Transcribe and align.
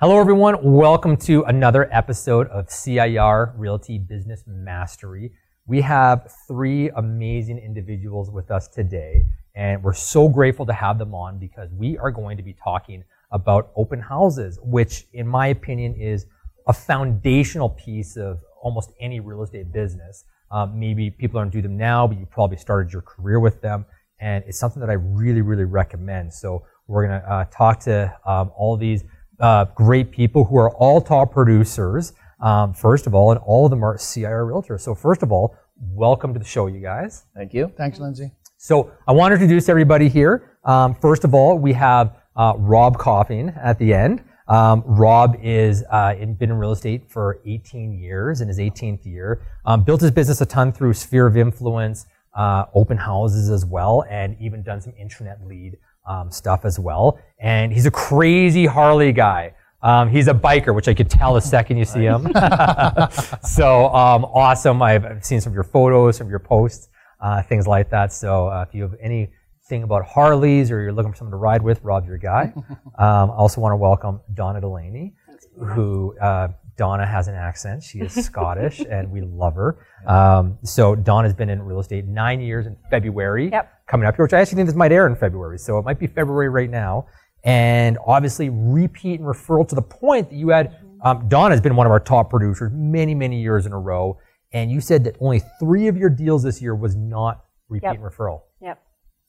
Hello, 0.00 0.18
everyone. 0.18 0.56
Welcome 0.60 1.16
to 1.18 1.44
another 1.44 1.88
episode 1.94 2.48
of 2.48 2.68
CIR 2.68 3.54
Realty 3.56 3.96
Business 3.96 4.42
Mastery. 4.44 5.30
We 5.68 5.80
have 5.82 6.34
three 6.48 6.90
amazing 6.96 7.58
individuals 7.58 8.28
with 8.28 8.50
us 8.50 8.66
today, 8.66 9.24
and 9.54 9.84
we're 9.84 9.92
so 9.92 10.28
grateful 10.28 10.66
to 10.66 10.72
have 10.72 10.98
them 10.98 11.14
on 11.14 11.38
because 11.38 11.70
we 11.72 11.96
are 11.96 12.10
going 12.10 12.36
to 12.36 12.42
be 12.42 12.54
talking 12.54 13.04
about 13.30 13.70
open 13.76 14.00
houses, 14.00 14.58
which, 14.64 15.06
in 15.12 15.28
my 15.28 15.46
opinion, 15.46 15.94
is 15.94 16.26
a 16.66 16.72
foundational 16.72 17.68
piece 17.68 18.16
of 18.16 18.40
almost 18.60 18.90
any 19.00 19.20
real 19.20 19.44
estate 19.44 19.72
business. 19.72 20.24
Um, 20.50 20.76
maybe 20.76 21.08
people 21.08 21.40
don't 21.40 21.50
do 21.50 21.62
them 21.62 21.76
now, 21.76 22.08
but 22.08 22.18
you 22.18 22.26
probably 22.26 22.56
started 22.56 22.92
your 22.92 23.02
career 23.02 23.38
with 23.38 23.62
them, 23.62 23.86
and 24.18 24.42
it's 24.48 24.58
something 24.58 24.80
that 24.80 24.90
I 24.90 24.94
really, 24.94 25.40
really 25.40 25.64
recommend. 25.64 26.34
So 26.34 26.66
we're 26.88 27.06
going 27.06 27.20
to 27.20 27.32
uh, 27.32 27.44
talk 27.44 27.78
to 27.82 28.12
um, 28.26 28.50
all 28.56 28.76
these 28.76 29.04
uh, 29.40 29.66
great 29.74 30.10
people 30.10 30.44
who 30.44 30.56
are 30.56 30.70
all 30.76 31.00
top 31.00 31.32
producers, 31.32 32.12
um, 32.40 32.74
first 32.74 33.06
of 33.06 33.14
all, 33.14 33.30
and 33.30 33.40
all 33.40 33.64
of 33.66 33.70
them 33.70 33.84
are 33.84 33.98
CIR 33.98 34.44
realtors. 34.44 34.80
So 34.80 34.94
first 34.94 35.22
of 35.22 35.32
all, 35.32 35.56
welcome 35.80 36.32
to 36.32 36.38
the 36.38 36.44
show, 36.44 36.66
you 36.66 36.80
guys. 36.80 37.24
Thank 37.34 37.54
you. 37.54 37.72
Thanks, 37.76 37.98
Lindsay. 37.98 38.32
So 38.56 38.92
I 39.06 39.12
want 39.12 39.32
to 39.32 39.34
introduce 39.34 39.68
everybody 39.68 40.08
here. 40.08 40.58
Um, 40.64 40.94
first 40.94 41.24
of 41.24 41.34
all, 41.34 41.58
we 41.58 41.72
have 41.74 42.16
uh, 42.36 42.54
Rob 42.56 42.98
Copping 42.98 43.50
at 43.50 43.78
the 43.78 43.92
end. 43.92 44.24
Um, 44.46 44.82
Rob 44.86 45.36
is 45.42 45.84
uh, 45.90 46.14
in, 46.18 46.34
been 46.34 46.50
in 46.50 46.56
real 46.56 46.72
estate 46.72 47.10
for 47.10 47.40
18 47.46 47.98
years, 47.98 48.40
in 48.40 48.48
his 48.48 48.58
18th 48.58 49.04
year. 49.06 49.46
Um, 49.64 49.84
built 49.84 50.00
his 50.00 50.10
business 50.10 50.40
a 50.40 50.46
ton 50.46 50.72
through 50.72 50.94
sphere 50.94 51.26
of 51.26 51.36
influence, 51.36 52.06
uh, 52.34 52.66
open 52.74 52.98
houses 52.98 53.48
as 53.48 53.64
well, 53.64 54.04
and 54.10 54.36
even 54.40 54.62
done 54.62 54.80
some 54.80 54.92
internet 54.98 55.46
lead 55.46 55.78
um, 56.06 56.30
stuff 56.30 56.64
as 56.64 56.78
well. 56.78 57.18
And 57.40 57.72
he's 57.72 57.86
a 57.86 57.90
crazy 57.90 58.66
Harley 58.66 59.12
guy. 59.12 59.54
Um, 59.82 60.08
he's 60.08 60.28
a 60.28 60.34
biker, 60.34 60.74
which 60.74 60.88
I 60.88 60.94
could 60.94 61.10
tell 61.10 61.34
the 61.34 61.40
second 61.40 61.76
you 61.76 61.84
see 61.84 62.04
him. 62.04 62.22
so 63.42 63.88
um, 63.94 64.24
awesome! 64.24 64.80
I've 64.80 65.22
seen 65.22 65.42
some 65.42 65.50
of 65.52 65.54
your 65.54 65.64
photos, 65.64 66.16
some 66.16 66.26
of 66.26 66.30
your 66.30 66.38
posts, 66.38 66.88
uh, 67.20 67.42
things 67.42 67.66
like 67.66 67.90
that. 67.90 68.10
So 68.12 68.48
uh, 68.48 68.64
if 68.66 68.74
you 68.74 68.82
have 68.82 68.94
anything 68.98 69.82
about 69.82 70.06
Harleys 70.06 70.70
or 70.70 70.80
you're 70.80 70.92
looking 70.92 71.12
for 71.12 71.18
someone 71.18 71.32
to 71.32 71.36
ride 71.36 71.60
with, 71.60 71.82
Rob's 71.82 72.06
your 72.06 72.18
guy. 72.18 72.52
Um, 72.96 73.32
I 73.32 73.34
also 73.34 73.60
want 73.60 73.72
to 73.72 73.76
welcome 73.76 74.20
Donna 74.34 74.60
Delaney, 74.60 75.14
who 75.58 76.16
uh, 76.20 76.48
Donna 76.76 77.06
has 77.06 77.28
an 77.28 77.34
accent. 77.34 77.82
She 77.82 77.98
is 78.00 78.12
Scottish, 78.24 78.80
and 78.80 79.10
we 79.10 79.20
love 79.20 79.54
her. 79.54 79.78
Um, 80.06 80.58
so 80.62 80.94
Donna's 80.94 81.34
been 81.34 81.48
in 81.50 81.62
real 81.62 81.80
estate 81.80 82.04
nine 82.06 82.40
years 82.40 82.66
in 82.66 82.76
February 82.90 83.50
Yep. 83.50 83.70
coming 83.88 84.06
up 84.06 84.16
here, 84.16 84.24
which 84.24 84.32
I 84.32 84.40
actually 84.40 84.56
think 84.56 84.68
this 84.68 84.76
might 84.76 84.92
air 84.92 85.06
in 85.06 85.14
February. 85.16 85.58
So 85.58 85.78
it 85.78 85.84
might 85.84 85.98
be 85.98 86.06
February 86.06 86.48
right 86.48 86.70
now. 86.70 87.06
And 87.44 87.98
obviously, 88.06 88.48
repeat 88.50 89.20
and 89.20 89.28
referral 89.28 89.68
to 89.68 89.74
the 89.74 89.82
point 89.82 90.30
that 90.30 90.36
you 90.36 90.48
had. 90.48 90.76
Um, 91.02 91.28
Donna's 91.28 91.60
been 91.60 91.76
one 91.76 91.86
of 91.86 91.90
our 91.92 92.00
top 92.00 92.30
producers 92.30 92.72
many, 92.74 93.14
many 93.14 93.40
years 93.42 93.66
in 93.66 93.72
a 93.72 93.78
row. 93.78 94.18
And 94.52 94.70
you 94.70 94.80
said 94.80 95.04
that 95.04 95.16
only 95.20 95.42
three 95.60 95.88
of 95.88 95.96
your 95.96 96.08
deals 96.08 96.42
this 96.42 96.62
year 96.62 96.74
was 96.74 96.96
not 96.96 97.42
repeat 97.68 97.86
Yep. 97.88 97.94
and 97.96 98.04
referral. 98.04 98.40
Yep. 98.62 98.80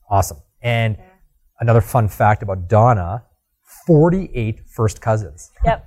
Awesome. 0.09 0.37
And 0.61 0.97
another 1.59 1.81
fun 1.81 2.07
fact 2.07 2.41
about 2.43 2.69
Donna 2.69 3.23
48 3.87 4.61
first 4.73 5.01
cousins. 5.01 5.51
Yep. 5.65 5.85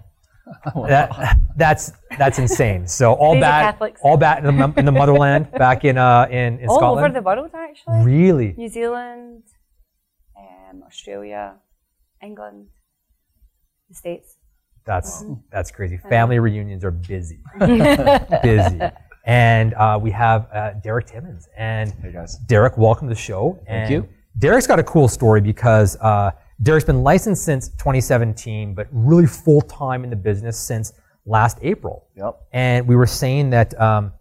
That, 0.88 1.38
that's 1.56 1.92
that's 2.18 2.38
insane. 2.38 2.86
So 2.86 3.12
all 3.14 3.32
Crazy 3.32 3.40
bat, 3.40 3.72
Catholics. 3.72 4.00
all 4.02 4.16
bat 4.16 4.44
in 4.44 4.56
the, 4.56 4.72
in 4.76 4.84
the 4.84 4.92
motherland, 4.92 5.50
back 5.58 5.84
in 5.84 5.98
uh, 5.98 6.26
in, 6.30 6.58
in 6.58 6.68
All 6.68 6.76
Scotland. 6.78 7.04
over 7.04 7.14
the 7.14 7.22
world, 7.22 7.50
actually. 7.54 8.04
really, 8.04 8.54
New 8.56 8.68
Zealand, 8.68 9.42
um, 10.38 10.82
Australia, 10.86 11.54
England, 12.22 12.68
the 13.88 13.94
States. 13.94 14.36
that's 14.84 15.24
that's 15.50 15.70
crazy. 15.70 15.98
Family 16.08 16.38
reunions 16.38 16.84
are 16.84 16.90
busy, 16.92 17.40
busy, 18.42 18.80
and 19.26 19.74
uh, 19.74 19.98
we 20.00 20.10
have 20.12 20.48
uh, 20.52 20.72
Derek 20.82 21.06
Timmons. 21.06 21.48
And 21.56 21.92
Hey 22.02 22.12
guys. 22.12 22.36
Derek, 22.46 22.78
welcome 22.78 23.08
to 23.08 23.14
the 23.14 23.20
show. 23.20 23.58
Thank 23.66 23.68
and 23.68 23.90
you. 23.90 24.08
Derek's 24.38 24.66
got 24.66 24.78
a 24.78 24.84
cool 24.84 25.08
story 25.08 25.40
because 25.40 25.96
uh, 26.00 26.30
Derek's 26.62 26.84
been 26.84 27.02
licensed 27.02 27.44
since 27.44 27.68
2017, 27.68 28.74
but 28.74 28.88
really 28.90 29.26
full 29.26 29.60
time 29.60 30.04
in 30.04 30.10
the 30.10 30.16
business 30.16 30.58
since 30.58 30.92
last 31.24 31.58
April. 31.62 32.08
Yep. 32.16 32.40
And 32.52 32.86
we 32.86 32.96
were 32.96 33.06
saying 33.06 33.50
that 33.50 33.78
um, 33.80 34.12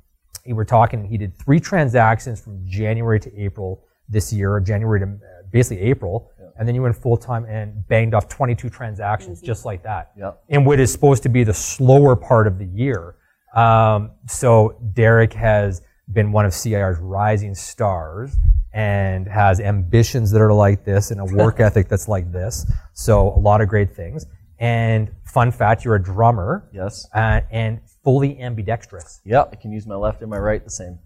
we 0.46 0.54
were 0.54 0.66
talking. 0.66 1.06
He 1.06 1.18
did 1.18 1.38
three 1.38 1.60
transactions 1.60 2.40
from 2.40 2.64
January 2.68 3.20
to 3.20 3.36
April 3.40 3.84
this 4.08 4.32
year, 4.32 4.60
January 4.60 5.00
to 5.00 5.18
basically 5.52 5.84
April, 5.84 6.32
and 6.58 6.68
then 6.68 6.76
you 6.76 6.82
went 6.82 6.96
full 6.96 7.18
time 7.18 7.46
and 7.46 7.88
banged 7.88 8.14
off 8.14 8.28
22 8.28 8.70
transactions 8.70 9.42
just 9.42 9.66
like 9.66 9.84
that. 9.84 10.12
Yep. 10.18 10.44
In 10.50 10.66
what 10.66 10.80
is 10.80 10.92
supposed 10.92 11.24
to 11.24 11.30
be 11.30 11.44
the 11.44 11.54
slower 11.54 12.16
part 12.16 12.48
of 12.48 12.58
the 12.58 12.66
year. 12.66 13.16
Um, 13.56 14.12
so 14.28 14.80
Derek 14.94 15.34
has 15.34 15.82
been 16.12 16.32
one 16.32 16.46
of 16.46 16.54
CIR's 16.54 17.00
rising 17.00 17.54
stars 17.56 18.36
and 18.74 19.28
has 19.28 19.60
ambitions 19.60 20.32
that 20.32 20.42
are 20.42 20.54
like 20.54 20.86
this 20.86 21.12
and 21.12 21.20
a 21.20 21.26
work 21.36 21.60
ethic 21.60 21.88
that's 21.90 22.08
like 22.08 22.32
this. 22.32 22.70
So 22.94 23.30
a 23.34 23.40
lot 23.40 23.62
of 23.62 23.68
great 23.68 23.96
things. 23.96 24.26
And 24.60 25.12
fun 25.26 25.52
fact, 25.52 25.86
you're 25.86 25.96
a 25.96 26.02
drummer 26.04 26.70
Yes. 26.74 27.08
uh, 27.14 27.42
and 27.52 27.80
fully 28.04 28.40
ambidextrous. 28.42 29.22
Yep. 29.26 29.50
I 29.52 29.56
can 29.56 29.72
use 29.72 29.86
my 29.86 29.96
left 29.96 30.22
and 30.22 30.30
my 30.32 30.38
right 30.40 30.64
the 30.64 30.70
same. 30.72 30.98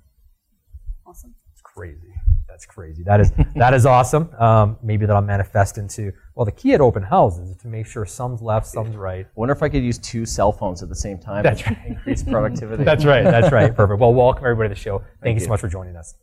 Awesome. 1.05 1.33
It's 1.51 1.61
crazy. 1.61 2.13
That's 2.47 2.65
crazy. 2.65 3.03
That 3.03 3.19
is 3.19 3.31
that 3.55 3.73
is 3.73 3.85
awesome. 3.85 4.29
Um, 4.39 4.77
maybe 4.83 5.05
that'll 5.05 5.21
manifest 5.21 5.77
into 5.77 6.13
well, 6.35 6.45
the 6.45 6.51
key 6.51 6.73
at 6.73 6.81
open 6.81 7.03
houses 7.03 7.49
is 7.49 7.57
to 7.57 7.67
make 7.67 7.85
sure 7.85 8.05
some's 8.05 8.41
left, 8.41 8.65
some's 8.65 8.95
right. 8.95 9.27
Wonder 9.35 9.53
if 9.53 9.61
I 9.61 9.69
could 9.69 9.83
use 9.83 9.97
two 9.97 10.25
cell 10.25 10.51
phones 10.51 10.81
at 10.81 10.87
the 10.87 10.95
same 10.95 11.19
time. 11.19 11.43
That's 11.43 11.61
and 11.63 11.77
right. 11.77 11.87
Increase 11.87 12.23
productivity. 12.23 12.83
That's 12.83 13.03
right. 13.03 13.23
That's 13.23 13.51
right. 13.51 13.75
Perfect. 13.75 13.99
Well, 13.99 14.13
welcome 14.13 14.45
everybody 14.45 14.69
to 14.69 14.75
the 14.75 14.79
show. 14.79 15.03
Thank, 15.21 15.39
you 15.39 15.43
so 15.43 15.49
much 15.49 15.59
for 15.59 15.67
joining 15.67 15.97
us. 15.97 16.13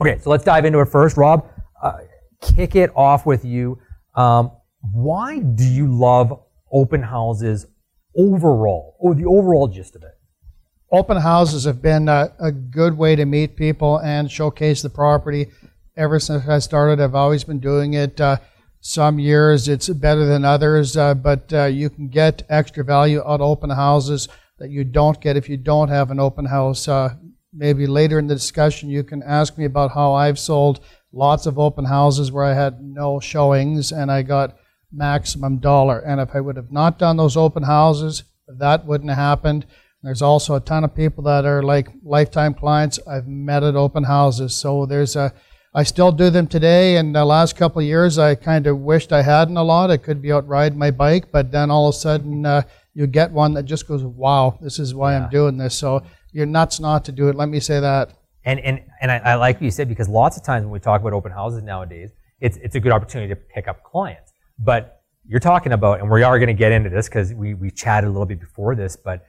Okay, 0.00 0.18
so 0.18 0.30
let's 0.30 0.44
dive 0.44 0.64
into 0.64 0.78
it 0.80 0.86
first. 0.86 1.16
Rob, 1.16 1.48
uh, 1.82 1.98
kick 2.40 2.76
it 2.76 2.90
off 2.94 3.26
with 3.26 3.44
you. 3.44 3.78
Um, 4.14 4.52
why 4.92 5.40
do 5.40 5.64
you 5.64 5.92
love 5.92 6.40
open 6.72 7.02
houses 7.02 7.66
overall, 8.16 8.96
or 9.00 9.14
the 9.14 9.26
overall 9.26 9.66
gist 9.66 9.96
of 9.96 10.02
it? 10.04 10.12
Open 10.92 11.16
houses 11.16 11.64
have 11.64 11.82
been 11.82 12.08
a, 12.08 12.32
a 12.38 12.52
good 12.52 12.96
way 12.96 13.16
to 13.16 13.24
meet 13.24 13.56
people 13.56 13.98
and 13.98 14.30
showcase 14.30 14.82
the 14.82 14.90
property. 14.90 15.48
Ever 15.96 16.18
since 16.18 16.48
I 16.48 16.60
started, 16.60 17.00
I've 17.00 17.14
always 17.14 17.44
been 17.44 17.60
doing 17.60 17.94
it. 17.94 18.20
Uh, 18.20 18.38
some 18.80 19.18
years 19.18 19.68
it's 19.68 19.88
better 19.88 20.24
than 20.24 20.44
others, 20.44 20.96
uh, 20.96 21.14
but 21.14 21.52
uh, 21.52 21.64
you 21.64 21.90
can 21.90 22.08
get 22.08 22.42
extra 22.48 22.82
value 22.82 23.20
out 23.20 23.40
of 23.40 23.42
open 23.42 23.70
houses 23.70 24.28
that 24.58 24.70
you 24.70 24.84
don't 24.84 25.20
get 25.20 25.36
if 25.36 25.48
you 25.48 25.56
don't 25.56 25.88
have 25.88 26.10
an 26.10 26.20
open 26.20 26.46
house. 26.46 26.88
Uh, 26.88 27.14
maybe 27.52 27.86
later 27.86 28.18
in 28.18 28.26
the 28.26 28.34
discussion, 28.34 28.88
you 28.88 29.04
can 29.04 29.22
ask 29.22 29.58
me 29.58 29.64
about 29.64 29.92
how 29.92 30.14
I've 30.14 30.38
sold 30.38 30.80
lots 31.12 31.46
of 31.46 31.58
open 31.58 31.84
houses 31.84 32.30
where 32.30 32.44
I 32.44 32.54
had 32.54 32.80
no 32.82 33.20
showings 33.20 33.92
and 33.92 34.10
I 34.10 34.22
got 34.22 34.56
maximum 34.92 35.58
dollar. 35.58 35.98
And 35.98 36.20
if 36.20 36.34
I 36.34 36.40
would 36.40 36.56
have 36.56 36.72
not 36.72 36.98
done 36.98 37.16
those 37.16 37.36
open 37.36 37.64
houses, 37.64 38.24
that 38.48 38.86
wouldn't 38.86 39.10
have 39.10 39.18
happened. 39.18 39.66
There's 40.02 40.22
also 40.22 40.54
a 40.54 40.60
ton 40.60 40.84
of 40.84 40.94
people 40.94 41.24
that 41.24 41.44
are 41.44 41.62
like 41.62 41.88
lifetime 42.02 42.54
clients 42.54 42.98
I've 43.06 43.28
met 43.28 43.62
at 43.62 43.76
open 43.76 44.04
houses. 44.04 44.54
So 44.54 44.86
there's 44.86 45.14
a, 45.14 45.32
I 45.72 45.84
still 45.84 46.10
do 46.10 46.30
them 46.30 46.46
today. 46.46 46.96
And 46.96 47.14
the 47.14 47.24
last 47.24 47.56
couple 47.56 47.80
of 47.80 47.86
years, 47.86 48.18
I 48.18 48.34
kind 48.34 48.66
of 48.66 48.78
wished 48.78 49.12
I 49.12 49.22
hadn't 49.22 49.56
a 49.56 49.62
lot. 49.62 49.90
I 49.90 49.96
could 49.96 50.20
be 50.20 50.32
out 50.32 50.46
riding 50.48 50.78
my 50.78 50.90
bike, 50.90 51.30
but 51.30 51.52
then 51.52 51.70
all 51.70 51.88
of 51.88 51.94
a 51.94 51.98
sudden, 51.98 52.44
uh, 52.44 52.62
you 52.94 53.06
get 53.06 53.30
one 53.30 53.54
that 53.54 53.64
just 53.64 53.86
goes, 53.86 54.02
"Wow, 54.02 54.58
this 54.60 54.78
is 54.78 54.94
why 54.94 55.14
I'm 55.14 55.30
doing 55.30 55.56
this." 55.56 55.76
So 55.76 56.02
you're 56.32 56.46
nuts 56.46 56.80
not 56.80 57.04
to 57.04 57.12
do 57.12 57.28
it. 57.28 57.36
Let 57.36 57.48
me 57.48 57.60
say 57.60 57.78
that. 57.78 58.12
And 58.44 58.58
and 58.60 58.82
and 59.00 59.12
I, 59.12 59.18
I 59.18 59.34
like 59.36 59.56
what 59.56 59.62
you 59.62 59.70
said 59.70 59.88
because 59.88 60.08
lots 60.08 60.36
of 60.36 60.42
times 60.42 60.64
when 60.64 60.72
we 60.72 60.80
talk 60.80 61.00
about 61.00 61.12
open 61.12 61.30
houses 61.30 61.62
nowadays, 61.62 62.10
it's 62.40 62.56
it's 62.56 62.74
a 62.74 62.80
good 62.80 62.92
opportunity 62.92 63.32
to 63.32 63.36
pick 63.36 63.68
up 63.68 63.84
clients. 63.84 64.32
But 64.58 65.02
you're 65.28 65.40
talking 65.40 65.72
about, 65.72 66.00
and 66.00 66.10
we 66.10 66.24
are 66.24 66.38
going 66.38 66.48
to 66.48 66.54
get 66.54 66.72
into 66.72 66.90
this 66.90 67.08
because 67.08 67.32
we 67.32 67.54
we 67.54 67.70
chatted 67.70 68.08
a 68.08 68.10
little 68.10 68.26
bit 68.26 68.40
before 68.40 68.74
this, 68.74 68.96
but 68.96 69.24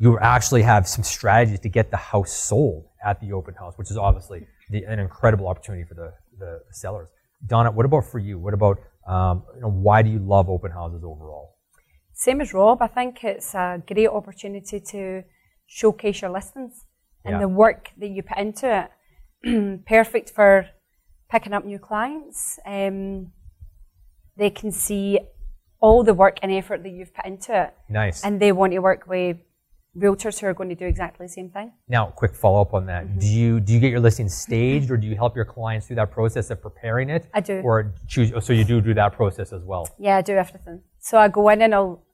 you 0.00 0.18
actually 0.18 0.62
have 0.62 0.88
some 0.88 1.04
strategies 1.04 1.60
to 1.60 1.68
get 1.68 1.90
the 1.92 1.96
house 1.96 2.32
sold 2.32 2.86
at 3.04 3.20
the 3.20 3.32
open 3.32 3.54
house, 3.54 3.74
which 3.76 3.90
is 3.90 3.96
obviously 3.96 4.46
the, 4.70 4.84
an 4.84 4.98
incredible 4.98 5.48
opportunity 5.48 5.84
for 5.84 5.94
the, 5.94 6.12
the 6.38 6.60
sellers. 6.70 7.08
Donna, 7.46 7.70
what 7.70 7.86
about 7.86 8.04
for 8.04 8.18
you? 8.18 8.38
What 8.38 8.54
about 8.54 8.78
um, 9.06 9.44
you 9.54 9.62
know, 9.62 9.70
why 9.70 10.02
do 10.02 10.10
you 10.10 10.18
love 10.18 10.48
open 10.48 10.70
houses 10.70 11.02
overall? 11.04 11.56
Same 12.12 12.40
as 12.40 12.52
Rob, 12.52 12.82
I 12.82 12.86
think 12.86 13.24
it's 13.24 13.54
a 13.54 13.82
great 13.86 14.08
opportunity 14.08 14.78
to 14.92 15.22
showcase 15.66 16.20
your 16.22 16.30
listings 16.30 16.84
and 17.24 17.34
Yeah. 17.34 17.40
the 17.40 17.48
work 17.48 17.90
that 17.98 18.08
you 18.08 18.22
put 18.22 18.38
into 18.38 18.66
it. 19.42 19.82
Perfect 19.86 20.30
for 20.30 20.66
picking 21.30 21.52
up 21.54 21.64
new 21.64 21.78
clients. 21.78 22.58
Um, 22.66 23.32
they 24.36 24.50
can 24.50 24.70
see 24.70 25.18
all 25.80 26.04
the 26.04 26.12
work 26.14 26.38
and 26.42 26.52
effort 26.52 26.82
that 26.82 26.90
you've 26.90 27.14
put 27.14 27.24
into 27.24 27.62
it, 27.62 27.74
Nice. 27.88 28.22
and 28.22 28.38
they 28.38 28.52
want 28.52 28.72
to 28.74 28.80
work 28.80 29.06
with 29.06 29.38
realtors 29.96 30.38
who 30.38 30.46
are 30.46 30.54
going 30.54 30.68
to 30.68 30.74
do 30.74 30.84
exactly 30.86 31.26
the 31.26 31.32
same 31.32 31.50
thing. 31.50 31.72
Now, 31.88 32.06
quick 32.06 32.34
follow 32.34 32.60
up 32.60 32.74
on 32.74 32.86
that. 32.86 33.04
Mm-hmm. 33.06 33.18
Do 33.18 33.26
you 33.26 33.60
do 33.60 33.72
you 33.72 33.80
get 33.80 33.90
your 33.90 34.00
listing 34.00 34.28
staged, 34.28 34.90
or 34.90 34.96
do 34.96 35.06
you 35.06 35.16
help 35.16 35.34
your 35.34 35.44
clients 35.44 35.86
through 35.86 35.96
that 35.96 36.10
process 36.10 36.50
of 36.50 36.62
preparing 36.62 37.10
it? 37.10 37.28
I 37.34 37.40
do. 37.40 37.60
Or 37.60 37.92
choose. 38.06 38.32
oh, 38.34 38.40
So 38.40 38.52
you 38.52 38.64
do 38.64 38.80
do 38.80 38.94
that 38.94 39.12
process 39.14 39.52
as 39.52 39.62
well. 39.64 39.88
Yeah, 39.98 40.16
I 40.18 40.22
do 40.22 40.34
everything. 40.34 40.82
So 41.00 41.18
I 41.18 41.28
go 41.28 41.48
in 41.48 41.62
and 41.62 41.74
I'll 41.74 42.04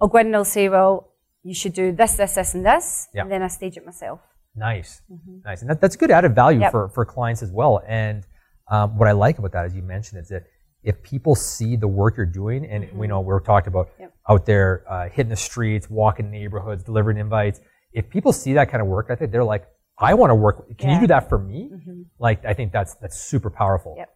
I'll 0.00 0.08
go 0.08 0.18
in 0.18 0.26
and 0.26 0.36
I'll 0.36 0.44
say, 0.44 0.68
well, 0.68 1.12
you 1.42 1.54
should 1.54 1.72
do 1.72 1.92
this, 1.92 2.14
this, 2.16 2.34
this, 2.34 2.54
and 2.54 2.64
this, 2.66 3.08
Yeah. 3.14 3.22
and 3.22 3.30
then 3.32 3.42
I 3.42 3.48
stage 3.48 3.76
it 3.76 3.84
myself. 3.86 4.20
Nice, 4.54 5.00
nice, 5.44 5.62
and 5.62 5.70
that, 5.70 5.80
that's 5.80 5.96
good 5.96 6.10
added 6.10 6.34
value 6.34 6.60
Yep. 6.60 6.70
for 6.72 6.88
for 6.90 7.04
clients 7.06 7.42
as 7.42 7.50
well. 7.50 7.82
And 7.88 8.26
um, 8.70 8.98
what 8.98 9.08
I 9.08 9.12
like 9.12 9.38
about 9.38 9.52
that, 9.52 9.64
as 9.64 9.74
you 9.74 9.82
mentioned, 9.82 10.20
is 10.20 10.28
that 10.28 10.42
if 10.82 11.02
people 11.02 11.34
see 11.34 11.76
the 11.76 11.88
work 11.88 12.16
you're 12.16 12.26
doing, 12.26 12.64
and 12.66 12.90
we 12.92 13.06
know 13.06 13.20
we're 13.20 13.40
talked 13.40 13.66
about 13.66 13.90
Yep. 13.98 14.12
out 14.28 14.46
there 14.46 14.84
uh, 14.88 15.08
hitting 15.08 15.30
the 15.30 15.36
streets, 15.36 15.88
walking 15.88 16.30
neighborhoods, 16.30 16.82
delivering 16.82 17.18
invites. 17.18 17.60
If 17.92 18.08
people 18.08 18.32
see 18.32 18.54
that 18.54 18.70
kind 18.70 18.80
of 18.82 18.88
work 18.88 19.06
ethic, 19.10 19.30
they're 19.30 19.44
like, 19.44 19.66
I 19.98 20.14
want 20.14 20.30
to 20.30 20.34
work. 20.34 20.76
Can 20.78 20.90
you 20.90 21.00
do 21.00 21.06
that 21.08 21.28
for 21.28 21.38
me? 21.38 21.70
Like, 22.18 22.44
I 22.44 22.54
think 22.54 22.72
that's 22.72 22.94
that's 22.96 23.20
super 23.20 23.50
powerful. 23.50 23.94
Yep. 23.98 24.10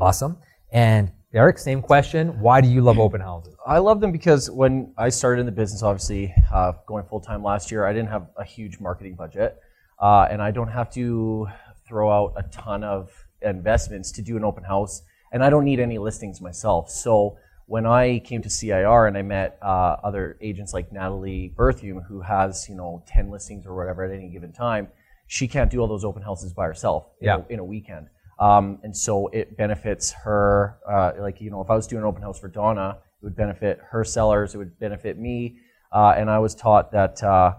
Awesome. 0.00 0.38
And 0.72 1.12
Derek, 1.32 1.58
same 1.58 1.82
question. 1.82 2.40
Why 2.40 2.60
do 2.60 2.68
you 2.68 2.80
love 2.80 2.98
open 2.98 3.20
houses? 3.20 3.54
I 3.66 3.78
love 3.78 4.00
them 4.00 4.10
because 4.10 4.50
when 4.50 4.92
I 4.98 5.10
started 5.10 5.40
in 5.40 5.46
the 5.46 5.52
business, 5.52 5.82
obviously 5.82 6.34
uh, 6.52 6.72
going 6.86 7.04
full 7.04 7.20
time 7.20 7.42
last 7.42 7.70
year, 7.70 7.86
I 7.86 7.92
didn't 7.92 8.08
have 8.08 8.26
a 8.36 8.44
huge 8.44 8.80
marketing 8.80 9.14
budget, 9.14 9.56
uh, 10.00 10.26
and 10.30 10.42
I 10.42 10.50
don't 10.50 10.68
have 10.68 10.90
to 10.94 11.46
throw 11.86 12.10
out 12.10 12.34
a 12.36 12.42
ton 12.44 12.82
of 12.82 13.10
investments 13.42 14.12
to 14.12 14.22
do 14.22 14.36
an 14.36 14.44
open 14.44 14.64
house, 14.64 15.02
and 15.32 15.42
I 15.42 15.50
don't 15.50 15.64
need 15.64 15.80
any 15.80 15.98
listings 15.98 16.40
myself. 16.40 16.90
So 16.90 17.36
when 17.66 17.86
I 17.86 18.18
came 18.20 18.42
to 18.42 18.50
CIR 18.50 19.06
and 19.06 19.16
I 19.16 19.22
met 19.22 19.58
uh, 19.62 19.96
other 20.04 20.36
agents 20.40 20.72
like 20.74 20.92
Natalie 20.92 21.52
Berthium, 21.56 22.04
who 22.06 22.20
has 22.20 22.66
you 22.68 22.74
know 22.76 23.02
ten 23.06 23.30
listings 23.30 23.66
or 23.66 23.74
whatever 23.74 24.04
at 24.04 24.12
any 24.14 24.28
given 24.28 24.52
time, 24.52 24.88
she 25.26 25.48
can't 25.48 25.70
do 25.70 25.80
all 25.80 25.88
those 25.88 26.04
open 26.04 26.22
houses 26.22 26.52
by 26.52 26.66
herself 26.66 27.06
in, 27.20 27.26
Yeah. 27.26 27.36
a, 27.48 27.52
in 27.52 27.58
a 27.58 27.64
weekend. 27.64 28.08
Um, 28.38 28.80
and 28.82 28.96
so 28.96 29.28
it 29.28 29.56
benefits 29.56 30.10
her, 30.24 30.78
uh, 30.90 31.12
like, 31.20 31.40
you 31.40 31.50
know, 31.50 31.60
if 31.60 31.70
I 31.70 31.76
was 31.76 31.86
doing 31.86 32.02
an 32.02 32.08
open 32.08 32.22
house 32.22 32.40
for 32.40 32.48
Donna, 32.48 32.98
it 33.20 33.24
would 33.24 33.36
benefit 33.36 33.78
her 33.90 34.02
sellers, 34.04 34.54
it 34.54 34.58
would 34.58 34.78
benefit 34.80 35.16
me. 35.18 35.58
Uh, 35.92 36.14
and 36.16 36.28
I 36.28 36.38
was 36.40 36.54
taught 36.56 36.90
that 36.92 37.22
uh, 37.22 37.54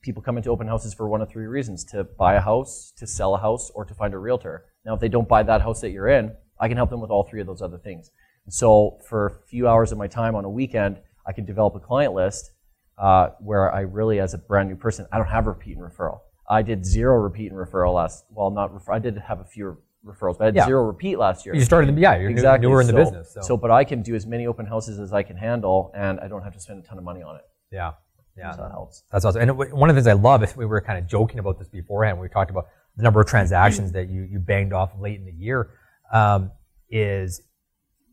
people 0.00 0.22
come 0.22 0.36
into 0.38 0.48
open 0.50 0.68
houses 0.68 0.94
for 0.94 1.08
one 1.08 1.20
of 1.20 1.28
three 1.28 1.46
reasons 1.46 1.84
to 1.86 2.04
buy 2.04 2.34
a 2.34 2.40
house, 2.40 2.92
to 2.96 3.06
sell 3.06 3.34
a 3.34 3.38
house, 3.38 3.70
or 3.74 3.84
to 3.84 3.94
find 3.94 4.14
a 4.14 4.18
realtor. 4.18 4.64
Now, 4.86 4.94
if 4.94 5.00
they 5.00 5.08
don't 5.08 5.28
buy 5.28 5.42
that 5.42 5.60
house 5.60 5.80
that 5.82 5.90
you're 5.90 6.08
in, 6.08 6.32
I 6.60 6.68
can 6.68 6.76
help 6.76 6.90
them 6.90 7.00
with 7.00 7.10
all 7.10 7.24
three 7.24 7.40
of 7.40 7.46
those 7.46 7.62
other 7.62 7.78
things. 7.78 8.10
And 8.44 8.52
so 8.54 8.98
for 9.08 9.26
a 9.26 9.46
few 9.48 9.66
hours 9.68 9.92
of 9.92 9.98
my 9.98 10.06
time 10.06 10.34
on 10.34 10.44
a 10.44 10.50
weekend, 10.50 10.98
I 11.26 11.32
can 11.32 11.44
develop 11.44 11.74
a 11.74 11.80
client 11.80 12.14
list 12.14 12.50
uh, 12.98 13.30
where 13.40 13.72
I 13.72 13.80
really, 13.80 14.20
as 14.20 14.34
a 14.34 14.38
brand 14.38 14.68
new 14.68 14.76
person, 14.76 15.06
I 15.12 15.18
don't 15.18 15.26
have 15.28 15.46
repeat 15.46 15.76
and 15.76 15.84
referral. 15.84 16.20
I 16.48 16.62
did 16.62 16.84
zero 16.84 17.16
repeat 17.18 17.50
and 17.50 17.58
referral 17.58 17.94
last. 17.94 18.24
Well, 18.30 18.50
not 18.50 18.72
refer, 18.72 18.92
I 18.92 18.98
did 18.98 19.16
have 19.18 19.40
a 19.40 19.44
few 19.44 19.78
referrals, 20.06 20.36
but 20.38 20.42
I 20.42 20.46
had 20.46 20.56
Yeah. 20.56 20.66
zero 20.66 20.84
repeat 20.84 21.16
last 21.18 21.46
year. 21.46 21.54
You 21.54 21.62
started, 21.62 21.96
yeah, 21.98 22.16
you're 22.16 22.30
exactly 22.30 22.68
newer 22.68 22.82
in 22.82 22.86
the 22.86 22.92
So- 22.92 22.98
business. 22.98 23.36
So, 23.40 23.56
but 23.56 23.70
I 23.70 23.82
can 23.84 24.02
do 24.02 24.14
as 24.14 24.26
many 24.26 24.46
open 24.46 24.66
houses 24.66 25.00
as 25.00 25.12
I 25.14 25.22
can 25.22 25.36
handle, 25.38 25.90
and 25.94 26.20
I 26.20 26.28
don't 26.28 26.42
have 26.42 26.52
to 26.52 26.60
spend 26.60 26.84
a 26.84 26.86
ton 26.86 26.98
of 26.98 27.04
money 27.04 27.22
on 27.22 27.36
it. 27.36 27.42
yeah, 27.72 27.92
yeah. 28.36 28.50
So 28.52 28.62
that 28.62 28.70
helps. 28.70 29.02
That's 29.10 29.24
awesome. 29.24 29.40
And 29.40 29.56
one 29.72 29.88
of 29.90 29.96
the 29.96 30.02
things 30.02 30.06
I 30.06 30.12
love 30.12 30.42
is 30.44 30.54
we 30.56 30.66
were 30.66 30.80
kind 30.82 30.98
of 30.98 31.06
joking 31.06 31.38
about 31.38 31.58
this 31.58 31.68
beforehand. 31.68 32.20
We 32.20 32.28
talked 32.28 32.50
about 32.50 32.66
the 32.96 33.02
number 33.02 33.20
of 33.20 33.26
transactions 33.26 33.90
that 33.96 34.08
you 34.10 34.22
you 34.22 34.38
banged 34.38 34.72
off 34.74 34.92
late 35.00 35.18
in 35.18 35.24
the 35.24 35.32
year. 35.32 35.70
Um, 36.12 36.50
is 36.90 37.42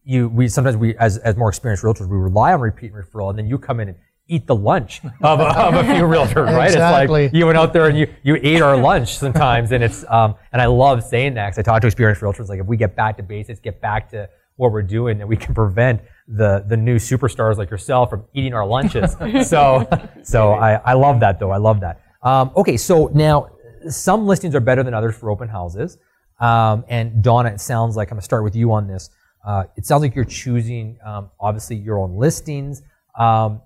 you 0.03 0.27
we 0.29 0.47
sometimes 0.47 0.77
we 0.77 0.95
as 0.97 1.17
as 1.19 1.35
more 1.35 1.49
experienced 1.49 1.83
realtors 1.83 2.09
we 2.09 2.17
rely 2.17 2.53
on 2.53 2.61
repeat 2.61 2.91
and 2.93 3.03
referral, 3.05 3.29
and 3.29 3.38
then 3.38 3.47
you 3.47 3.57
come 3.57 3.79
in 3.79 3.89
and 3.89 3.97
eat 4.27 4.47
the 4.47 4.55
lunch 4.55 5.01
of, 5.21 5.39
a- 5.39 5.59
of 5.59 5.73
a 5.75 5.83
few 5.83 6.03
realtors, 6.03 6.45
right? 6.47 6.65
Exactly. 6.67 7.25
It's 7.25 7.33
like 7.33 7.38
you 7.39 7.45
went 7.45 7.57
out 7.57 7.73
there 7.73 7.88
and 7.88 7.97
you 7.97 8.07
you 8.23 8.38
ate 8.41 8.61
our 8.61 8.77
lunch 8.77 9.15
sometimes, 9.17 9.71
and 9.71 9.83
it's 9.83 10.03
um 10.09 10.35
and 10.51 10.61
I 10.61 10.65
love 10.65 11.03
saying 11.03 11.35
that 11.35 11.47
because 11.49 11.59
I 11.59 11.61
talk 11.63 11.81
to 11.81 11.88
experienced 11.88 12.21
realtors 12.21 12.47
like 12.49 12.59
if 12.59 12.65
we 12.65 12.77
get 12.77 12.95
back 12.95 13.17
to 13.17 13.23
basics, 13.23 13.59
get 13.59 13.79
back 13.81 14.09
to 14.11 14.29
what 14.55 14.71
we're 14.71 14.81
doing, 14.83 15.17
then 15.17 15.27
we 15.27 15.37
can 15.37 15.53
prevent 15.53 16.01
the 16.27 16.63
the 16.67 16.77
new 16.77 16.95
superstars 16.95 17.57
like 17.57 17.69
yourself 17.69 18.09
from 18.09 18.25
eating 18.33 18.53
our 18.53 18.65
lunches. 18.65 19.15
so 19.47 19.87
so 20.23 20.53
I, 20.53 20.75
I 20.75 20.94
love 20.94 21.19
that 21.19 21.39
though. 21.39 21.51
I 21.51 21.57
love 21.57 21.81
that. 21.81 22.01
Um, 22.23 22.51
okay, 22.55 22.77
so 22.77 23.11
now 23.13 23.49
some 23.89 24.25
listings 24.27 24.53
are 24.55 24.59
better 24.59 24.81
than 24.83 24.94
others 24.94 25.15
for 25.15 25.29
open 25.29 25.47
houses. 25.49 25.97
Um, 26.41 26.83
and 26.89 27.23
Donna, 27.23 27.49
it 27.49 27.61
sounds 27.61 27.95
like 27.95 28.09
I'm 28.11 28.15
gonna 28.15 28.23
start 28.23 28.43
with 28.43 28.55
you 28.55 28.71
on 28.73 28.88
this. 28.88 29.09
Uh, 29.45 29.63
it 29.75 29.85
sounds 29.85 30.01
like 30.01 30.15
you're 30.15 30.25
choosing 30.25 30.97
um, 31.05 31.29
obviously 31.39 31.75
your 31.75 31.97
own 31.99 32.17
listings. 32.17 32.81
Um, 33.17 33.61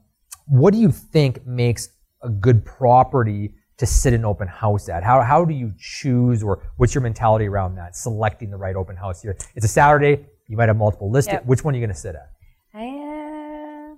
what 0.48 0.74
do 0.74 0.80
you 0.80 0.92
think 0.92 1.45
makes 1.48 1.89
a 2.22 2.30
good 2.30 2.63
property 2.63 3.54
to 3.77 3.86
sit 3.86 4.13
an 4.13 4.24
open 4.24 4.48
house 4.48 4.88
at? 4.89 5.04
How, 5.04 5.22
how 5.22 5.44
do 5.44 5.54
you 5.54 5.74
choose, 5.77 6.44
or 6.44 6.63
what's 6.77 6.94
your 6.94 7.01
mentality 7.01 7.45
around 7.45 7.75
that? 7.75 7.95
Selecting 7.95 8.50
the 8.51 8.57
right 8.57 8.75
open 8.75 8.95
house 8.95 9.21
here. 9.21 9.36
It's 9.56 9.66
a 9.66 9.69
Saturday. 9.69 10.25
You 10.48 10.57
might 10.57 10.69
have 10.69 10.78
multiple 10.78 11.12
listings. 11.12 11.39
Yep. 11.42 11.45
Which 11.45 11.63
one 11.63 11.74
are 11.74 11.78
you 11.78 11.86
going 11.86 11.94
to 11.94 12.00
sit 12.00 12.16
at? 12.16 12.30
Uh, 12.74 13.95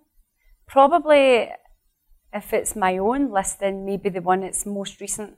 probably 0.67 1.49
if 2.33 2.53
it's 2.53 2.75
my 2.75 2.97
own 2.97 3.31
listing, 3.31 3.85
maybe 3.85 4.09
the 4.09 4.21
one 4.21 4.41
that's 4.41 4.65
most 4.65 4.99
recent, 4.99 5.37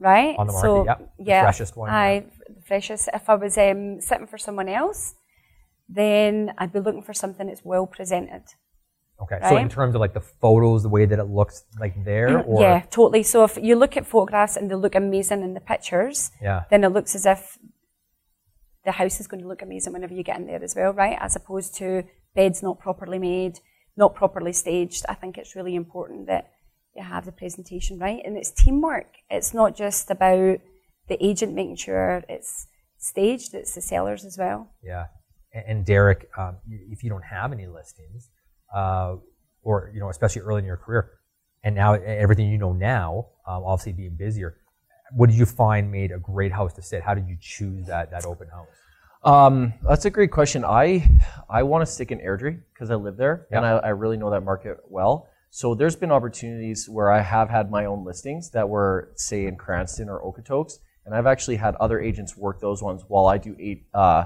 right? 0.00 0.36
On 0.38 0.46
the 0.46 0.52
market, 0.52 0.66
so, 0.66 0.84
yep. 0.84 0.98
The 1.18 1.24
Yeah, 1.24 1.42
freshest 1.42 1.76
one, 1.76 1.90
I, 1.90 2.24
the 2.48 2.62
freshest. 2.62 3.08
If 3.12 3.28
I 3.28 3.34
was 3.34 3.58
um, 3.58 4.00
sitting 4.00 4.26
for 4.26 4.38
someone 4.38 4.68
else, 4.68 5.14
then 5.88 6.52
I'd 6.58 6.72
be 6.72 6.80
looking 6.80 7.02
for 7.02 7.14
something 7.14 7.46
that's 7.46 7.64
well 7.64 7.86
presented. 7.86 8.42
Okay. 9.20 9.38
So 9.48 9.56
in 9.56 9.68
terms 9.68 9.94
of 9.96 10.00
like 10.00 10.14
the 10.14 10.20
photos, 10.20 10.84
the 10.84 10.88
way 10.88 11.04
that 11.04 11.18
it 11.18 11.24
looks 11.24 11.64
like 11.80 12.04
there, 12.04 12.40
or 12.42 12.62
yeah, 12.62 12.82
totally. 12.82 13.24
So 13.24 13.42
if 13.42 13.58
you 13.60 13.74
look 13.74 13.96
at 13.96 14.06
photographs 14.06 14.56
and 14.56 14.70
they 14.70 14.76
look 14.76 14.94
amazing 14.94 15.42
in 15.42 15.54
the 15.54 15.60
pictures, 15.60 16.30
Yeah. 16.40 16.64
then 16.70 16.84
it 16.84 16.90
looks 16.90 17.16
as 17.16 17.26
if 17.26 17.58
the 18.84 18.92
house 18.92 19.18
is 19.18 19.26
going 19.26 19.42
to 19.42 19.48
look 19.48 19.60
amazing 19.60 19.92
whenever 19.92 20.14
you 20.14 20.22
get 20.22 20.38
in 20.38 20.46
there 20.46 20.62
as 20.62 20.76
well, 20.76 20.92
right? 20.92 21.18
As 21.20 21.34
opposed 21.34 21.74
to 21.76 22.04
beds 22.36 22.62
not 22.62 22.78
properly 22.78 23.18
made, 23.18 23.58
not 23.96 24.14
properly 24.14 24.52
staged. 24.52 25.04
I 25.08 25.14
think 25.14 25.36
it's 25.36 25.56
really 25.56 25.74
important 25.74 26.28
that 26.28 26.52
you 26.98 27.04
have 27.04 27.24
the 27.24 27.32
presentation 27.32 27.98
right, 27.98 28.20
and 28.24 28.36
it's 28.36 28.50
teamwork. 28.50 29.06
It's 29.30 29.54
not 29.54 29.76
just 29.76 30.10
about 30.10 30.58
the 31.08 31.24
agent 31.24 31.54
making 31.54 31.76
sure 31.76 32.22
it's 32.28 32.66
staged; 32.98 33.54
it's 33.54 33.74
the 33.74 33.80
sellers 33.80 34.24
as 34.24 34.36
well. 34.36 34.70
Yeah. 34.82 35.06
And, 35.52 35.64
and 35.68 35.86
Derek, 35.86 36.28
um, 36.36 36.56
if 36.68 37.02
you 37.02 37.10
don't 37.10 37.24
have 37.24 37.52
any 37.52 37.66
listings, 37.66 38.28
uh, 38.74 39.16
or 39.62 39.90
you 39.94 40.00
know, 40.00 40.10
especially 40.10 40.42
early 40.42 40.58
in 40.58 40.64
your 40.64 40.76
career, 40.76 41.10
and 41.64 41.74
now 41.74 41.94
everything 41.94 42.50
you 42.50 42.58
know 42.58 42.72
now, 42.72 43.28
um, 43.46 43.62
obviously 43.64 43.92
being 43.92 44.16
busier, 44.16 44.56
what 45.12 45.30
did 45.30 45.38
you 45.38 45.46
find 45.46 45.90
made 45.90 46.12
a 46.12 46.18
great 46.18 46.52
house 46.52 46.74
to 46.74 46.82
sit? 46.82 47.02
How 47.02 47.14
did 47.14 47.28
you 47.28 47.36
choose 47.40 47.86
that 47.86 48.10
that 48.10 48.26
open 48.26 48.48
house? 48.48 48.68
Um, 49.24 49.74
that's 49.82 50.04
a 50.04 50.10
great 50.10 50.30
question. 50.30 50.64
I 50.64 51.08
I 51.48 51.62
want 51.62 51.86
to 51.86 51.92
stick 51.92 52.10
in 52.10 52.18
Airdrie 52.18 52.60
because 52.72 52.90
I 52.90 52.96
live 52.96 53.16
there 53.16 53.46
and 53.50 53.64
I, 53.64 53.78
I 53.78 53.88
really 53.88 54.16
know 54.16 54.30
that 54.30 54.42
market 54.42 54.78
well. 54.88 55.28
So 55.50 55.74
there's 55.74 55.96
been 55.96 56.12
opportunities 56.12 56.88
where 56.88 57.10
I 57.10 57.20
have 57.22 57.48
had 57.48 57.70
my 57.70 57.84
own 57.86 58.04
listings 58.04 58.50
that 58.50 58.68
were 58.68 59.12
say 59.16 59.46
in 59.46 59.56
Cranston 59.56 60.08
or 60.08 60.20
Okotoks, 60.22 60.74
and 61.06 61.14
I've 61.14 61.26
actually 61.26 61.56
had 61.56 61.74
other 61.76 62.00
agents 62.00 62.36
work 62.36 62.60
those 62.60 62.82
ones 62.82 63.02
while 63.08 63.26
I 63.26 63.38
do 63.38 63.56
eight 63.58 63.86
uh, 63.94 64.24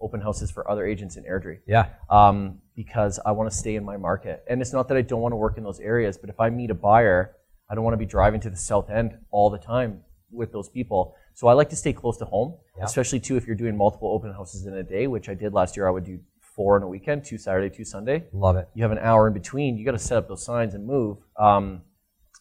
open 0.00 0.20
houses 0.20 0.50
for 0.50 0.68
other 0.68 0.84
agents 0.84 1.16
in 1.16 1.24
Airdrie. 1.24 1.58
Yeah. 1.66 1.86
um, 2.10 2.58
because 2.76 3.20
I 3.24 3.30
want 3.30 3.48
to 3.48 3.56
stay 3.56 3.76
in 3.76 3.84
my 3.84 3.96
market. 3.96 4.42
And 4.50 4.60
it's 4.60 4.72
not 4.72 4.88
that 4.88 4.96
I 4.96 5.02
don't 5.02 5.20
want 5.20 5.30
to 5.30 5.36
work 5.36 5.56
in 5.58 5.62
those 5.62 5.78
areas, 5.78 6.18
but 6.18 6.28
if 6.28 6.40
I 6.40 6.50
meet 6.50 6.70
a 6.70 6.74
buyer, 6.74 7.36
I 7.70 7.76
don't 7.76 7.84
want 7.84 7.94
to 7.94 7.98
be 7.98 8.04
driving 8.04 8.40
to 8.40 8.50
the 8.50 8.56
south 8.56 8.90
end 8.90 9.16
all 9.30 9.48
the 9.48 9.58
time 9.58 10.00
with 10.32 10.50
those 10.50 10.68
people. 10.68 11.14
So 11.34 11.46
I 11.46 11.52
like 11.52 11.68
to 11.70 11.76
stay 11.76 11.92
close 11.92 12.16
to 12.18 12.24
home, 12.24 12.56
Yeah. 12.76 12.82
especially 12.84 13.20
too 13.20 13.36
if 13.36 13.46
you're 13.46 13.54
doing 13.54 13.76
multiple 13.76 14.10
open 14.10 14.32
houses 14.32 14.66
in 14.66 14.74
a 14.74 14.82
day, 14.82 15.06
which 15.06 15.28
I 15.28 15.34
did 15.34 15.52
last 15.52 15.76
year. 15.76 15.86
I 15.86 15.92
would 15.92 16.04
do 16.04 16.18
four 16.54 16.76
on 16.76 16.82
a 16.82 16.88
weekend, 16.88 17.24
two 17.24 17.38
Saturday, 17.38 17.74
two 17.74 17.84
Sunday. 17.84 18.24
Love 18.32 18.56
it. 18.56 18.68
You 18.74 18.82
have 18.82 18.92
an 18.92 18.98
hour 18.98 19.26
in 19.26 19.34
between. 19.34 19.76
You 19.76 19.84
got 19.84 19.92
to 19.92 19.98
set 19.98 20.18
up 20.18 20.28
those 20.28 20.44
signs 20.44 20.74
and 20.74 20.86
move. 20.86 21.18
Um, 21.38 21.82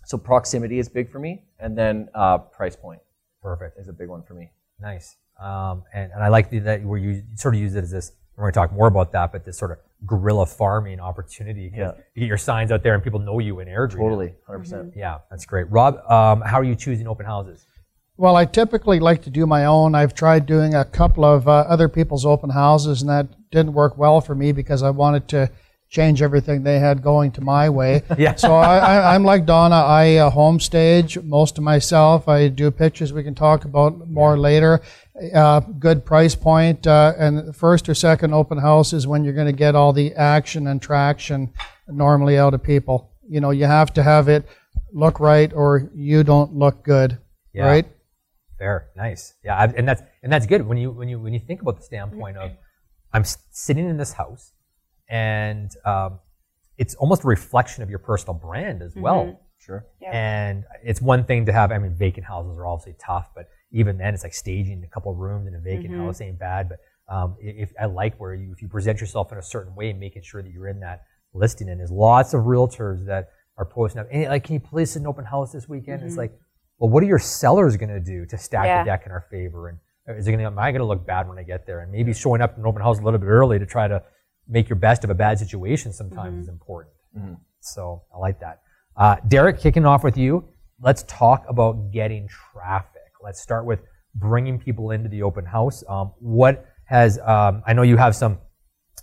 so 0.06 0.18
proximity 0.18 0.80
is 0.80 0.90
big 0.90 1.10
for 1.12 1.20
me, 1.20 1.44
and 1.60 1.78
then 1.78 2.10
uh, 2.14 2.38
price 2.38 2.76
point 2.76 3.00
Perfect. 3.42 3.80
is 3.80 3.88
a 3.88 3.94
big 3.94 4.10
one 4.10 4.24
for 4.24 4.34
me. 4.34 4.52
Nice. 4.80 5.16
Um, 5.42 5.84
and, 5.94 6.12
and 6.12 6.24
I 6.24 6.28
like 6.28 6.50
the, 6.50 6.60
that 6.60 6.84
where 6.84 7.00
you 7.00 7.24
sort 7.36 7.56
of 7.56 7.62
use 7.62 7.76
it 7.76 7.84
as 7.84 7.92
this. 7.92 8.12
We're 8.36 8.46
going 8.46 8.54
to 8.54 8.60
talk 8.60 8.74
more 8.74 8.88
about 8.88 9.12
that, 9.12 9.32
but 9.32 9.46
this 9.46 9.58
sort 9.58 9.72
of 9.72 9.78
guerrilla 10.08 10.46
farming 10.46 11.00
opportunity. 11.00 11.72
Yeah. 11.74 11.92
You 12.16 12.22
get 12.22 12.28
your 12.28 12.38
signs 12.38 12.72
out 12.72 12.82
there 12.82 12.96
and 12.96 13.04
people 13.04 13.20
know 13.20 13.40
you 13.40 13.60
in 13.60 13.68
Airdrie. 13.68 13.98
Totally, 13.98 14.34
100%. 14.50 14.58
percent 14.58 14.94
Yeah, 14.96 15.20
that's 15.30 15.46
great. 15.46 15.70
Rob, 15.70 15.98
um, 16.10 16.42
how 16.42 16.60
are 16.60 16.64
you 16.64 16.76
choosing 16.76 17.08
open 17.08 17.26
houses? 17.26 17.68
Well, 18.16 18.36
I 18.36 18.46
typically 18.46 19.00
like 19.00 19.24
to 19.24 19.30
do 19.32 19.48
my 19.48 19.66
own. 19.66 19.96
I've 19.96 20.14
tried 20.14 20.46
doing 20.46 20.76
a 20.76 20.86
couple 20.86 21.26
of 21.26 21.48
uh, 21.48 21.52
other 21.68 21.90
people's 21.90 22.26
open 22.26 22.52
houses, 22.52 23.02
and 23.02 23.10
that 23.10 23.28
didn't 23.50 23.74
work 23.74 23.98
well 23.98 24.22
for 24.22 24.36
me 24.36 24.52
because 24.52 24.84
I 24.84 24.92
wanted 24.92 25.28
to 25.30 25.50
change 25.90 26.22
everything 26.24 26.64
they 26.64 26.80
had 26.80 27.02
going 27.04 27.32
to 27.32 27.42
my 27.42 27.70
way. 27.70 28.02
Yeah. 28.18 28.36
So 28.36 28.56
I, 28.56 28.78
I, 28.78 29.16
I'm 29.16 29.24
like 29.24 29.46
Donna. 29.46 29.76
I 29.76 30.16
uh, 30.16 30.30
home 30.30 30.60
stage 30.60 31.20
most 31.22 31.58
of 31.58 31.64
myself. 31.64 32.28
I 32.28 32.48
do 32.50 32.70
pictures 32.72 33.12
we 33.14 33.24
can 33.24 33.36
talk 33.36 33.66
about 33.66 34.08
more 34.10 34.38
later. 34.38 34.82
Uh, 35.34 35.60
good 35.60 36.04
price 36.06 36.34
point, 36.36 36.86
uh, 36.88 37.14
and 37.18 37.38
the 37.48 37.54
first 37.54 37.88
or 37.90 37.94
second 37.96 38.34
open 38.34 38.58
house 38.60 38.94
is 38.94 39.06
when 39.08 39.24
you're 39.24 39.34
going 39.34 39.46
to 39.48 39.52
get 39.54 39.76
all 39.76 39.94
the 39.94 40.14
action 40.16 40.66
and 40.68 40.82
traction 40.82 41.52
normally 41.88 42.38
out 42.38 42.54
of 42.56 42.64
people. 42.64 43.12
You 43.28 43.40
know, 43.42 43.52
you 43.52 43.66
have 43.66 43.94
to 43.94 44.04
have 44.04 44.28
it 44.28 44.48
look 44.92 45.20
right, 45.20 45.52
or 45.54 45.90
you 45.96 46.24
don't 46.24 46.56
look 46.56 46.84
good, 46.84 47.20
Yeah. 47.54 47.66
right? 47.68 47.86
Fair, 48.64 48.88
nice. 48.96 49.34
Yeah, 49.44 49.58
I, 49.58 49.66
and 49.66 49.86
that's 49.86 50.02
and 50.22 50.32
that's 50.32 50.46
good 50.46 50.66
when 50.66 50.78
you 50.78 50.90
when 50.92 51.10
you 51.10 51.20
when 51.20 51.34
you 51.34 51.40
think 51.40 51.62
about 51.62 51.76
the 51.76 51.84
standpoint 51.84 52.38
of 52.38 52.52
I'm 53.12 53.26
sitting 53.52 53.90
in 53.90 53.98
this 53.98 54.14
house, 54.14 54.54
and 55.10 55.70
um, 55.84 56.20
it's 56.78 56.96
almost 56.96 57.26
a 57.26 57.28
reflection 57.28 57.84
of 57.84 57.90
your 57.90 58.00
personal 58.00 58.36
brand 58.36 58.82
as 58.82 58.96
well. 58.96 59.42
Sure. 59.60 59.86
Yeah. 60.02 60.12
And 60.12 60.64
it's 60.82 61.02
one 61.02 61.26
thing 61.26 61.46
to 61.48 61.52
have. 61.52 61.74
I 61.74 61.78
mean, 61.78 61.94
vacant 61.94 62.26
houses 62.26 62.58
are 62.58 62.66
obviously 62.66 62.96
tough, 63.00 63.32
but 63.36 63.50
even 63.72 63.98
then, 63.98 64.14
it's 64.14 64.24
like 64.24 64.34
staging 64.34 64.82
a 64.86 64.88
couple 64.88 65.12
of 65.12 65.18
rooms 65.18 65.46
in 65.48 65.56
a 65.56 65.60
vacant 65.60 65.94
house 65.96 66.22
ain't 66.22 66.40
bad. 66.40 66.70
But 66.70 66.80
um, 67.14 67.36
if 67.42 67.74
I 67.80 67.86
like 67.86 68.18
where 68.18 68.34
you, 68.34 68.54
if 68.54 68.62
you 68.62 68.70
present 68.70 69.02
yourself 69.02 69.32
in 69.34 69.38
a 69.38 69.44
certain 69.44 69.76
way, 69.76 69.92
making 69.92 70.22
sure 70.22 70.42
that 70.42 70.52
you're 70.52 70.70
in 70.70 70.80
that 70.80 71.04
listing, 71.34 71.68
and 71.68 71.82
there's 71.82 71.92
lots 71.92 72.34
of 72.34 72.44
realtors 72.44 73.06
that 73.08 73.30
are 73.58 73.66
posting 73.66 74.00
up, 74.02 74.08
like, 74.12 74.46
can 74.46 74.54
you 74.54 74.62
please 74.62 74.92
sit 74.92 75.02
an 75.02 75.08
open 75.08 75.26
house 75.26 75.52
this 75.52 75.68
weekend? 75.68 76.02
It's 76.02 76.18
like, 76.18 76.34
well, 76.80 76.90
what 76.90 77.04
are 77.04 77.06
your 77.08 77.20
sellers 77.20 77.78
going 77.78 77.90
to 77.90 78.00
do 78.00 78.26
to 78.26 78.38
stack 78.38 78.66
Yeah. 78.66 78.84
the 78.84 78.88
deck 78.90 79.04
in 79.06 79.12
our 79.12 79.26
favor? 79.32 79.70
And 79.70 79.78
is 80.18 80.28
it 80.28 80.32
going 80.32 80.40
to, 80.40 80.46
am 80.46 80.60
I 80.60 80.72
going 80.72 80.82
to 80.82 80.86
look 80.86 81.06
bad 81.06 81.28
when 81.28 81.38
I 81.38 81.44
get 81.44 81.66
there? 81.66 81.80
And 81.82 81.92
maybe 81.92 82.14
showing 82.14 82.42
up 82.42 82.56
in 82.56 82.62
an 82.62 82.68
open 82.68 82.82
house 82.82 83.00
a 83.00 83.02
little 83.02 83.20
bit 83.20 83.28
early 83.28 83.60
to 83.60 83.66
try 83.66 83.88
to 83.88 84.04
make 84.48 84.68
your 84.70 84.76
best 84.76 85.04
of 85.04 85.10
a 85.10 85.14
bad 85.14 85.40
situation 85.40 85.94
sometimes 85.94 86.44
is 86.44 86.50
important. 86.50 86.94
So 87.62 88.04
I 88.14 88.18
like 88.18 88.40
that. 88.42 88.62
Uh, 88.98 89.16
Derek, 89.28 89.60
kicking 89.60 89.86
off 89.86 90.04
with 90.04 90.18
you, 90.18 90.44
let's 90.82 91.04
talk 91.08 91.46
about 91.48 91.92
getting 91.92 92.28
traffic. 92.28 93.02
Let's 93.24 93.40
start 93.42 93.66
with 93.66 93.80
bringing 94.16 94.60
people 94.60 94.92
into 94.92 95.08
the 95.10 95.24
open 95.24 95.46
house. 95.46 95.84
Um, 95.88 96.12
what 96.20 96.66
has, 96.86 97.18
um, 97.20 97.64
I 97.66 97.74
know 97.74 97.84
you 97.84 97.98
have 97.98 98.16
some 98.16 98.40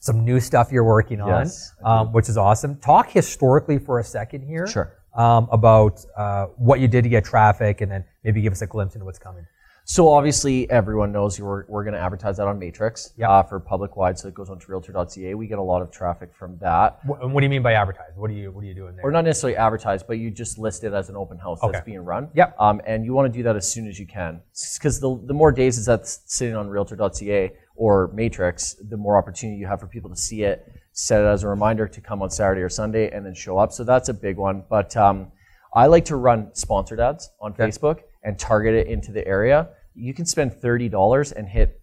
some 0.02 0.24
new 0.24 0.40
stuff 0.40 0.72
you're 0.72 0.84
working 0.84 1.20
on, 1.20 1.28
Yes, 1.28 1.72
um, 1.84 2.10
which 2.12 2.30
is 2.30 2.38
awesome. 2.38 2.76
Talk 2.76 3.10
historically 3.10 3.78
for 3.78 3.98
a 3.98 4.04
second 4.04 4.42
here 4.46 4.66
Sure. 4.66 4.96
Um, 5.14 5.48
about 5.50 6.04
uh, 6.16 6.46
what 6.56 6.80
you 6.80 6.88
did 6.88 7.02
to 7.04 7.08
get 7.10 7.24
traffic, 7.24 7.80
and 7.80 7.90
then 7.90 8.04
maybe 8.24 8.40
give 8.42 8.52
us 8.52 8.62
a 8.62 8.66
glimpse 8.66 8.94
into 8.94 9.04
what's 9.04 9.18
coming. 9.18 9.46
So 9.86 10.08
obviously, 10.08 10.70
everyone 10.70 11.10
knows 11.10 11.40
we're, 11.40 11.64
we're 11.66 11.82
going 11.82 11.94
to 11.94 12.00
advertise 12.00 12.36
that 12.36 12.46
on 12.46 12.60
Matrix 12.60 13.12
Yep. 13.16 13.28
uh, 13.28 13.42
for 13.42 13.58
public 13.58 13.96
wide. 13.96 14.16
So 14.20 14.28
it 14.28 14.34
goes 14.34 14.48
onto 14.48 14.70
Realtor.ca. 14.70 15.34
We 15.34 15.48
get 15.48 15.58
a 15.58 15.62
lot 15.62 15.82
of 15.82 15.90
traffic 15.90 16.32
from 16.32 16.58
that, 16.58 17.00
What, 17.04 17.28
what 17.28 17.40
do 17.40 17.44
you 17.44 17.50
mean 17.50 17.62
by 17.62 17.72
advertise? 17.72 18.12
What 18.14 18.28
do 18.30 18.34
you 18.36 18.52
What 18.52 18.62
are 18.62 18.66
you 18.68 18.74
doing 18.74 18.94
there? 18.94 19.04
or 19.04 19.10
not 19.10 19.24
necessarily 19.24 19.56
advertise, 19.56 20.04
but 20.04 20.18
you 20.18 20.30
just 20.30 20.58
list 20.58 20.84
it 20.84 20.92
as 20.92 21.08
an 21.08 21.16
open 21.16 21.38
house 21.38 21.58
Okay. 21.60 21.72
that's 21.72 21.84
being 21.84 21.98
run. 22.04 22.28
Yep. 22.34 22.54
Um, 22.60 22.80
and 22.86 23.04
you 23.04 23.14
want 23.14 23.32
to 23.32 23.36
do 23.36 23.42
that 23.42 23.56
as 23.56 23.72
soon 23.72 23.88
as 23.88 23.98
you 23.98 24.06
can, 24.06 24.40
because 24.74 25.00
the 25.00 25.20
the 25.26 25.34
more 25.34 25.50
days 25.50 25.76
is 25.76 25.86
that's 25.86 26.20
sitting 26.26 26.54
on 26.54 26.68
Realtor.ca 26.68 27.50
or 27.74 28.12
Matrix, 28.14 28.76
the 28.88 28.96
more 28.96 29.16
opportunity 29.18 29.58
you 29.58 29.66
have 29.66 29.80
for 29.80 29.86
people 29.88 30.10
to 30.10 30.16
see 30.16 30.42
it, 30.42 30.70
set 31.00 31.22
it 31.22 31.26
as 31.26 31.44
a 31.44 31.48
reminder 31.48 31.88
to 31.88 32.00
come 32.00 32.20
on 32.20 32.30
Saturday 32.30 32.60
or 32.60 32.68
Sunday, 32.68 33.10
and 33.10 33.24
then 33.24 33.34
show 33.34 33.58
up. 33.58 33.72
So 33.72 33.84
that's 33.84 34.08
a 34.10 34.14
big 34.14 34.36
one. 34.36 34.64
But 34.68 34.96
um, 34.96 35.32
I 35.74 35.86
like 35.86 36.04
to 36.06 36.16
run 36.16 36.50
sponsored 36.54 37.00
ads 37.00 37.30
on 37.40 37.54
Facebook 37.54 38.00
and 38.22 38.38
target 38.38 38.74
it 38.74 38.86
into 38.86 39.10
the 39.10 39.26
area. 39.26 39.70
You 39.94 40.12
can 40.12 40.26
spend 40.26 40.52
thirty 40.52 40.88
dollars 40.88 41.32
and 41.32 41.48
hit, 41.48 41.80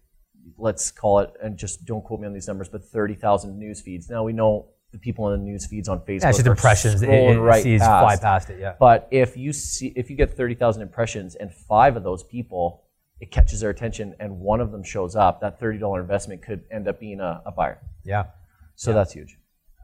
let's 0.56 0.90
call 0.90 1.18
it, 1.18 1.30
and 1.42 1.58
just 1.58 1.84
don't 1.84 2.04
quote 2.04 2.20
me 2.20 2.26
on 2.26 2.32
these 2.32 2.46
numbers, 2.46 2.68
but 2.68 2.84
thirty 2.84 3.14
thousand 3.14 3.58
news 3.58 3.80
feeds. 3.80 4.08
Now 4.08 4.22
we 4.22 4.32
know 4.32 4.68
the 4.92 4.98
people 4.98 5.32
in 5.32 5.40
the 5.40 5.44
news 5.44 5.66
feeds 5.66 5.88
on 5.88 5.98
Facebook. 6.00 6.22
Yeah, 6.22 6.28
it's 6.28 6.38
just 6.38 6.46
impressions. 6.46 7.02
It, 7.02 7.10
it 7.10 7.40
right 7.40 7.62
sees 7.62 7.80
past. 7.80 8.04
fly 8.04 8.16
past 8.16 8.50
it. 8.50 8.60
Yeah. 8.60 8.74
But 8.78 9.08
if 9.10 9.36
you 9.36 9.52
see, 9.52 9.92
if 9.96 10.10
you 10.10 10.16
get 10.16 10.36
thirty 10.36 10.54
thousand 10.54 10.82
impressions 10.82 11.34
and 11.34 11.52
five 11.52 11.96
of 11.96 12.04
those 12.04 12.22
people, 12.22 12.84
it 13.20 13.32
catches 13.32 13.60
their 13.60 13.70
attention, 13.70 14.14
and 14.20 14.38
one 14.38 14.60
of 14.60 14.70
them 14.70 14.84
shows 14.84 15.16
up, 15.16 15.40
that 15.40 15.58
thirty 15.58 15.78
dollar 15.78 16.00
investment 16.00 16.40
could 16.40 16.62
end 16.70 16.86
up 16.86 17.00
being 17.00 17.20
a, 17.20 17.42
a 17.44 17.50
buyer. 17.50 17.80
Yeah. 18.04 18.26
So 18.78 18.92
that's 18.92 19.12
huge. 19.12 19.36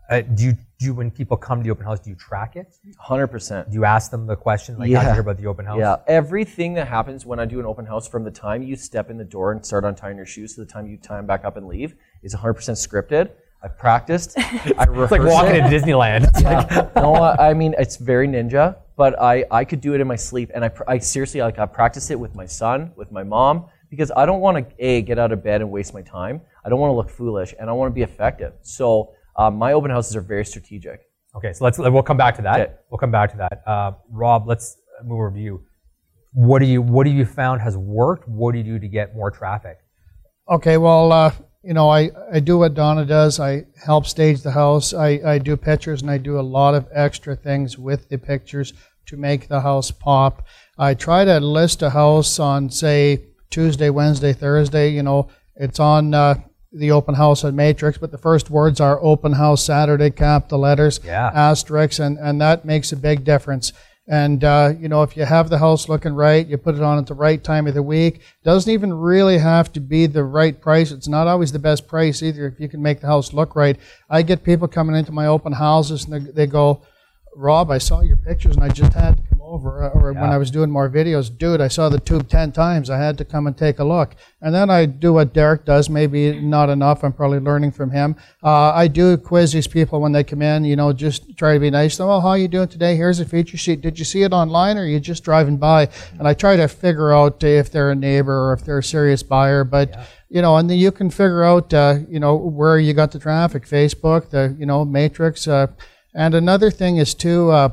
Uh, 0.09 0.21
do 0.21 0.45
you 0.45 0.53
do 0.79 0.87
you, 0.87 0.95
when 0.95 1.11
people 1.11 1.37
come 1.37 1.59
to 1.61 1.65
the 1.65 1.71
open 1.71 1.85
house? 1.85 1.99
Do 1.99 2.11
you 2.11 2.17
track 2.17 2.55
it? 2.57 2.75
Hundred 2.99 3.29
percent. 3.29 3.71
Do 3.71 3.75
you 3.75 3.85
ask 3.85 4.11
them 4.11 4.27
the 4.27 4.37
question 4.37 4.79
like, 4.79 4.83
"How'd 4.93 5.03
you 5.03 5.09
Yeah. 5.09 5.13
hear 5.15 5.21
about 5.23 5.39
the 5.39 5.47
open 5.47 5.65
house?" 5.65 5.79
Yeah, 5.81 5.97
everything 6.07 6.75
that 6.75 6.87
happens 6.89 7.25
when 7.27 7.41
I 7.41 7.45
do 7.47 7.59
an 7.59 7.67
open 7.67 7.87
house, 7.87 8.07
from 8.07 8.23
the 8.23 8.31
time 8.31 8.63
you 8.63 8.77
step 8.77 9.11
in 9.11 9.17
the 9.17 9.25
door 9.25 9.51
and 9.53 9.65
start 9.67 9.85
untying 9.85 10.17
your 10.19 10.27
shoes 10.27 10.55
to 10.55 10.61
the 10.61 10.67
time 10.71 10.87
you 10.87 10.97
tie 10.99 11.17
them 11.17 11.27
back 11.27 11.45
up 11.45 11.57
and 11.57 11.67
leave, 11.67 11.97
is 12.23 12.35
100% 12.35 12.77
scripted. 12.87 13.31
I've 13.65 13.77
practiced. 13.79 14.35
I 14.39 14.87
It's 14.91 15.11
like 15.11 15.23
walking 15.23 15.57
it. 15.57 15.65
into 15.65 15.71
Disneyland. 15.77 16.25
Like, 16.45 16.95
no, 17.05 17.15
I 17.15 17.51
I 17.51 17.55
mean 17.55 17.75
it's 17.79 17.97
very 17.97 18.29
ninja, 18.29 18.77
but 18.97 19.19
I, 19.21 19.45
I 19.51 19.65
could 19.65 19.81
do 19.81 19.95
it 19.95 20.01
in 20.03 20.07
my 20.07 20.17
sleep, 20.17 20.51
and 20.55 20.63
I, 20.67 20.71
I 20.87 20.99
seriously 20.99 21.41
like 21.41 21.59
I 21.59 21.65
practice 21.67 22.11
it 22.11 22.21
with 22.21 22.35
my 22.37 22.47
son, 22.47 22.93
with 22.95 23.11
my 23.11 23.25
mom, 23.25 23.67
because 23.97 24.11
I 24.17 24.27
don't 24.27 24.41
want 24.41 24.57
to 24.57 24.75
a 24.85 25.03
get 25.03 25.19
out 25.19 25.33
of 25.33 25.43
bed 25.43 25.61
and 25.61 25.71
waste 25.71 25.95
my 25.95 26.03
time. 26.03 26.41
I 26.65 26.69
don't 26.69 26.81
want 26.81 26.91
to 26.91 26.95
look 26.95 27.11
foolish, 27.11 27.55
and 27.59 27.69
I 27.71 27.73
want 27.73 27.91
to 27.91 27.95
be 27.95 28.03
effective. 28.03 28.53
So 28.63 29.13
um, 29.37 29.57
my 29.57 29.73
open 29.73 29.91
houses 29.91 30.17
are 30.17 30.21
very 30.21 30.45
strategic. 30.45 31.01
okay, 31.37 31.53
so 31.53 31.65
let's 31.65 31.79
we'll 31.79 32.03
come 32.03 32.17
back 32.17 32.37
to 32.37 32.43
that. 32.43 32.61
Okay. 32.61 32.73
We'll 32.91 32.99
come 32.99 33.11
back 33.11 33.31
to 33.33 33.37
that. 33.39 33.63
Uh, 33.67 33.93
Rob, 34.11 34.47
let's 34.47 34.77
move 35.05 35.19
over 35.19 35.31
to 35.33 35.41
you. 35.41 35.63
What 36.33 36.59
do 36.59 36.67
you 36.67 36.83
What 36.83 37.05
do 37.05 37.11
you 37.11 37.25
found 37.25 37.61
has 37.61 37.77
worked? 37.77 38.29
What 38.29 38.53
do 38.53 38.59
you 38.59 38.65
do 38.65 38.79
to 38.79 38.89
get 38.89 39.15
more 39.15 39.31
traffic? 39.31 39.79
Okay, 40.51 40.77
well, 40.77 41.11
uh, 41.11 41.33
you 41.63 41.73
know, 41.73 41.89
I, 41.89 42.11
I 42.31 42.41
do 42.41 42.59
what 42.59 42.75
Donna 42.75 43.07
does. 43.07 43.41
I 43.41 43.65
help 43.83 44.07
stage 44.07 44.43
the 44.43 44.51
house. 44.51 44.93
I, 44.93 45.21
I 45.25 45.39
do 45.39 45.57
pictures 45.57 46.03
and 46.03 46.11
I 46.11 46.19
do 46.19 46.39
a 46.39 46.43
lot 46.43 46.75
of 46.75 46.87
extra 46.93 47.35
things 47.35 47.79
with 47.79 48.11
the 48.11 48.19
pictures 48.19 48.75
to 49.07 49.17
make 49.17 49.49
the 49.49 49.63
house 49.63 49.91
pop. 49.91 50.47
I 50.79 50.93
try 50.93 51.25
to 51.25 51.41
list 51.41 51.81
a 51.81 51.91
house 51.91 52.39
on, 52.39 52.69
say, 52.69 53.25
Tuesday, 53.55 53.89
Wednesday, 53.89 54.33
Thursday. 54.33 54.91
You 54.91 55.03
know, 55.05 55.29
it's 55.55 55.79
on 55.79 56.13
uh, 56.13 56.35
the 56.73 56.91
open 56.91 57.15
house 57.15 57.45
at 57.45 57.55
Matrix, 57.55 57.99
but 57.99 58.11
the 58.11 58.19
first 58.19 58.51
words 58.51 58.81
are 58.81 58.99
open 59.01 59.33
house 59.35 59.65
Saturday, 59.65 60.11
capital 60.11 60.59
letters, 60.59 60.99
Yeah. 61.05 61.31
asterisks, 61.33 62.01
and, 62.01 62.19
and 62.19 62.41
that 62.41 62.65
makes 62.65 62.91
a 62.91 62.97
big 62.97 63.25
difference. 63.25 63.73
And 64.09 64.43
uh, 64.45 64.73
you 64.79 64.89
know, 64.89 65.03
if 65.03 65.17
you 65.17 65.25
have 65.25 65.49
the 65.51 65.59
house 65.59 65.89
looking 65.89 66.15
right, 66.15 66.45
you 66.47 66.59
put 66.59 66.75
it 66.75 66.83
on 66.83 66.99
at 66.99 67.07
the 67.07 67.15
right 67.15 67.43
time 67.43 67.67
of 67.69 67.75
the 67.75 67.83
week. 67.83 68.21
Doesn't 68.43 68.71
even 68.71 68.93
really 68.93 69.39
have 69.39 69.73
to 69.75 69.81
be 69.81 70.07
the 70.07 70.25
right 70.25 70.61
price. 70.61 70.91
It's 70.91 71.09
not 71.09 71.27
always 71.29 71.53
the 71.53 71.59
best 71.61 71.87
price 71.87 72.23
either. 72.23 72.47
If 72.49 72.59
you 72.61 72.69
can 72.69 72.83
make 72.83 73.01
the 73.01 73.07
house 73.07 73.33
look 73.33 73.55
right, 73.57 73.79
I 74.11 74.23
get 74.23 74.43
people 74.45 74.69
coming 74.69 74.97
into 74.97 75.13
my 75.13 75.27
open 75.27 75.53
houses 75.55 76.05
and 76.05 76.27
they, 76.27 76.33
they 76.33 76.47
go, 76.47 76.83
"Rob, 77.35 77.71
I 77.71 77.79
saw 77.79 78.03
your 78.03 78.17
pictures 78.19 78.57
and 78.57 78.65
I 78.65 78.69
just 78.69 78.93
had 78.93 79.21
over." 79.45 79.89
Or 79.91 80.13
when 80.13 80.31
I 80.31 80.39
was 80.39 80.51
doing 80.51 80.71
more 80.71 80.89
videos, 80.89 81.37
dude, 81.37 81.61
I 81.61 81.69
saw 81.69 81.89
the 81.89 82.01
tube 82.01 82.29
ten 82.29 82.53
times. 82.53 82.91
I 82.91 82.99
had 82.99 83.19
to 83.19 83.25
come 83.25 83.47
and 83.47 83.57
take 83.57 83.79
a 83.79 83.85
look. 83.85 84.15
And 84.41 84.55
then 84.55 84.71
I 84.71 84.87
do 84.87 85.13
what 85.13 85.33
Derek 85.33 85.65
does. 85.65 85.89
Maybe 85.89 86.41
not 86.41 86.71
enough. 86.71 87.05
I'm 87.05 87.13
probably 87.13 87.41
learning 87.41 87.73
from 87.73 87.91
him. 87.91 88.17
Uh, 88.43 88.73
I 88.73 88.89
do 88.89 89.17
quiz 89.17 89.53
these 89.53 89.67
people 89.67 90.01
when 90.01 90.13
they 90.13 90.25
come 90.25 90.43
in. 90.43 90.65
You 90.65 90.77
know, 90.77 90.93
just 90.93 91.37
try 91.37 91.55
to 91.55 91.61
be 91.61 91.71
nice. 91.71 91.97
to 91.97 91.99
them. 91.99 92.09
Well, 92.09 92.21
how 92.21 92.29
are 92.29 92.39
you 92.39 92.49
doing 92.49 92.69
today? 92.69 92.97
Here's 92.97 93.21
a 93.21 93.25
feature 93.25 93.57
sheet. 93.57 93.81
Did 93.81 93.99
you 93.99 94.05
see 94.05 94.23
it 94.23 94.33
online, 94.33 94.79
or 94.79 94.83
are 94.83 94.87
you 94.87 95.01
just 95.01 95.25
driving 95.25 95.57
by? 95.57 95.89
And 96.19 96.27
I 96.27 96.35
try 96.35 96.57
to 96.57 96.69
figure 96.69 97.13
out 97.13 97.43
if 97.43 97.71
they're 97.71 97.91
a 97.91 97.95
neighbor 97.95 98.49
or 98.49 98.53
if 98.55 98.65
they're 98.65 98.79
a 98.79 98.83
serious 98.83 99.23
buyer. 99.23 99.65
But 99.65 99.95
you 100.29 100.43
know, 100.43 100.57
and 100.57 100.69
then 100.69 100.79
you 100.79 100.91
can 100.91 101.11
figure 101.11 101.45
out, 101.45 101.73
uh, 101.73 101.99
you 102.09 102.19
know, 102.19 102.35
where 102.35 102.79
you 102.79 102.93
got 102.93 103.13
the 103.13 103.21
traffic. 103.21 103.67
Facebook, 103.67 104.31
the 104.31 104.57
you 104.59 104.67
know, 104.67 104.85
Matrix. 104.85 105.47
Uh, 105.47 105.69
and 106.15 106.35
another 106.35 106.71
thing 106.71 106.97
is 106.97 107.15
too. 107.15 107.51
Uh, 107.51 107.69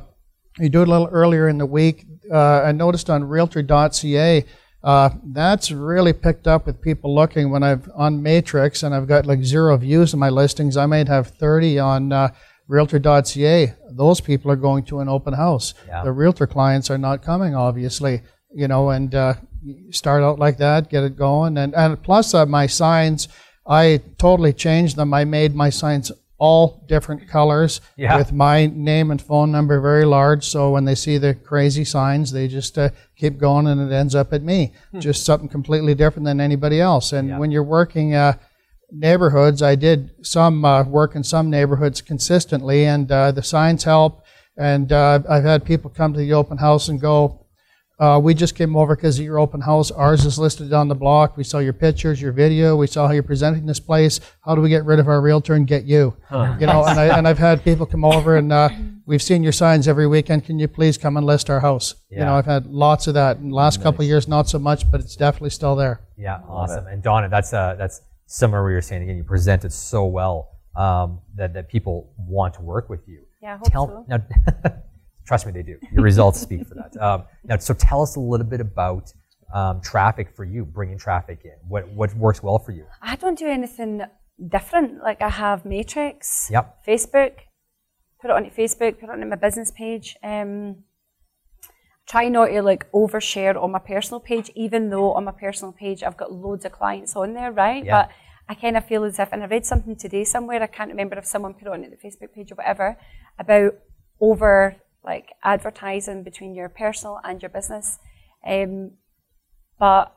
you 0.60 0.70
do 0.70 0.82
it 0.82 0.88
a 0.88 0.92
little 0.92 1.08
earlier 1.08 1.48
in 1.48 1.58
the 1.58 1.66
week. 1.66 2.06
Uh, 2.32 2.62
I 2.62 2.72
noticed 2.72 3.10
on 3.10 3.24
Realtor.ca, 3.24 4.46
uh, 4.84 5.10
that's 5.26 5.72
really 5.72 6.14
picked 6.14 6.48
up 6.48 6.66
with 6.66 6.82
people 6.82 7.14
looking. 7.14 7.52
When 7.52 7.64
I've 7.64 7.90
on 7.96 8.24
Matrix 8.24 8.84
and 8.84 8.96
I've 8.96 9.08
got 9.08 9.26
like 9.26 9.44
zero 9.44 9.78
views 9.78 10.14
in 10.14 10.20
my 10.20 10.30
listings, 10.30 10.76
I 10.76 10.86
might 10.86 11.08
have 11.08 11.28
30 11.28 11.80
on 11.80 12.12
uh, 12.12 12.30
Realtor.ca. 12.68 13.74
Those 13.92 14.22
people 14.22 14.50
are 14.52 14.56
going 14.56 14.84
to 14.86 15.00
an 15.00 15.10
open 15.10 15.34
house. 15.34 15.74
Yeah. 15.88 16.04
The 16.04 16.12
Realtor 16.12 16.48
clients 16.48 16.90
are 16.90 16.98
not 16.98 17.22
coming, 17.22 17.54
obviously. 17.54 18.22
You 18.54 18.68
know, 18.68 18.90
and 18.90 19.14
uh, 19.16 19.36
start 19.92 20.24
out 20.24 20.40
like 20.40 20.58
that, 20.58 20.90
get 20.90 21.04
it 21.04 21.16
going, 21.16 21.58
and 21.58 21.74
and 21.74 22.02
plus 22.02 22.34
uh, 22.34 22.46
my 22.46 22.68
signs, 22.68 23.30
I 23.66 24.02
totally 24.18 24.52
changed 24.52 24.98
them. 24.98 25.14
I 25.14 25.24
made 25.24 25.56
my 25.56 25.70
signs 25.70 26.12
all 26.42 26.84
different 26.88 27.28
colors 27.28 27.82
Yeah. 27.98 28.18
with 28.18 28.34
my 28.34 28.66
name 28.66 29.12
and 29.12 29.22
phone 29.22 29.52
number 29.52 29.80
very 29.80 30.06
large. 30.06 30.44
So 30.44 30.72
when 30.72 30.86
they 30.86 30.96
see 30.96 31.20
the 31.20 31.36
crazy 31.36 31.86
signs, 31.86 32.32
they 32.32 32.48
just 32.48 32.80
uh, 32.80 32.90
keep 33.16 33.38
going 33.38 33.68
and 33.68 33.80
it 33.80 33.94
ends 33.94 34.16
up 34.16 34.34
at 34.34 34.42
me. 34.42 34.72
Just 34.98 35.24
something 35.24 35.48
completely 35.48 35.94
different 35.94 36.26
than 36.26 36.42
anybody 36.42 36.82
else. 36.82 37.14
And 37.14 37.30
Yeah. 37.30 37.38
when 37.38 37.52
you're 37.52 37.64
working 37.80 38.16
uh, 38.16 38.34
neighborhoods, 38.92 39.62
I 39.62 39.76
did 39.76 40.10
some 40.26 40.66
uh, 40.66 40.82
work 40.84 41.16
in 41.16 41.24
some 41.24 41.52
neighborhoods 41.52 42.02
consistently, 42.02 42.86
and 42.86 43.12
uh, 43.12 43.32
the 43.32 43.44
signs 43.44 43.84
help. 43.84 44.24
And 44.58 44.92
uh, 44.92 45.20
I've 45.30 45.44
had 45.44 45.64
people 45.64 45.92
come 45.92 46.12
to 46.14 46.20
the 46.20 46.34
open 46.34 46.58
house 46.58 46.88
and 46.90 47.00
go, 47.00 47.41
uh, 48.02 48.18
we 48.18 48.34
just 48.34 48.56
came 48.56 48.76
over 48.76 48.96
because 48.96 49.20
of 49.20 49.24
your 49.24 49.38
open 49.38 49.62
house. 49.62 49.92
Ours 49.92 50.26
is 50.26 50.40
listed 50.40 50.74
on 50.74 50.88
the 50.88 50.96
block. 50.96 51.38
We 51.38 51.44
saw 51.44 51.60
your 51.60 51.74
pictures, 51.74 52.20
your 52.20 52.32
video. 52.32 52.76
We 52.76 52.88
saw 52.88 53.06
how 53.06 53.14
you're 53.14 53.22
presenting 53.22 53.68
this 53.68 53.80
place. 53.80 54.20
How 54.44 54.56
do 54.56 54.62
we 54.62 54.70
get 54.70 54.86
rid 54.86 54.98
of 54.98 55.08
our 55.08 55.22
realtor 55.22 55.54
and 55.54 55.68
get 55.68 55.84
you? 55.86 56.18
You 56.32 56.66
know, 56.66 56.84
and, 56.84 57.00
I, 57.00 57.16
and 57.16 57.28
I've 57.28 57.38
had 57.38 57.64
people 57.64 57.86
come 57.86 58.04
over 58.04 58.38
and 58.38 58.52
uh, 58.52 58.70
we've 59.06 59.22
seen 59.22 59.44
your 59.44 59.52
signs 59.52 59.88
every 59.88 60.08
weekend. 60.08 60.46
Can 60.46 60.58
you 60.58 60.68
please 60.68 60.98
come 60.98 61.16
and 61.16 61.28
list 61.28 61.52
our 61.52 61.60
house? 61.60 61.94
You 62.10 62.22
know, 62.22 62.34
I've 62.34 62.48
had 62.48 62.66
lots 62.66 63.06
of 63.06 63.14
that. 63.14 63.38
In 63.38 63.50
the 63.50 63.56
last 63.56 63.84
couple 63.84 64.02
of 64.02 64.08
years, 64.08 64.28
not 64.28 64.50
so 64.50 64.58
much, 64.58 64.90
but 64.90 65.00
it's 65.00 65.16
definitely 65.16 65.52
still 65.52 65.76
there. 65.76 66.02
Yeah, 66.18 66.40
awesome. 66.50 66.88
And 66.88 67.04
Donna, 67.04 67.30
that's 67.30 67.54
uh, 67.54 67.76
that's 67.78 68.02
similar. 68.26 68.62
to 68.62 68.64
What 68.64 68.70
you're 68.70 68.82
saying 68.82 69.04
again, 69.04 69.18
you 69.18 69.24
present 69.24 69.64
it 69.64 69.74
so 69.74 70.06
well 70.06 70.50
um, 70.76 71.20
that 71.36 71.54
that 71.54 71.70
people 71.70 72.12
want 72.18 72.56
to 72.56 72.64
work 72.64 72.90
with 72.90 73.08
you. 73.08 73.20
Yeah, 73.44 73.54
I 73.54 73.58
hope 73.58 73.72
Tell 73.72 73.88
so. 73.88 74.06
now. 74.08 74.74
trust 75.32 75.46
me, 75.46 75.54
they 75.54 75.64
do. 75.64 75.78
Your 75.94 76.04
results 76.04 76.42
speak 76.42 76.68
for 76.68 76.76
that. 76.76 76.92
Um, 77.02 77.24
now, 77.46 77.58
so 77.58 77.74
tell 77.74 78.02
us 78.02 78.18
a 78.18 78.20
little 78.20 78.46
bit 78.46 78.60
about 78.60 79.06
um, 79.54 79.80
traffic 79.80 80.28
for 80.36 80.44
you, 80.44 80.66
bringing 80.66 80.98
traffic 80.98 81.40
in. 81.46 81.56
What 81.74 81.84
what 82.00 82.14
works 82.16 82.44
well 82.44 82.60
for 82.60 82.74
you? 82.74 82.86
I 83.02 83.16
don't 83.16 83.40
do 83.40 83.48
anything 83.48 84.02
different. 84.56 84.90
Like 85.02 85.22
I 85.22 85.30
have 85.30 85.64
Matrix, 85.64 86.50
Yep. 86.52 86.66
Facebook, 86.86 87.34
put 88.20 88.30
it 88.30 88.36
onto 88.38 88.50
Facebook, 88.50 89.00
put 89.00 89.08
it 89.08 89.12
on 89.12 89.30
my 89.30 89.38
business 89.48 89.72
page. 89.72 90.18
Um, 90.22 90.84
try 92.10 92.28
not 92.28 92.48
to 92.48 92.62
like 92.62 92.92
overshare 92.92 93.56
on 93.64 93.72
my 93.72 93.80
personal 93.94 94.20
page, 94.20 94.52
even 94.66 94.90
though 94.90 95.14
on 95.14 95.24
my 95.24 95.36
personal 95.46 95.72
page 95.72 96.04
I've 96.04 96.18
got 96.18 96.30
loads 96.34 96.66
of 96.66 96.74
clients 96.74 97.16
on 97.16 97.36
there, 97.38 97.54
right? 97.54 97.86
Yeah. 97.86 97.94
But 97.98 98.06
I 98.50 98.54
kind 98.56 98.76
of 98.76 98.84
feel 98.86 99.06
as 99.06 99.18
if, 99.18 99.30
and 99.32 99.42
I 99.44 99.46
read 99.46 99.66
something 99.66 99.96
today 99.96 100.26
somewhere, 100.26 100.62
I 100.62 100.68
can't 100.68 100.92
remember 100.92 101.18
if 101.18 101.26
someone 101.26 101.54
put 101.54 101.68
it 101.70 101.74
on 101.76 101.82
the 101.84 102.02
Facebook 102.06 102.34
page 102.36 102.52
or 102.52 102.56
whatever, 102.56 102.98
about 103.40 103.76
over 104.20 104.76
like 105.04 105.34
advertising 105.44 106.24
between 106.24 106.54
your 106.54 106.70
personal 106.70 107.20
and 107.24 107.42
your 107.42 107.50
business. 107.50 108.00
Um, 108.46 108.92
but 109.80 110.16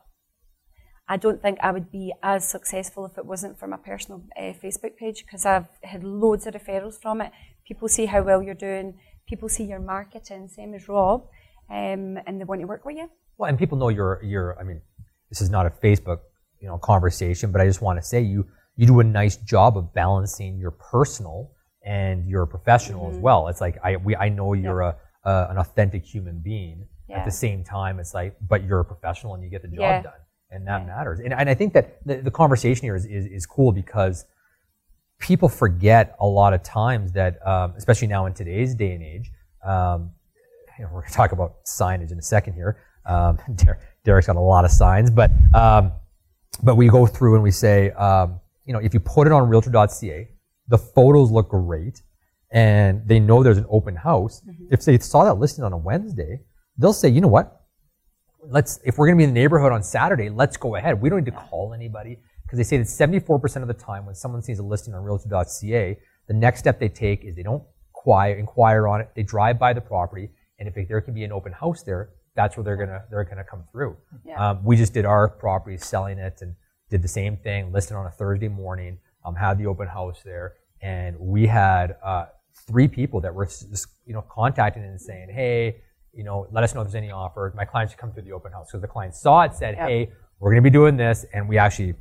I 1.08 1.16
don't 1.16 1.40
think 1.40 1.58
I 1.62 1.70
would 1.70 1.90
be 1.90 2.12
as 2.22 2.48
successful 2.48 3.04
if 3.06 3.18
it 3.18 3.26
wasn't 3.26 3.58
for 3.58 3.66
my 3.66 3.76
personal 3.76 4.24
uh, 4.36 4.52
Facebook 4.62 4.96
page 4.96 5.24
because 5.24 5.44
I've 5.44 5.68
had 5.82 6.02
loads 6.02 6.46
of 6.46 6.54
referrals 6.54 7.00
from 7.00 7.20
it. 7.20 7.32
People 7.66 7.88
see 7.88 8.06
how 8.06 8.22
well 8.22 8.42
you're 8.42 8.54
doing, 8.54 8.94
people 9.28 9.48
see 9.48 9.64
your 9.64 9.80
marketing, 9.80 10.48
same 10.48 10.74
as 10.74 10.88
Rob, 10.88 11.26
um, 11.70 12.18
and 12.26 12.40
they 12.40 12.44
want 12.44 12.60
to 12.60 12.66
work 12.66 12.84
with 12.84 12.96
you. 12.96 13.10
Well, 13.36 13.48
and 13.48 13.58
people 13.58 13.76
know 13.76 13.88
you're 13.88 14.20
you're. 14.22 14.58
I 14.58 14.64
mean, 14.64 14.80
this 15.28 15.40
is 15.40 15.50
not 15.50 15.66
a 15.66 15.70
Facebook 15.70 16.20
you 16.60 16.68
know 16.68 16.78
conversation, 16.78 17.52
but 17.52 17.60
I 17.60 17.66
just 17.66 17.82
want 17.82 17.98
to 17.98 18.02
say 18.02 18.20
you 18.20 18.46
you 18.76 18.86
do 18.86 19.00
a 19.00 19.04
nice 19.04 19.36
job 19.36 19.76
of 19.76 19.92
balancing 19.92 20.58
your 20.58 20.70
personal 20.70 21.50
and 21.84 22.26
your 22.28 22.46
professional 22.46 23.06
Mm-hmm. 23.06 23.16
as 23.16 23.22
well. 23.22 23.48
It's 23.48 23.60
like 23.60 23.76
I 23.84 23.96
we 23.96 24.16
I 24.16 24.28
know 24.28 24.52
you're 24.54 24.80
a, 24.80 24.96
a 25.24 25.46
an 25.50 25.58
authentic 25.58 26.04
human 26.04 26.40
being. 26.40 26.86
At 27.10 27.24
the 27.26 27.30
same 27.30 27.62
time, 27.62 28.00
it's 28.00 28.14
like, 28.14 28.34
but 28.48 28.64
you're 28.64 28.80
a 28.80 28.84
professional 28.84 29.34
and 29.34 29.44
you 29.44 29.50
get 29.50 29.62
the 29.62 29.68
job 29.68 29.78
Yeah. 29.78 30.02
done, 30.02 30.20
and 30.50 30.66
that 30.66 30.86
matters. 30.86 31.20
And, 31.20 31.32
and 31.34 31.48
I 31.50 31.54
think 31.54 31.74
that 31.74 32.04
the, 32.06 32.16
the 32.16 32.30
conversation 32.30 32.82
here 32.86 32.96
is, 32.96 33.04
is 33.04 33.26
is 33.26 33.46
cool 33.46 33.70
because 33.72 34.24
people 35.20 35.48
forget 35.48 36.16
a 36.20 36.26
lot 36.26 36.54
of 36.54 36.62
times 36.62 37.12
that, 37.12 37.44
um, 37.46 37.74
especially 37.76 38.08
now 38.08 38.26
in 38.26 38.32
today's 38.34 38.74
day 38.74 38.92
and 38.92 39.02
age, 39.02 39.30
um, 39.64 40.10
you 40.78 40.84
know, 40.84 40.90
we're 40.92 41.00
going 41.00 41.10
to 41.10 41.14
talk 41.16 41.32
about 41.32 41.62
signage 41.64 42.10
in 42.10 42.18
a 42.18 42.22
second 42.22 42.54
here. 42.54 42.78
Um, 43.06 43.38
Der- 43.54 43.78
Derek's 44.04 44.26
got 44.26 44.36
a 44.36 44.40
lot 44.40 44.64
of 44.64 44.70
signs, 44.70 45.10
but 45.10 45.30
um, 45.54 45.92
but 46.62 46.76
we 46.76 46.88
go 46.88 47.06
through 47.06 47.34
and 47.34 47.42
we 47.42 47.50
say, 47.50 47.90
um, 47.92 48.40
you 48.64 48.72
know, 48.72 48.78
if 48.80 48.94
you 48.94 49.00
put 49.00 49.26
it 49.26 49.32
on 49.32 49.48
Realtor.ca, 49.48 50.28
the 50.68 50.78
photos 50.78 51.30
look 51.30 51.50
great, 51.50 52.02
and 52.50 53.06
they 53.06 53.20
know 53.20 53.42
there's 53.42 53.58
an 53.58 53.66
open 53.68 53.96
house. 53.96 54.42
If 54.70 54.84
they 54.84 54.98
saw 54.98 55.24
that 55.24 55.34
listing 55.34 55.64
on 55.64 55.72
a 55.72 55.76
Wednesday, 55.76 56.40
they'll 56.78 56.92
say, 56.92 57.08
you 57.08 57.20
know 57.20 57.28
what? 57.28 57.62
Let's 58.46 58.78
if 58.84 58.98
we're 58.98 59.06
going 59.06 59.18
to 59.18 59.22
be 59.22 59.24
in 59.24 59.34
the 59.34 59.40
neighborhood 59.40 59.72
on 59.72 59.82
Saturday, 59.82 60.28
let's 60.28 60.56
go 60.56 60.76
ahead. 60.76 61.00
We 61.00 61.08
don't 61.08 61.24
need 61.24 61.30
to 61.30 61.36
call 61.36 61.72
anybody 61.72 62.18
because 62.44 62.58
they 62.58 62.64
say 62.64 62.76
that 62.76 62.84
74% 62.84 63.62
of 63.62 63.68
the 63.68 63.74
time 63.74 64.04
when 64.04 64.14
someone 64.14 64.42
sees 64.42 64.58
a 64.58 64.62
listing 64.62 64.94
on 64.94 65.02
Realtor.ca, 65.02 65.98
the 66.28 66.34
next 66.34 66.60
step 66.60 66.78
they 66.78 66.90
take 66.90 67.24
is 67.24 67.36
they 67.36 67.42
don't 67.42 67.62
inquire, 67.88 68.34
inquire 68.34 68.86
on 68.86 69.00
it. 69.00 69.10
They 69.14 69.22
drive 69.22 69.58
by 69.58 69.72
the 69.72 69.80
property, 69.80 70.30
and 70.58 70.68
if 70.68 70.88
there 70.88 71.00
can 71.00 71.14
be 71.14 71.24
an 71.24 71.32
open 71.32 71.52
house 71.52 71.82
there, 71.82 72.10
that's 72.36 72.56
where 72.56 72.64
they're 72.64 72.76
gonna 72.76 73.04
they're 73.10 73.24
gonna 73.24 73.44
come 73.44 73.64
through. 73.70 73.96
Yeah. 74.24 74.50
Um, 74.50 74.64
we 74.64 74.76
just 74.76 74.92
did 74.92 75.04
our 75.04 75.28
property, 75.28 75.76
selling 75.76 76.18
it, 76.18 76.38
and 76.42 76.54
did 76.90 77.02
the 77.02 77.08
same 77.08 77.36
thing. 77.36 77.72
Listed 77.72 77.96
on 77.96 78.06
a 78.06 78.10
Thursday 78.10 78.48
morning. 78.48 78.98
Um, 79.24 79.34
had 79.34 79.58
the 79.58 79.66
open 79.66 79.88
house 79.88 80.20
there, 80.24 80.54
and 80.82 81.16
we 81.18 81.46
had 81.46 81.96
uh, 82.04 82.26
three 82.66 82.88
people 82.88 83.20
that 83.22 83.34
were 83.34 83.44
s- 83.46 83.64
s- 83.72 83.86
you 84.04 84.12
know 84.12 84.22
contacting 84.30 84.82
and 84.84 85.00
saying, 85.00 85.28
hey, 85.32 85.76
you 86.12 86.24
know, 86.24 86.46
let 86.52 86.62
us 86.62 86.74
know 86.74 86.82
if 86.82 86.86
there's 86.88 86.94
any 86.94 87.10
offers. 87.10 87.54
My 87.54 87.64
clients 87.64 87.92
should 87.92 88.00
come 88.00 88.12
through 88.12 88.24
the 88.24 88.32
open 88.32 88.52
house. 88.52 88.70
So 88.70 88.78
the 88.78 88.86
client 88.86 89.14
saw 89.14 89.42
it, 89.42 89.54
said, 89.54 89.76
Yep. 89.76 89.88
hey, 89.88 90.10
we're 90.40 90.50
gonna 90.52 90.60
be 90.62 90.68
doing 90.70 90.96
this, 90.98 91.24
and 91.32 91.48
we 91.48 91.56
actually 91.56 91.94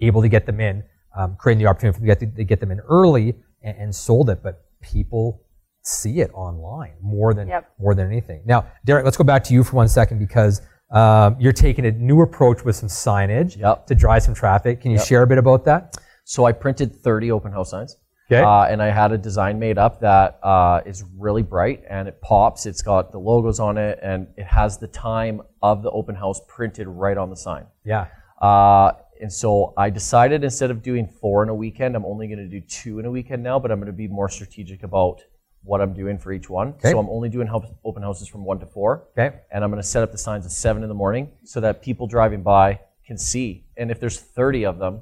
able 0.00 0.22
to 0.22 0.28
get 0.28 0.44
them 0.44 0.60
in, 0.60 0.82
um, 1.16 1.36
creating 1.38 1.62
the 1.62 1.68
opportunity 1.70 1.94
for 1.98 2.04
them 2.04 2.16
to 2.16 2.26
get, 2.26 2.36
to 2.36 2.44
get 2.44 2.58
them 2.60 2.70
in 2.72 2.80
early 2.80 3.34
and, 3.62 3.76
and 3.78 3.94
sold 3.94 4.28
it. 4.28 4.42
But 4.42 4.64
people 4.80 5.42
see 5.82 6.20
it 6.20 6.30
online 6.34 6.94
more 7.00 7.32
than 7.32 7.46
Yep. 7.48 7.70
more 7.78 7.94
than 7.94 8.06
anything. 8.08 8.42
Now, 8.44 8.66
Derek, 8.84 9.04
let's 9.04 9.16
go 9.16 9.24
back 9.24 9.44
to 9.44 9.54
you 9.54 9.62
for 9.62 9.76
one 9.76 9.88
second 9.88 10.18
because 10.18 10.62
um, 10.90 11.36
you're 11.38 11.52
taking 11.52 11.86
a 11.86 11.92
new 11.92 12.20
approach 12.22 12.64
with 12.64 12.74
some 12.74 12.88
signage 12.88 13.56
Yep. 13.56 13.86
to 13.86 13.94
drive 13.94 14.22
some 14.24 14.34
traffic. 14.34 14.80
Can 14.80 14.90
you 14.90 14.98
share 14.98 15.22
a 15.22 15.26
bit 15.28 15.38
about 15.38 15.64
that? 15.66 15.96
So 16.30 16.44
I 16.44 16.52
printed 16.52 16.94
30 16.94 17.32
open 17.32 17.50
house 17.50 17.70
signs. 17.70 17.96
Okay. 18.30 18.40
Uh, 18.40 18.62
and 18.62 18.80
I 18.80 18.90
had 18.90 19.10
a 19.10 19.18
design 19.18 19.58
made 19.58 19.78
up 19.78 19.98
that 20.00 20.38
uh, 20.44 20.80
is 20.86 21.02
really 21.18 21.42
bright 21.42 21.82
and 21.90 22.06
it 22.06 22.20
pops. 22.20 22.66
It's 22.66 22.82
got 22.82 23.10
the 23.10 23.18
logos 23.18 23.58
on 23.58 23.76
it 23.76 23.98
and 24.00 24.28
it 24.36 24.46
has 24.46 24.78
the 24.78 24.86
time 24.86 25.42
of 25.60 25.82
the 25.82 25.90
open 25.90 26.14
house 26.14 26.40
printed 26.46 26.86
right 26.86 27.18
on 27.18 27.30
the 27.30 27.36
sign. 27.36 27.66
Yeah. 27.84 28.06
Uh, 28.40 28.92
and 29.20 29.32
so 29.32 29.74
I 29.76 29.90
decided 29.90 30.44
instead 30.44 30.70
of 30.70 30.84
doing 30.84 31.08
four 31.20 31.42
in 31.42 31.48
a 31.48 31.54
weekend, 31.54 31.96
I'm 31.96 32.06
only 32.06 32.28
going 32.28 32.38
to 32.38 32.46
do 32.46 32.60
two 32.60 33.00
in 33.00 33.06
a 33.06 33.10
weekend 33.10 33.42
now, 33.42 33.58
but 33.58 33.72
I'm 33.72 33.80
going 33.80 33.88
to 33.88 33.92
be 33.92 34.06
more 34.06 34.28
strategic 34.28 34.84
about 34.84 35.22
what 35.64 35.80
I'm 35.80 35.94
doing 35.94 36.16
for 36.16 36.32
each 36.32 36.48
one. 36.48 36.68
Okay. 36.68 36.92
So 36.92 37.00
I'm 37.00 37.10
only 37.10 37.28
doing 37.28 37.48
help, 37.48 37.64
open 37.84 38.04
houses 38.04 38.28
from 38.28 38.44
one 38.44 38.60
to 38.60 38.66
four. 38.66 39.08
Okay. 39.18 39.36
And 39.50 39.64
I'm 39.64 39.70
going 39.70 39.82
to 39.82 39.88
set 39.88 40.04
up 40.04 40.12
the 40.12 40.18
signs 40.18 40.46
at 40.46 40.52
seven 40.52 40.84
in 40.84 40.88
the 40.88 40.94
morning 40.94 41.32
so 41.42 41.58
that 41.58 41.82
people 41.82 42.06
driving 42.06 42.44
by 42.44 42.78
can 43.04 43.18
see. 43.18 43.66
And 43.76 43.90
if 43.90 43.98
there's 43.98 44.20
30 44.20 44.66
of 44.66 44.78
them, 44.78 45.00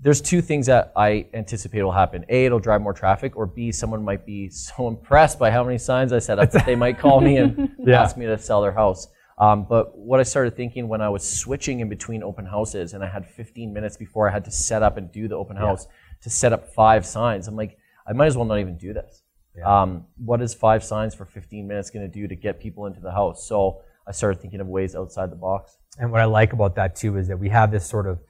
there's 0.00 0.20
two 0.20 0.40
things 0.40 0.66
that 0.66 0.92
I 0.96 1.26
anticipate 1.34 1.82
will 1.82 1.90
happen. 1.92 2.24
A, 2.28 2.44
it'll 2.46 2.60
drive 2.60 2.80
more 2.82 2.92
traffic, 2.92 3.36
or 3.36 3.46
B, 3.46 3.72
someone 3.72 4.04
might 4.04 4.24
be 4.24 4.48
so 4.48 4.86
impressed 4.88 5.38
by 5.38 5.50
how 5.50 5.64
many 5.64 5.78
signs 5.78 6.12
I 6.12 6.20
set 6.20 6.38
up 6.38 6.50
that 6.52 6.66
they 6.66 6.76
might 6.76 6.98
call 6.98 7.20
me 7.20 7.36
and 7.38 7.70
Yeah. 7.78 8.02
ask 8.02 8.16
me 8.16 8.26
to 8.26 8.38
sell 8.38 8.62
their 8.62 8.72
house. 8.72 9.08
Um, 9.38 9.66
but 9.68 9.96
what 9.96 10.18
I 10.20 10.24
started 10.24 10.56
thinking 10.56 10.88
when 10.88 11.00
I 11.00 11.08
was 11.08 11.28
switching 11.28 11.80
in 11.80 11.88
between 11.88 12.22
open 12.22 12.44
houses 12.44 12.94
and 12.94 13.04
I 13.04 13.08
had 13.08 13.24
15 13.26 13.72
minutes 13.72 13.96
before 13.96 14.28
I 14.28 14.32
had 14.32 14.44
to 14.46 14.50
set 14.50 14.82
up 14.82 14.96
and 14.96 15.10
do 15.12 15.28
the 15.28 15.36
open 15.36 15.56
house 15.56 15.86
to 16.22 16.30
set 16.30 16.52
up 16.52 16.72
five 16.74 17.04
signs, 17.06 17.46
I'm 17.48 17.54
like, 17.56 17.76
I 18.06 18.12
might 18.12 18.26
as 18.26 18.36
well 18.36 18.46
not 18.46 18.58
even 18.58 18.76
do 18.76 18.92
this. 18.92 19.22
Um, 19.64 20.06
what 20.24 20.40
is 20.40 20.54
five 20.54 20.84
signs 20.84 21.14
for 21.16 21.24
15 21.24 21.66
minutes 21.66 21.90
going 21.90 22.04
to 22.08 22.12
do 22.12 22.28
to 22.28 22.36
get 22.36 22.60
people 22.60 22.86
into 22.86 23.00
the 23.00 23.10
house? 23.12 23.46
So 23.48 23.80
I 24.06 24.12
started 24.12 24.40
thinking 24.40 24.60
of 24.60 24.68
ways 24.68 24.94
outside 24.94 25.30
the 25.32 25.36
box. 25.36 25.76
And 25.98 26.12
what 26.12 26.20
I 26.20 26.24
like 26.24 26.52
about 26.52 26.76
that 26.76 26.94
too 26.94 27.16
is 27.16 27.26
that 27.28 27.38
we 27.38 27.48
have 27.48 27.70
this 27.72 27.84
sort 27.86 28.06
of, 28.06 28.20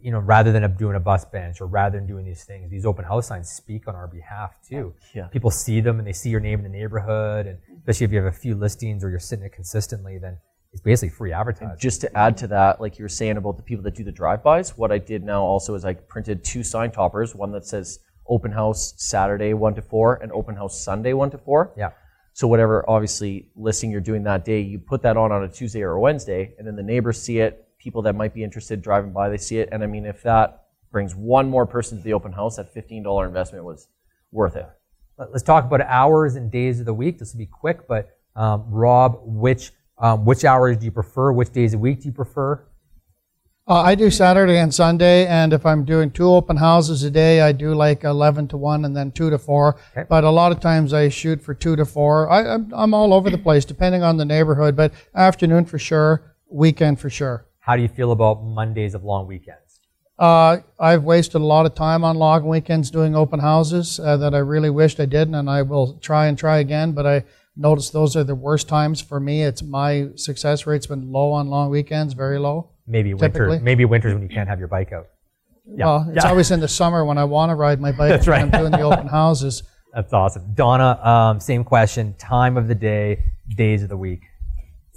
you 0.00 0.12
know, 0.12 0.18
rather 0.20 0.52
than 0.52 0.76
doing 0.76 0.96
a 0.96 1.00
bus 1.00 1.24
bench 1.24 1.60
or 1.60 1.66
rather 1.66 1.98
than 1.98 2.06
doing 2.06 2.24
these 2.24 2.44
things, 2.44 2.70
these 2.70 2.86
open 2.86 3.04
house 3.04 3.26
signs 3.26 3.48
speak 3.48 3.88
on 3.88 3.94
our 3.94 4.06
behalf 4.06 4.56
too. 4.68 4.94
Yeah. 5.14 5.26
People 5.26 5.50
see 5.50 5.80
them 5.80 5.98
and 5.98 6.06
they 6.06 6.12
see 6.12 6.30
your 6.30 6.40
name 6.40 6.64
in 6.64 6.70
the 6.70 6.78
neighborhood, 6.78 7.46
and 7.46 7.58
especially 7.78 8.04
if 8.04 8.12
you 8.12 8.18
have 8.18 8.32
a 8.32 8.36
few 8.36 8.54
listings 8.54 9.02
or 9.02 9.10
you're 9.10 9.18
sitting 9.18 9.44
it 9.44 9.52
consistently, 9.52 10.18
then 10.18 10.38
it's 10.72 10.82
basically 10.82 11.08
free 11.08 11.32
advertising. 11.32 11.76
Just 11.78 12.00
to 12.02 12.16
add 12.16 12.36
to 12.38 12.46
that, 12.48 12.80
like 12.80 12.98
you 12.98 13.04
were 13.04 13.08
saying 13.08 13.36
about 13.36 13.56
the 13.56 13.62
people 13.62 13.82
that 13.84 13.94
do 13.94 14.04
the 14.04 14.12
drive-bys, 14.12 14.76
what 14.76 14.92
I 14.92 14.98
did 14.98 15.24
now 15.24 15.42
also 15.42 15.74
is 15.74 15.84
I 15.84 15.94
printed 15.94 16.44
two 16.44 16.62
sign 16.62 16.90
toppers, 16.90 17.34
one 17.34 17.52
that 17.52 17.66
says 17.66 17.98
open 18.28 18.52
house 18.52 18.94
Saturday 18.98 19.54
1 19.54 19.74
to 19.76 19.82
4 19.82 20.20
and 20.22 20.30
open 20.32 20.54
house 20.54 20.84
Sunday 20.84 21.14
1 21.14 21.30
to 21.30 21.38
4. 21.38 21.72
yeah. 21.76 21.90
So 22.34 22.46
whatever 22.46 22.88
obviously 22.88 23.48
listing 23.56 23.90
you're 23.90 24.00
doing 24.00 24.22
that 24.24 24.44
day, 24.44 24.60
you 24.60 24.78
put 24.78 25.02
that 25.02 25.16
on 25.16 25.32
on 25.32 25.42
a 25.42 25.48
Tuesday 25.48 25.82
or 25.82 25.92
a 25.92 26.00
Wednesday, 26.00 26.54
and 26.56 26.64
then 26.64 26.76
the 26.76 26.84
neighbors 26.84 27.20
see 27.20 27.40
it. 27.40 27.66
People 27.78 28.02
that 28.02 28.14
might 28.14 28.34
be 28.34 28.42
interested 28.42 28.82
driving 28.82 29.12
by, 29.12 29.28
they 29.28 29.36
see 29.38 29.58
it, 29.58 29.68
and 29.72 29.82
I 29.82 29.86
mean, 29.86 30.04
if 30.04 30.22
that 30.24 30.64
brings 30.90 31.14
one 31.14 31.48
more 31.48 31.66
person 31.66 31.98
to 31.98 32.04
the 32.04 32.12
open 32.12 32.32
house, 32.32 32.56
that 32.56 32.72
fifteen 32.72 33.02
dollar 33.02 33.26
investment 33.26 33.64
was 33.64 33.88
worth 34.32 34.56
it. 34.56 34.66
Let- 35.18 35.30
Let's 35.32 35.42
talk 35.44 35.64
about 35.64 35.80
hours 35.82 36.34
and 36.34 36.50
days 36.50 36.80
of 36.80 36.86
the 36.86 36.94
week. 36.94 37.18
This 37.18 37.32
will 37.32 37.38
be 37.38 37.46
quick, 37.46 37.86
but 37.86 38.10
um, 38.36 38.64
Rob, 38.70 39.20
which 39.24 39.72
um, 39.98 40.24
which 40.24 40.44
hours 40.44 40.76
do 40.78 40.84
you 40.86 40.90
prefer? 40.92 41.32
Which 41.32 41.50
days 41.52 41.74
a 41.74 41.78
week 41.78 42.00
do 42.02 42.06
you 42.08 42.12
prefer? 42.12 42.64
Uh, 43.66 43.82
I 43.82 43.94
do 43.96 44.10
Saturday 44.10 44.56
and 44.56 44.72
Sunday, 44.74 45.26
and 45.26 45.52
if 45.52 45.66
I'm 45.66 45.84
doing 45.84 46.10
two 46.10 46.30
open 46.30 46.56
houses 46.56 47.02
a 47.02 47.10
day, 47.10 47.42
I 47.42 47.52
do 47.52 47.74
like 47.74 48.02
11 48.02 48.48
to 48.48 48.56
1 48.56 48.86
and 48.86 48.96
then 48.96 49.10
2 49.12 49.28
to 49.28 49.36
4. 49.38 49.76
Okay. 49.92 50.06
But 50.08 50.24
a 50.24 50.30
lot 50.30 50.52
of 50.52 50.60
times 50.60 50.94
I 50.94 51.10
shoot 51.10 51.42
for 51.42 51.52
2 51.52 51.76
to 51.76 51.84
4. 51.84 52.30
I, 52.30 52.54
I'm, 52.54 52.72
I'm 52.72 52.94
all 52.94 53.12
over 53.12 53.28
the 53.28 53.36
place 53.36 53.66
depending 53.66 54.02
on 54.02 54.16
the 54.16 54.24
neighborhood, 54.24 54.74
but 54.74 54.94
afternoon 55.14 55.66
for 55.66 55.78
sure, 55.78 56.34
weekend 56.48 56.98
for 56.98 57.10
sure. 57.10 57.44
How 57.68 57.76
do 57.76 57.82
you 57.82 57.88
feel 57.88 58.12
about 58.12 58.42
Mondays 58.42 58.94
of 58.94 59.04
long 59.04 59.26
weekends? 59.26 59.80
Uh, 60.18 60.56
I've 60.80 61.04
wasted 61.04 61.42
a 61.42 61.44
lot 61.44 61.66
of 61.66 61.74
time 61.74 62.02
on 62.02 62.16
long 62.16 62.48
weekends 62.48 62.90
doing 62.90 63.14
open 63.14 63.40
houses 63.40 64.00
uh, 64.00 64.16
that 64.16 64.34
I 64.34 64.38
really 64.38 64.70
wished 64.70 64.98
I 65.00 65.04
didn't, 65.04 65.34
and 65.34 65.50
I 65.50 65.60
will 65.60 65.98
try 65.98 66.28
and 66.28 66.38
try 66.38 66.60
again. 66.60 66.92
But 66.92 67.06
I 67.06 67.24
notice 67.58 67.90
those 67.90 68.16
are 68.16 68.24
the 68.24 68.34
worst 68.34 68.68
times 68.70 69.02
for 69.02 69.20
me. 69.20 69.42
It's 69.42 69.62
my 69.62 70.08
success 70.14 70.66
rate's 70.66 70.86
been 70.86 71.12
low 71.12 71.30
on 71.32 71.48
long 71.48 71.68
weekends, 71.68 72.14
very 72.14 72.38
low. 72.38 72.70
Maybe 72.86 73.12
winter. 73.12 73.60
Maybe 73.60 73.84
winters 73.84 74.14
when 74.14 74.22
you 74.22 74.30
can't 74.30 74.48
have 74.48 74.58
your 74.58 74.68
bike 74.68 74.92
out. 74.94 75.08
Yeah. 75.66 75.84
Well, 75.84 76.06
it's 76.08 76.24
Yeah. 76.24 76.30
always 76.30 76.50
in 76.50 76.60
the 76.60 76.68
summer 76.68 77.04
when 77.04 77.18
I 77.18 77.24
want 77.24 77.50
to 77.50 77.54
ride 77.54 77.82
my 77.82 77.92
bike 77.92 78.08
That's 78.12 78.26
right. 78.26 78.40
I'm 78.40 78.50
doing 78.50 78.72
the 78.72 78.80
open 78.80 79.08
houses. 79.08 79.62
That's 79.92 80.14
awesome. 80.14 80.54
Donna, 80.54 80.98
um, 81.04 81.38
same 81.38 81.64
question. 81.64 82.14
Time 82.14 82.56
of 82.56 82.66
the 82.66 82.74
day, 82.74 83.24
days 83.54 83.82
of 83.82 83.90
the 83.90 83.96
week. 83.98 84.22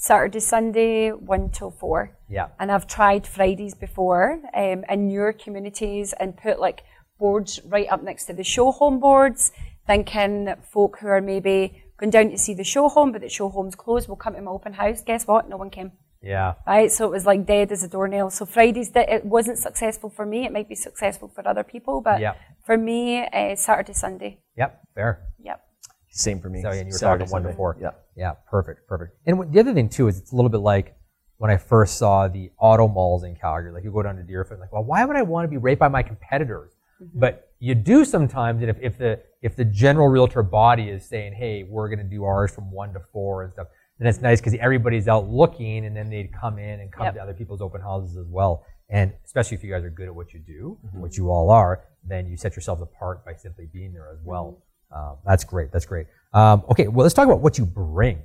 Saturday, 0.01 0.39
Sunday, 0.39 1.11
1 1.11 1.49
till 1.51 1.69
4. 1.69 2.17
Yeah. 2.27 2.47
And 2.59 2.71
I've 2.71 2.87
tried 2.87 3.27
Fridays 3.27 3.75
before 3.75 4.41
um, 4.55 4.83
in 4.89 5.11
your 5.11 5.31
communities 5.31 6.11
and 6.19 6.35
put 6.35 6.59
like 6.59 6.81
boards 7.19 7.59
right 7.65 7.87
up 7.87 8.01
next 8.01 8.25
to 8.25 8.33
the 8.33 8.43
show 8.43 8.71
home 8.71 8.99
boards, 8.99 9.51
thinking 9.85 10.55
folk 10.73 10.97
who 10.99 11.07
are 11.07 11.21
maybe 11.21 11.83
going 11.97 12.09
down 12.09 12.31
to 12.31 12.37
see 12.39 12.55
the 12.55 12.63
show 12.63 12.89
home, 12.89 13.11
but 13.11 13.21
the 13.21 13.29
show 13.29 13.47
home's 13.49 13.75
closed 13.75 14.09
will 14.09 14.15
come 14.15 14.33
to 14.33 14.41
my 14.41 14.49
open 14.49 14.73
house. 14.73 15.03
Guess 15.03 15.27
what? 15.27 15.47
No 15.47 15.57
one 15.57 15.69
came. 15.69 15.91
Yeah. 16.23 16.55
Right, 16.65 16.91
so 16.91 17.05
it 17.05 17.11
was 17.11 17.27
like 17.27 17.45
dead 17.45 17.71
as 17.71 17.83
a 17.83 17.87
doornail. 17.87 18.31
So 18.31 18.47
Fridays, 18.47 18.89
it 18.95 19.23
wasn't 19.23 19.59
successful 19.59 20.09
for 20.09 20.25
me. 20.25 20.45
It 20.47 20.51
might 20.51 20.67
be 20.67 20.73
successful 20.73 21.27
for 21.27 21.47
other 21.47 21.63
people, 21.63 22.01
but 22.01 22.19
Yeah. 22.19 22.33
for 22.65 22.75
me, 22.75 23.27
uh, 23.27 23.55
Saturday, 23.55 23.93
Sunday. 23.93 24.39
Yep. 24.57 24.81
Fair. 24.95 25.27
Yep. 26.11 26.15
Same 26.17 26.39
for 26.41 26.49
me. 26.49 26.61
So, 26.61 26.69
and 26.69 26.79
you 26.79 26.85
were 26.87 26.91
Saturday, 26.91 27.23
talking 27.25 27.31
one 27.31 27.41
to 27.43 27.47
Sunday. 27.49 27.57
four. 27.57 27.77
Yeah. 27.81 27.91
Yeah, 28.15 28.33
perfect, 28.49 28.87
perfect. 28.87 29.15
And 29.25 29.37
what- 29.39 29.51
the 29.51 29.59
other 29.59 29.73
thing 29.73 29.89
too 29.89 30.07
is 30.07 30.19
it's 30.19 30.31
a 30.31 30.35
little 30.35 30.49
bit 30.49 30.59
like 30.59 30.95
when 31.37 31.49
I 31.49 31.57
first 31.57 31.97
saw 31.97 32.27
the 32.27 32.51
auto 32.59 32.87
malls 32.87 33.23
in 33.23 33.35
Calgary. 33.35 33.71
Like 33.71 33.83
you 33.83 33.91
go 33.91 34.03
down 34.03 34.17
to 34.17 34.23
Deerfoot, 34.23 34.59
like, 34.59 34.71
well, 34.71 34.83
why 34.83 35.03
would 35.05 35.15
I 35.15 35.21
want 35.23 35.45
to 35.45 35.49
be 35.49 35.57
right 35.57 35.79
by 35.79 35.87
my 35.87 36.03
competitors? 36.03 36.73
Mm-hmm. 37.01 37.19
But 37.19 37.49
you 37.59 37.73
do 37.75 38.05
sometimes, 38.05 38.61
and 38.61 38.69
if, 38.69 38.77
if 38.81 38.97
the 38.97 39.19
if 39.41 39.55
the 39.55 39.65
general 39.65 40.07
realtor 40.07 40.43
body 40.43 40.89
is 40.89 41.03
saying, 41.05 41.33
hey, 41.33 41.63
we're 41.63 41.87
going 41.89 41.97
to 41.99 42.03
do 42.17 42.23
ours 42.25 42.53
from 42.53 42.71
one 42.71 42.93
to 42.93 42.99
four 43.11 43.41
and 43.43 43.51
stuff, 43.51 43.67
then 43.97 44.07
it's 44.07 44.21
nice 44.21 44.39
because 44.39 44.53
everybody's 44.59 45.07
out 45.07 45.27
looking, 45.29 45.85
and 45.85 45.95
then 45.95 46.09
they'd 46.11 46.31
come 46.31 46.59
in 46.59 46.79
and 46.81 46.91
come 46.91 47.05
Yep. 47.05 47.15
to 47.15 47.21
other 47.23 47.33
people's 47.33 47.61
open 47.61 47.81
houses 47.81 48.17
as 48.17 48.27
well. 48.27 48.63
And 48.89 49.13
especially 49.25 49.55
if 49.57 49.63
you 49.63 49.71
guys 49.71 49.83
are 49.83 49.89
good 49.89 50.07
at 50.07 50.13
what 50.13 50.33
you 50.33 50.39
do, 50.41 50.77
mm-hmm. 50.85 51.01
which 51.01 51.17
you 51.17 51.31
all 51.31 51.49
are, 51.49 51.85
then 52.03 52.27
you 52.27 52.37
set 52.37 52.55
yourselves 52.55 52.81
apart 52.83 53.25
by 53.25 53.33
simply 53.35 53.65
being 53.71 53.93
there 53.93 54.09
as 54.11 54.19
well. 54.23 54.45
Mm-hmm. 54.45 54.61
Um, 54.93 55.17
that's 55.25 55.43
great. 55.43 55.71
That's 55.71 55.85
great. 55.85 56.07
Um, 56.33 56.63
okay, 56.69 56.87
well, 56.87 57.03
let's 57.03 57.13
talk 57.13 57.25
about 57.25 57.41
what 57.41 57.57
you 57.57 57.65
bring. 57.65 58.21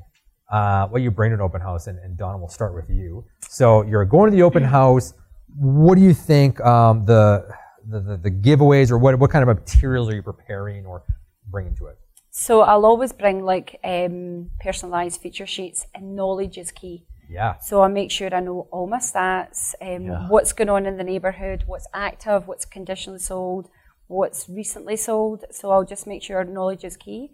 Uh, 0.51 0.87
what 0.89 1.03
you 1.03 1.11
bring 1.11 1.31
to 1.31 1.35
an 1.35 1.41
open 1.41 1.61
house, 1.61 1.89
and, 1.89 1.99
and 1.99 2.17
Donna, 2.17 2.39
we'll 2.39 2.49
start 2.49 2.73
with 2.75 2.89
you. 2.89 3.25
So 3.49 3.83
you're 3.83 4.05
going 4.05 4.31
to 4.31 4.37
the 4.37 4.43
open 4.45 4.63
house. 4.63 5.13
What 5.59 5.97
do 5.97 6.03
you 6.03 6.15
think 6.15 6.61
um, 6.61 7.05
the, 7.05 7.49
the, 7.89 8.01
the 8.01 8.17
the 8.17 8.31
giveaways, 8.31 8.91
or 8.93 8.99
what 8.99 9.19
what 9.19 9.31
kind 9.31 9.49
of 9.49 9.57
materials 9.57 10.09
are 10.09 10.15
you 10.15 10.23
preparing 10.23 10.87
or 10.87 11.03
bringing 11.51 11.75
to 11.77 11.87
it? 11.87 11.99
So 12.31 12.61
I'll 12.61 12.85
always 12.87 13.13
bring 13.13 13.45
like 13.45 13.81
um, 13.83 14.51
personalised 14.65 15.19
feature 15.19 15.47
sheets, 15.47 15.87
and 15.95 16.15
knowledge 16.15 16.59
is 16.59 16.71
key. 16.71 17.07
Yeah, 17.29 17.59
So 17.59 17.83
I 17.83 17.89
make 17.89 18.13
sure 18.13 18.33
I 18.33 18.39
know 18.39 18.69
all 18.71 18.87
my 18.87 18.99
stats, 18.99 19.75
um, 19.83 20.05
Yeah. 20.05 20.29
what's 20.29 20.53
going 20.53 20.69
on 20.69 20.87
in 20.87 20.97
the 20.97 21.03
neighbourhood, 21.03 21.65
what's 21.67 21.89
active, 21.93 22.47
what's 22.47 22.65
conditionally 22.65 23.19
sold, 23.19 23.69
what's 24.09 24.49
recently 24.49 24.97
sold. 24.97 25.45
So 25.51 25.71
I'll 25.71 25.85
just 25.85 26.07
make 26.07 26.23
sure 26.23 26.43
knowledge 26.45 26.85
is 26.85 26.97
key. 26.97 27.31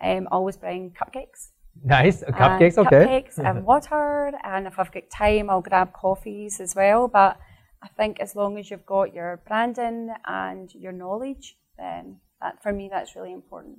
Um, 0.00 0.28
always 0.30 0.56
bring 0.56 0.90
cupcakes. 0.90 1.50
nice. 1.84 2.22
Cupcakes, 2.22 2.78
okay. 2.78 3.04
Cupcakes 3.06 3.38
and 3.38 3.64
water, 3.70 4.32
and 4.44 4.66
if 4.66 4.78
I've 4.78 4.92
got 4.92 5.08
time, 5.10 5.48
I'll 5.50 5.60
grab 5.62 5.92
coffees 5.92 6.60
as 6.60 6.74
well. 6.74 7.08
But 7.08 7.38
I 7.82 7.88
think 7.96 8.20
as 8.20 8.34
long 8.36 8.58
as 8.58 8.70
you've 8.70 8.86
got 8.86 9.14
your 9.14 9.40
branding 9.46 10.10
and 10.26 10.70
your 10.74 10.92
knowledge, 10.92 11.56
then 11.78 12.18
that, 12.40 12.62
for 12.62 12.72
me 12.72 12.88
that's 12.92 13.16
really 13.16 13.32
important. 13.32 13.78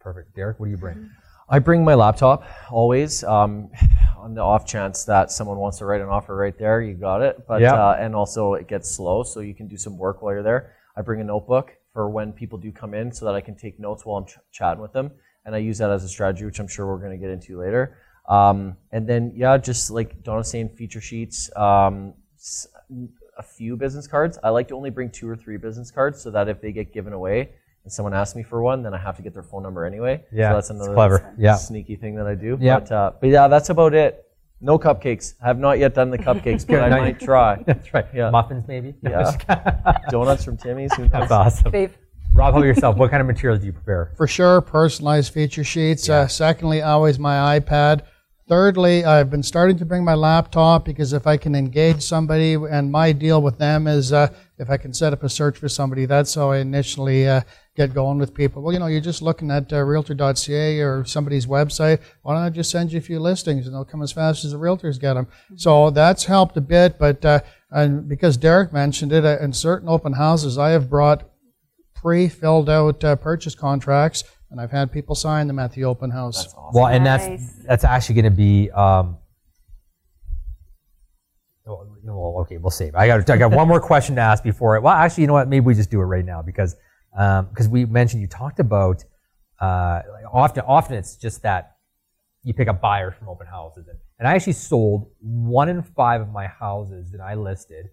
Perfect. 0.00 0.34
Derek, 0.34 0.58
what 0.58 0.66
do 0.66 0.70
you 0.72 0.76
bring? 0.76 0.96
Mm-hmm. 0.96 1.06
I 1.48 1.58
bring 1.58 1.84
my 1.84 1.94
laptop 1.94 2.44
always. 2.70 3.22
Um, 3.24 3.70
on 4.18 4.34
the 4.34 4.40
off 4.40 4.64
chance 4.66 5.04
that 5.04 5.30
someone 5.32 5.58
wants 5.58 5.78
to 5.78 5.84
write 5.84 6.00
an 6.00 6.08
offer 6.08 6.34
right 6.36 6.56
there, 6.56 6.80
you 6.80 6.94
got 6.94 7.22
it. 7.22 7.44
But 7.46 7.60
Yeah. 7.60 7.74
uh, 7.74 7.96
and 7.98 8.14
also 8.14 8.54
it 8.54 8.68
gets 8.68 8.88
slow, 8.90 9.22
so 9.24 9.40
you 9.40 9.54
can 9.54 9.66
do 9.68 9.76
some 9.76 9.98
work 9.98 10.22
while 10.22 10.32
you're 10.34 10.44
there. 10.44 10.72
I 10.96 11.02
bring 11.02 11.20
a 11.20 11.24
notebook 11.24 11.72
for 11.92 12.08
when 12.08 12.32
people 12.32 12.58
do 12.58 12.72
come 12.72 12.94
in, 12.94 13.12
so 13.12 13.24
that 13.26 13.34
I 13.34 13.40
can 13.40 13.54
take 13.54 13.78
notes 13.78 14.04
while 14.04 14.18
I'm 14.18 14.26
ch- 14.26 14.38
chatting 14.50 14.80
with 14.80 14.92
them, 14.92 15.10
and 15.44 15.54
I 15.54 15.58
use 15.58 15.78
that 15.78 15.90
as 15.90 16.04
a 16.04 16.08
strategy, 16.08 16.44
which 16.44 16.58
I'm 16.58 16.68
sure 16.68 16.86
we're 16.86 16.98
going 16.98 17.12
to 17.12 17.18
get 17.18 17.30
into 17.30 17.58
later. 17.58 17.98
Um, 18.28 18.76
and 18.92 19.08
then 19.08 19.32
yeah, 19.34 19.56
just 19.58 19.90
like 19.90 20.22
Donna's 20.22 20.50
saying, 20.50 20.70
feature 20.70 21.00
sheets. 21.00 21.50
Um, 21.56 22.14
a 23.38 23.42
few 23.42 23.76
business 23.76 24.06
cards. 24.06 24.38
I 24.42 24.50
like 24.50 24.68
to 24.68 24.74
only 24.74 24.90
bring 24.90 25.10
two 25.10 25.28
or 25.28 25.36
three 25.36 25.56
business 25.56 25.90
cards, 25.90 26.22
so 26.22 26.30
that 26.30 26.48
if 26.48 26.60
they 26.60 26.72
get 26.72 26.92
given 26.92 27.12
away 27.12 27.50
and 27.84 27.92
someone 27.92 28.14
asks 28.14 28.36
me 28.36 28.42
for 28.42 28.62
one, 28.62 28.82
then 28.82 28.94
I 28.94 28.98
have 28.98 29.16
to 29.16 29.22
get 29.22 29.34
their 29.34 29.42
phone 29.42 29.62
number 29.62 29.84
anyway. 29.84 30.24
Yeah, 30.32 30.50
so 30.50 30.54
that's 30.54 30.70
another 30.70 30.94
clever. 30.94 31.34
Yeah. 31.38 31.56
sneaky 31.56 31.96
thing 31.96 32.14
that 32.16 32.26
I 32.26 32.34
do. 32.34 32.58
Yeah. 32.60 32.78
But, 32.78 32.92
uh, 32.92 33.12
but 33.20 33.28
yeah, 33.28 33.48
that's 33.48 33.70
about 33.70 33.94
it. 33.94 34.24
No 34.64 34.78
cupcakes. 34.78 35.34
I 35.42 35.48
have 35.48 35.58
not 35.58 35.80
yet 35.80 35.92
done 35.92 36.10
the 36.10 36.18
cupcakes, 36.18 36.64
but 36.64 36.78
I 36.80 36.88
Good. 36.88 36.98
might 37.00 37.20
try. 37.20 37.60
That's 37.66 37.92
right. 37.92 38.06
Yeah. 38.14 38.30
Muffins, 38.30 38.68
maybe. 38.68 38.94
Yeah. 39.02 39.36
Donuts 40.10 40.44
from 40.44 40.56
Timmy's. 40.56 40.94
Who 40.94 41.02
knows? 41.02 41.10
That's 41.10 41.32
awesome. 41.32 41.72
Dave. 41.72 41.98
Rob, 42.32 42.54
how 42.54 42.62
yourself? 42.62 42.96
What 42.96 43.10
kind 43.10 43.20
of 43.20 43.26
materials 43.26 43.58
do 43.60 43.66
you 43.66 43.72
prepare? 43.72 44.12
For 44.16 44.28
sure, 44.28 44.60
personalized 44.60 45.34
feature 45.34 45.64
sheets. 45.64 46.08
Uh, 46.08 46.28
secondly, 46.28 46.80
always 46.80 47.18
my 47.18 47.58
iPad. 47.58 48.02
Thirdly, 48.48 49.04
I've 49.04 49.30
been 49.30 49.42
starting 49.42 49.78
to 49.78 49.84
bring 49.84 50.04
my 50.04 50.14
laptop 50.14 50.84
because 50.84 51.12
if 51.12 51.26
I 51.26 51.36
can 51.36 51.54
engage 51.54 52.00
somebody, 52.00 52.54
and 52.54 52.90
my 52.90 53.12
deal 53.12 53.42
with 53.42 53.58
them 53.58 53.86
is 53.86 54.12
uh, 54.12 54.28
if 54.58 54.70
I 54.70 54.76
can 54.76 54.94
set 54.94 55.12
up 55.12 55.22
a 55.24 55.28
search 55.28 55.58
for 55.58 55.68
somebody, 55.68 56.06
that's 56.06 56.34
how 56.34 56.50
I 56.52 56.58
initially 56.58 57.28
uh, 57.28 57.42
get 57.74 57.94
going 57.94 58.18
with 58.18 58.34
people. 58.34 58.62
Well, 58.62 58.72
you 58.72 58.78
know, 58.78 58.86
you're 58.86 59.00
just 59.00 59.22
looking 59.22 59.50
at 59.50 59.72
uh, 59.72 59.82
realtor.ca 59.82 60.80
or 60.80 61.04
somebody's 61.04 61.46
website. 61.46 62.00
Why 62.22 62.34
don't 62.34 62.42
I 62.42 62.50
just 62.50 62.70
send 62.70 62.92
you 62.92 62.98
a 62.98 63.02
few 63.02 63.18
listings 63.18 63.66
and 63.66 63.74
they'll 63.74 63.84
come 63.84 64.02
as 64.02 64.12
fast 64.12 64.44
as 64.44 64.52
the 64.52 64.58
realtors 64.58 65.00
get 65.00 65.14
them? 65.14 65.26
So 65.56 65.90
that's 65.90 66.24
helped 66.24 66.56
a 66.56 66.60
bit, 66.60 66.98
but 66.98 67.24
uh, 67.24 67.40
and 67.70 68.08
because 68.08 68.36
Derek 68.36 68.72
mentioned 68.72 69.12
it, 69.12 69.24
uh, 69.24 69.38
in 69.40 69.52
certain 69.52 69.88
open 69.88 70.12
houses, 70.14 70.58
I 70.58 70.70
have 70.70 70.90
brought 70.90 71.28
pre-filled 71.94 72.68
out 72.68 73.02
uh, 73.04 73.16
purchase 73.16 73.54
contracts, 73.54 74.24
and 74.50 74.60
I've 74.60 74.70
had 74.70 74.92
people 74.92 75.14
sign 75.14 75.46
them 75.46 75.58
at 75.58 75.72
the 75.72 75.84
open 75.84 76.10
house. 76.10 76.42
That's 76.42 76.54
awesome. 76.54 76.78
Well, 76.78 76.88
and 76.88 77.06
that's 77.06 77.26
Nice. 77.26 77.54
that's 77.66 77.84
actually 77.84 78.16
going 78.16 78.24
to 78.26 78.36
be. 78.36 78.70
Um, 78.72 79.16
well, 81.64 81.86
well, 82.04 82.40
okay, 82.42 82.58
we'll 82.58 82.70
save. 82.70 82.94
I 82.94 83.06
got 83.06 83.30
I 83.30 83.36
got 83.38 83.52
one 83.52 83.68
more 83.68 83.80
question 83.80 84.16
to 84.16 84.20
ask 84.20 84.42
before 84.42 84.76
it. 84.76 84.82
Well, 84.82 84.92
actually, 84.92 85.22
you 85.22 85.26
know 85.28 85.32
what? 85.32 85.48
Maybe 85.48 85.64
we 85.64 85.74
just 85.74 85.90
do 85.90 86.00
it 86.00 86.04
right 86.04 86.24
now 86.24 86.42
because 86.42 86.76
because 87.12 87.68
we 87.68 87.84
mentioned 87.84 88.22
you 88.22 88.28
talked 88.28 88.60
about 88.60 89.04
uh, 89.60 90.00
often 90.32 90.64
often 90.66 90.96
it's 90.96 91.16
just 91.16 91.42
that 91.42 91.76
you 92.42 92.52
pick 92.52 92.68
up 92.68 92.80
buyers 92.80 93.14
from 93.18 93.28
open 93.28 93.46
houses 93.46 93.86
and, 93.88 93.98
and 94.18 94.26
I 94.26 94.34
actually 94.34 94.54
sold 94.54 95.10
one 95.20 95.68
in 95.68 95.82
five 95.82 96.20
of 96.20 96.30
my 96.30 96.46
houses 96.46 97.10
that 97.12 97.20
I 97.20 97.34
listed 97.34 97.86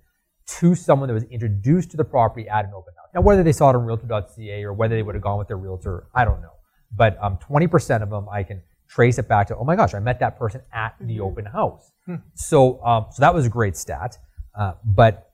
to 0.57 0.73
someone 0.73 1.07
that 1.07 1.13
was 1.13 1.23
introduced 1.25 1.91
to 1.91 1.97
the 1.97 2.03
property 2.03 2.49
at 2.49 2.65
an 2.65 2.71
open 2.75 2.93
house. 2.97 3.07
Now, 3.13 3.21
whether 3.21 3.43
they 3.43 3.51
saw 3.51 3.69
it 3.69 3.75
on 3.75 3.85
Realtor.ca 3.85 4.63
or 4.63 4.73
whether 4.73 4.95
they 4.95 5.03
would 5.03 5.15
have 5.15 5.23
gone 5.23 5.37
with 5.37 5.47
their 5.47 5.57
realtor, 5.57 6.07
I 6.15 6.25
don't 6.25 6.41
know. 6.41 6.53
But 6.95 7.17
um, 7.21 7.37
20% 7.37 8.01
of 8.01 8.09
them, 8.09 8.27
I 8.29 8.43
can 8.43 8.61
trace 8.87 9.19
it 9.19 9.27
back 9.27 9.47
to, 9.47 9.57
oh 9.57 9.63
my 9.63 9.75
gosh, 9.75 9.93
I 9.93 9.99
met 9.99 10.19
that 10.21 10.39
person 10.39 10.61
at 10.73 10.95
the 10.99 11.19
open 11.19 11.45
house. 11.45 11.91
So, 12.33 12.83
um, 12.83 13.05
so 13.11 13.21
that 13.21 13.33
was 13.33 13.45
a 13.45 13.49
great 13.49 13.77
stat. 13.77 14.17
Uh, 14.57 14.73
but 14.83 15.28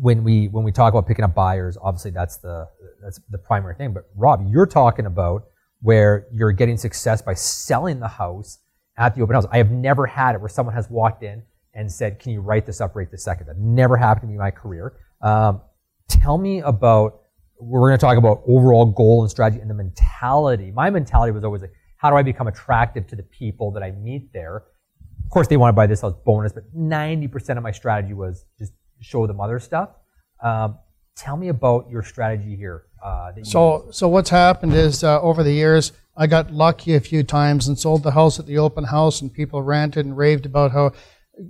when 0.00 0.22
we 0.24 0.48
when 0.48 0.64
we 0.64 0.72
talk 0.72 0.92
about 0.92 1.06
picking 1.06 1.24
up 1.24 1.34
buyers, 1.34 1.76
obviously 1.80 2.10
that's 2.10 2.38
the 2.38 2.68
that's 3.02 3.20
the 3.30 3.38
primary 3.38 3.74
thing. 3.74 3.92
But 3.92 4.04
Rob, 4.14 4.46
you're 4.48 4.66
talking 4.66 5.06
about 5.06 5.44
where 5.80 6.26
you're 6.32 6.52
getting 6.52 6.76
success 6.76 7.22
by 7.22 7.34
selling 7.34 8.00
the 8.00 8.08
house 8.08 8.58
at 8.96 9.14
the 9.14 9.22
open 9.22 9.34
house. 9.34 9.46
I 9.50 9.58
have 9.58 9.70
never 9.70 10.06
had 10.06 10.34
it 10.34 10.40
where 10.40 10.48
someone 10.48 10.74
has 10.74 10.88
walked 10.90 11.22
in 11.22 11.42
and 11.74 11.90
said, 11.90 12.18
"Can 12.18 12.32
you 12.32 12.40
write 12.40 12.66
this 12.66 12.80
up 12.80 12.94
right 12.96 13.10
this 13.10 13.24
second? 13.24 13.46
That 13.46 13.58
never 13.58 13.96
happened 13.96 14.22
to 14.22 14.26
me 14.28 14.34
in 14.34 14.40
my 14.40 14.50
career. 14.50 14.94
Um, 15.20 15.62
tell 16.08 16.38
me 16.38 16.60
about. 16.60 17.20
We're 17.60 17.88
going 17.88 17.98
to 17.98 18.00
talk 18.00 18.16
about 18.16 18.42
overall 18.46 18.86
goal 18.86 19.22
and 19.22 19.30
strategy 19.30 19.60
and 19.60 19.68
the 19.68 19.74
mentality. 19.74 20.70
My 20.70 20.90
mentality 20.90 21.32
was 21.32 21.42
always 21.42 21.60
like, 21.60 21.72
how 21.96 22.08
do 22.08 22.14
I 22.14 22.22
become 22.22 22.46
attractive 22.46 23.08
to 23.08 23.16
the 23.16 23.24
people 23.24 23.72
that 23.72 23.82
I 23.82 23.90
meet 23.90 24.32
there? 24.32 24.62
Of 25.24 25.30
course, 25.30 25.48
they 25.48 25.56
want 25.56 25.70
to 25.70 25.72
buy 25.72 25.88
this 25.88 26.00
house 26.00 26.14
bonus, 26.24 26.52
but 26.52 26.72
90% 26.72 27.56
of 27.56 27.64
my 27.64 27.72
strategy 27.72 28.14
was 28.14 28.44
just 28.60 28.72
show 29.00 29.26
them 29.26 29.40
other 29.40 29.58
stuff. 29.58 29.90
Um, 30.42 30.78
tell 31.16 31.36
me 31.36 31.48
about 31.48 31.90
your 31.90 32.02
strategy 32.02 32.56
here. 32.56 32.84
Uh, 33.02 33.32
you 33.36 33.44
So, 33.44 33.88
so 33.90 34.08
what's 34.08 34.30
happened 34.30 34.74
is 34.74 35.04
uh, 35.04 35.20
over 35.20 35.42
the 35.42 35.52
years, 35.52 35.92
I 36.16 36.26
got 36.26 36.52
lucky 36.52 36.94
a 36.94 37.00
few 37.00 37.22
times 37.22 37.68
and 37.68 37.78
sold 37.78 38.02
the 38.02 38.10
house 38.12 38.38
at 38.38 38.46
the 38.46 38.58
open 38.58 38.84
house, 38.84 39.20
and 39.20 39.32
people 39.32 39.62
ranted 39.62 40.04
and 40.04 40.16
raved 40.16 40.46
about 40.46 40.72
how 40.72 40.92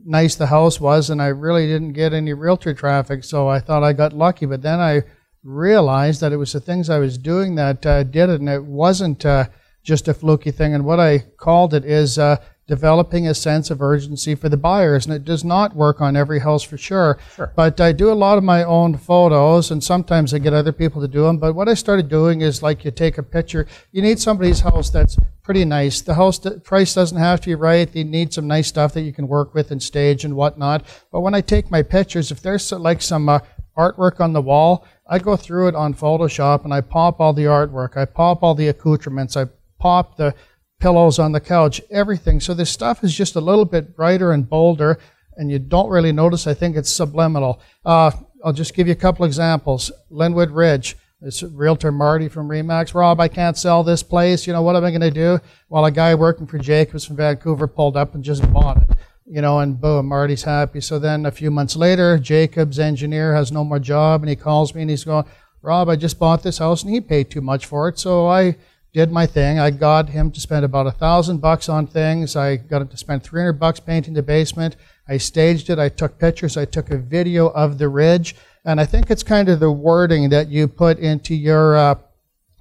nice 0.04 0.34
the 0.34 0.48
house 0.48 0.78
was, 0.80 1.08
and 1.08 1.22
I 1.22 1.28
really 1.28 1.66
didn't 1.66 1.94
get 1.94 2.12
any 2.12 2.34
realtor 2.34 2.74
traffic. 2.74 3.24
So 3.24 3.48
I 3.48 3.61
thought 3.61 3.82
I 3.82 3.92
got 3.94 4.12
lucky, 4.12 4.46
but 4.46 4.62
then 4.62 4.80
I 4.80 5.02
realized 5.42 6.20
that 6.20 6.32
it 6.32 6.37
was 6.37 6.52
the 6.52 6.61
things 6.61 6.90
I 6.90 6.98
was 6.98 7.16
doing 7.16 7.54
that 7.54 7.87
uh, 7.87 8.02
did 8.02 8.28
it, 8.28 8.40
and 8.40 8.48
it 8.48 8.64
wasn't 8.64 9.24
uh, 9.24 9.46
just 9.82 10.08
a 10.08 10.14
fluky 10.14 10.50
thing. 10.50 10.74
And 10.74 10.84
what 10.84 11.00
I 11.00 11.18
called 11.38 11.72
it 11.72 11.84
is 11.84 12.18
uh, 12.18 12.37
developing 12.68 13.26
a 13.26 13.35
sense 13.35 13.70
of 13.70 13.83
urgency 13.83 14.35
for 14.35 14.48
the 14.48 14.57
buyers, 14.57 15.07
and 15.07 15.14
it 15.14 15.24
does 15.24 15.42
not 15.42 15.74
work 15.74 16.00
on 16.00 16.14
every 16.14 16.38
house 16.38 16.62
for 16.62 16.76
sure. 16.76 17.18
But 17.57 17.81
I 17.81 17.92
do 17.92 18.12
a 18.12 18.14
lot 18.14 18.38
of 18.38 18.44
my 18.44 18.62
own 18.62 18.96
photos, 18.96 19.70
and 19.70 19.83
sometimes 19.83 20.33
I 20.33 20.38
get 20.38 20.52
other 20.52 20.70
people 20.72 21.00
to 21.00 21.09
do 21.09 21.24
them. 21.24 21.38
But 21.38 21.54
what 21.54 21.68
I 21.68 21.74
started 21.74 22.09
doing 22.09 22.42
is 22.42 22.62
like 22.62 22.85
you 22.85 22.90
take 22.90 23.18
a 23.18 23.22
picture. 23.22 23.66
You 23.90 24.02
need 24.02 24.20
somebody's 24.20 24.61
house 24.61 24.90
that's 24.90 25.16
pretty 25.42 25.64
nice. 25.64 26.02
The 26.02 26.14
house 26.14 26.38
the 26.38 26.61
price 26.61 26.94
doesn't 26.94 27.16
have 27.16 27.40
to 27.40 27.48
be 27.48 27.54
right. 27.54 27.90
They 27.90 28.04
need 28.04 28.35
some 28.35 28.46
nice 28.46 28.68
stuff 28.68 28.92
that 28.92 29.00
you 29.00 29.14
can 29.14 29.26
work 29.26 29.54
with 29.54 29.70
and 29.70 29.83
stage 29.83 30.24
and 30.24 30.37
whatnot. 30.37 30.85
But 31.11 31.22
when 31.22 31.35
I 31.35 31.40
take 31.40 31.70
my 31.70 31.83
pictures, 31.83 32.31
if 32.31 32.42
there's 32.42 32.70
like 32.70 33.00
some 33.00 33.31
uh, 33.31 33.40
artwork 33.78 34.20
on 34.20 34.35
the 34.35 34.42
wall, 34.42 34.87
I 35.07 35.18
go 35.18 35.37
through 35.37 35.68
it 35.68 35.74
on 35.74 35.94
Photoshop 35.94 36.64
and 36.64 36.74
I 36.74 36.83
pop 36.83 37.18
all 37.18 37.33
the 37.33 37.44
artwork. 37.44 37.96
I 37.96 38.04
pop 38.04 38.42
all 38.42 38.54
the 38.54 38.68
accoutrements. 38.68 39.38
I 39.38 39.46
pop 39.78 40.18
the 40.18 40.35
pillows 40.80 41.18
on 41.18 41.32
the 41.32 41.40
couch, 41.40 41.80
everything. 41.90 42.40
So 42.40 42.54
this 42.54 42.70
stuff 42.70 43.02
is 43.02 43.14
just 43.14 43.36
a 43.36 43.40
little 43.40 43.64
bit 43.64 43.96
brighter 43.96 44.32
and 44.32 44.48
bolder, 44.48 44.98
and 45.36 45.50
you 45.50 45.58
don't 45.58 45.90
really 45.90 46.12
notice. 46.12 46.46
I 46.46 46.54
think 46.54 46.76
it's 46.76 46.90
subliminal. 46.90 47.60
Uh, 47.84 48.10
I'll 48.44 48.52
just 48.52 48.74
give 48.74 48.86
you 48.86 48.92
a 48.92 48.96
couple 48.96 49.24
examples. 49.24 49.90
Lynwood 50.10 50.54
Ridge. 50.54 50.96
This 51.20 51.42
realtor 51.42 51.90
Marty 51.90 52.28
from 52.28 52.48
Remax. 52.48 52.94
Rob, 52.94 53.18
I 53.18 53.26
can't 53.26 53.58
sell 53.58 53.82
this 53.82 54.04
place. 54.04 54.46
You 54.46 54.52
know, 54.52 54.62
what 54.62 54.76
am 54.76 54.84
I 54.84 54.90
going 54.90 55.00
to 55.00 55.10
do? 55.10 55.40
Well, 55.68 55.84
a 55.84 55.90
guy 55.90 56.14
working 56.14 56.46
for 56.46 56.58
Jacobs 56.58 57.04
from 57.04 57.16
Vancouver 57.16 57.66
pulled 57.66 57.96
up 57.96 58.14
and 58.14 58.22
just 58.22 58.48
bought 58.52 58.82
it. 58.82 58.96
You 59.26 59.42
know, 59.42 59.58
and 59.58 59.80
boom, 59.80 60.06
Marty's 60.06 60.44
happy. 60.44 60.80
So 60.80 61.00
then 61.00 61.26
a 61.26 61.32
few 61.32 61.50
months 61.50 61.74
later, 61.74 62.18
Jacobs' 62.18 62.78
engineer 62.78 63.34
has 63.34 63.50
no 63.50 63.64
more 63.64 63.80
job, 63.80 64.22
and 64.22 64.30
he 64.30 64.36
calls 64.36 64.76
me 64.76 64.82
and 64.82 64.90
he's 64.90 65.02
going, 65.02 65.24
Rob, 65.60 65.88
I 65.88 65.96
just 65.96 66.20
bought 66.20 66.44
this 66.44 66.58
house 66.58 66.84
and 66.84 66.94
he 66.94 67.00
paid 67.00 67.30
too 67.30 67.40
much 67.40 67.66
for 67.66 67.88
it. 67.88 67.98
So 67.98 68.28
I 68.28 68.56
did 68.92 69.12
my 69.12 69.27
thing. 69.27 69.59
I 69.59 69.70
got 69.70 70.09
him 70.09 70.31
to 70.31 70.40
spend 70.40 70.64
about 70.64 70.87
a 70.87 70.90
thousand 70.90 71.38
bucks 71.38 71.68
on 71.68 71.87
things. 71.87 72.37
I 72.37 72.57
got 72.57 72.83
him 72.83 72.88
to 72.88 72.96
spend 72.96 73.22
300 73.22 73.53
bucks 73.55 73.81
painting 73.81 74.14
the 74.14 74.22
basement. 74.22 74.77
I 75.07 75.18
staged 75.18 75.70
it. 75.70 75.79
I 75.79 75.88
took 75.88 76.18
pictures. 76.18 76.57
I 76.57 76.64
took 76.64 76.90
a 76.90 76.98
video 76.98 77.48
of 77.48 77.79
the 77.79 77.88
ridge. 77.88 78.35
And 78.64 78.81
I 78.81 78.87
think 78.87 79.11
it's 79.11 79.22
kind 79.22 79.48
of 79.48 79.61
the 79.61 79.70
wording 79.70 80.31
that 80.31 80.48
you 80.48 80.68
put 80.68 80.98
into 80.98 81.35
your, 81.35 81.77
uh, 81.77 81.94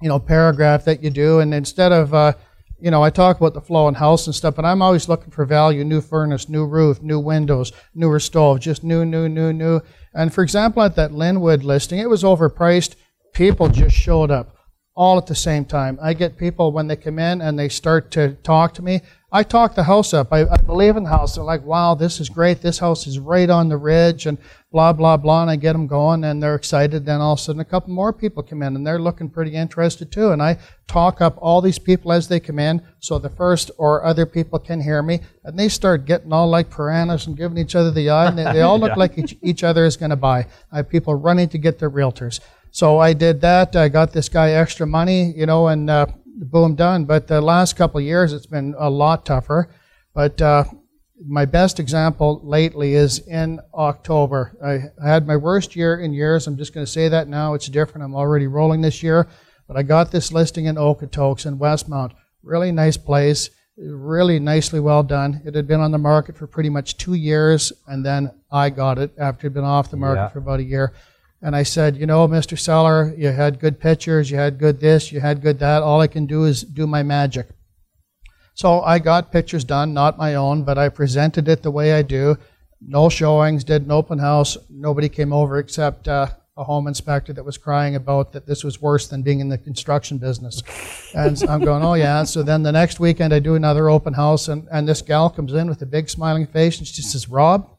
you 0.00 0.08
know, 0.08 0.18
paragraph 0.18 0.84
that 0.84 1.02
you 1.02 1.10
do. 1.10 1.40
And 1.40 1.52
instead 1.52 1.92
of, 1.92 2.14
uh, 2.14 2.34
you 2.80 2.90
know, 2.90 3.02
I 3.02 3.10
talk 3.10 3.38
about 3.38 3.54
the 3.54 3.60
flow 3.60 3.88
in 3.88 3.94
house 3.94 4.26
and 4.26 4.34
stuff, 4.34 4.54
but 4.54 4.64
I'm 4.64 4.82
always 4.82 5.08
looking 5.08 5.30
for 5.30 5.44
value, 5.44 5.82
new 5.82 6.00
furnace, 6.00 6.48
new 6.48 6.64
roof, 6.64 7.02
new 7.02 7.18
windows, 7.18 7.72
newer 7.94 8.20
stove, 8.20 8.60
just 8.60 8.84
new, 8.84 9.04
new, 9.04 9.28
new, 9.28 9.52
new. 9.52 9.80
And 10.14 10.32
for 10.32 10.42
example, 10.42 10.82
at 10.82 10.94
that 10.96 11.10
Lynwood 11.10 11.64
listing, 11.64 11.98
it 11.98 12.08
was 12.08 12.22
overpriced. 12.22 12.94
People 13.32 13.68
just 13.68 13.96
showed 13.96 14.30
up 14.30 14.57
all 14.98 15.16
at 15.16 15.26
the 15.26 15.34
same 15.34 15.64
time. 15.64 15.96
I 16.02 16.12
get 16.12 16.36
people 16.36 16.72
when 16.72 16.88
they 16.88 16.96
come 16.96 17.20
in 17.20 17.40
and 17.40 17.56
they 17.56 17.68
start 17.68 18.10
to 18.10 18.32
talk 18.42 18.74
to 18.74 18.82
me. 18.82 19.00
I 19.30 19.44
talk 19.44 19.76
the 19.76 19.84
house 19.84 20.12
up. 20.12 20.32
I, 20.32 20.40
I, 20.40 20.56
believe 20.56 20.96
in 20.96 21.04
the 21.04 21.10
house. 21.10 21.36
They're 21.36 21.44
like, 21.44 21.62
wow, 21.62 21.94
this 21.94 22.18
is 22.18 22.28
great. 22.28 22.62
This 22.62 22.80
house 22.80 23.06
is 23.06 23.20
right 23.20 23.48
on 23.48 23.68
the 23.68 23.76
ridge 23.76 24.26
and 24.26 24.38
blah, 24.72 24.92
blah, 24.92 25.16
blah. 25.16 25.42
And 25.42 25.50
I 25.50 25.56
get 25.56 25.74
them 25.74 25.86
going 25.86 26.24
and 26.24 26.42
they're 26.42 26.56
excited. 26.56 27.04
Then 27.06 27.20
all 27.20 27.34
of 27.34 27.38
a 27.38 27.42
sudden 27.42 27.60
a 27.60 27.64
couple 27.64 27.92
more 27.94 28.12
people 28.12 28.42
come 28.42 28.62
in 28.62 28.74
and 28.74 28.84
they're 28.84 28.98
looking 28.98 29.28
pretty 29.28 29.54
interested 29.54 30.10
too. 30.10 30.32
And 30.32 30.42
I 30.42 30.58
talk 30.88 31.20
up 31.20 31.38
all 31.40 31.60
these 31.60 31.78
people 31.78 32.10
as 32.10 32.26
they 32.26 32.40
come 32.40 32.58
in 32.58 32.82
so 32.98 33.20
the 33.20 33.28
first 33.28 33.70
or 33.78 34.04
other 34.04 34.26
people 34.26 34.58
can 34.58 34.80
hear 34.80 35.02
me. 35.02 35.20
And 35.44 35.56
they 35.56 35.68
start 35.68 36.06
getting 36.06 36.32
all 36.32 36.48
like 36.48 36.70
piranhas 36.70 37.28
and 37.28 37.36
giving 37.36 37.58
each 37.58 37.76
other 37.76 37.92
the 37.92 38.10
eye. 38.10 38.26
And 38.26 38.38
they, 38.38 38.52
they 38.52 38.62
all 38.62 38.80
look 38.80 38.90
yeah. 38.90 38.98
like 38.98 39.16
each, 39.16 39.36
each 39.42 39.62
other 39.62 39.84
is 39.84 39.96
going 39.96 40.10
to 40.10 40.16
buy. 40.16 40.46
I 40.72 40.78
have 40.78 40.88
people 40.88 41.14
running 41.14 41.50
to 41.50 41.58
get 41.58 41.78
their 41.78 41.90
realtors. 41.90 42.40
So 42.70 42.98
I 42.98 43.12
did 43.12 43.40
that. 43.40 43.74
I 43.76 43.88
got 43.88 44.12
this 44.12 44.28
guy 44.28 44.50
extra 44.50 44.86
money, 44.86 45.32
you 45.36 45.46
know, 45.46 45.68
and 45.68 45.88
uh, 45.88 46.06
boom, 46.24 46.74
done. 46.74 47.04
But 47.04 47.26
the 47.26 47.40
last 47.40 47.76
couple 47.76 47.98
of 47.98 48.04
years, 48.04 48.32
it's 48.32 48.46
been 48.46 48.74
a 48.78 48.90
lot 48.90 49.24
tougher. 49.24 49.70
But 50.14 50.40
uh, 50.40 50.64
my 51.26 51.44
best 51.44 51.80
example 51.80 52.40
lately 52.44 52.94
is 52.94 53.18
in 53.20 53.60
October. 53.74 54.56
I 54.64 55.06
had 55.06 55.26
my 55.26 55.36
worst 55.36 55.74
year 55.74 56.00
in 56.00 56.12
years. 56.12 56.46
I'm 56.46 56.56
just 56.56 56.74
going 56.74 56.86
to 56.86 56.92
say 56.92 57.08
that 57.08 57.28
now. 57.28 57.54
It's 57.54 57.68
different. 57.68 58.04
I'm 58.04 58.14
already 58.14 58.46
rolling 58.46 58.80
this 58.80 59.02
year. 59.02 59.28
But 59.66 59.76
I 59.76 59.82
got 59.82 60.10
this 60.10 60.32
listing 60.32 60.66
in 60.66 60.76
Okotoks 60.76 61.46
in 61.46 61.58
Westmount. 61.58 62.12
Really 62.42 62.72
nice 62.72 62.96
place. 62.96 63.50
Really 63.76 64.38
nicely 64.40 64.80
well 64.80 65.02
done. 65.02 65.42
It 65.44 65.54
had 65.54 65.68
been 65.68 65.80
on 65.80 65.92
the 65.92 65.98
market 65.98 66.36
for 66.36 66.46
pretty 66.46 66.70
much 66.70 66.96
two 66.96 67.14
years, 67.14 67.72
and 67.86 68.04
then 68.04 68.32
I 68.50 68.70
got 68.70 68.98
it 68.98 69.12
after 69.18 69.46
it 69.46 69.50
had 69.50 69.54
been 69.54 69.64
off 69.64 69.90
the 69.90 69.96
market 69.96 70.22
yeah. 70.22 70.28
for 70.28 70.38
about 70.38 70.60
a 70.60 70.64
year. 70.64 70.94
And 71.40 71.54
I 71.54 71.62
said, 71.62 71.96
you 71.96 72.06
know, 72.06 72.26
Mr. 72.26 72.58
Seller, 72.58 73.14
you 73.16 73.28
had 73.28 73.60
good 73.60 73.78
pictures, 73.78 74.30
you 74.30 74.36
had 74.36 74.58
good 74.58 74.80
this, 74.80 75.12
you 75.12 75.20
had 75.20 75.40
good 75.40 75.60
that. 75.60 75.82
All 75.82 76.00
I 76.00 76.08
can 76.08 76.26
do 76.26 76.44
is 76.44 76.62
do 76.62 76.86
my 76.86 77.02
magic. 77.02 77.48
So 78.54 78.82
I 78.82 78.98
got 78.98 79.30
pictures 79.30 79.62
done, 79.62 79.94
not 79.94 80.18
my 80.18 80.34
own, 80.34 80.64
but 80.64 80.78
I 80.78 80.88
presented 80.88 81.48
it 81.48 81.62
the 81.62 81.70
way 81.70 81.92
I 81.92 82.02
do. 82.02 82.36
No 82.80 83.08
showings, 83.08 83.62
did 83.62 83.82
an 83.82 83.92
open 83.92 84.18
house. 84.18 84.56
Nobody 84.68 85.08
came 85.08 85.32
over 85.32 85.58
except 85.58 86.08
uh, 86.08 86.26
a 86.56 86.64
home 86.64 86.88
inspector 86.88 87.32
that 87.32 87.44
was 87.44 87.56
crying 87.56 87.94
about 87.94 88.32
that 88.32 88.46
this 88.46 88.64
was 88.64 88.82
worse 88.82 89.06
than 89.06 89.22
being 89.22 89.38
in 89.38 89.48
the 89.48 89.58
construction 89.58 90.18
business. 90.18 90.60
And 91.14 91.40
I'm 91.48 91.60
going, 91.60 91.84
oh 91.84 91.94
yeah. 91.94 92.24
So 92.24 92.42
then 92.42 92.64
the 92.64 92.72
next 92.72 92.98
weekend 92.98 93.32
I 93.32 93.38
do 93.38 93.54
another 93.54 93.88
open 93.88 94.14
house, 94.14 94.48
and, 94.48 94.66
and 94.72 94.88
this 94.88 95.02
gal 95.02 95.30
comes 95.30 95.52
in 95.52 95.68
with 95.68 95.80
a 95.82 95.86
big 95.86 96.10
smiling 96.10 96.48
face, 96.48 96.78
and 96.78 96.86
she 96.86 97.00
says, 97.00 97.28
Rob, 97.28 97.77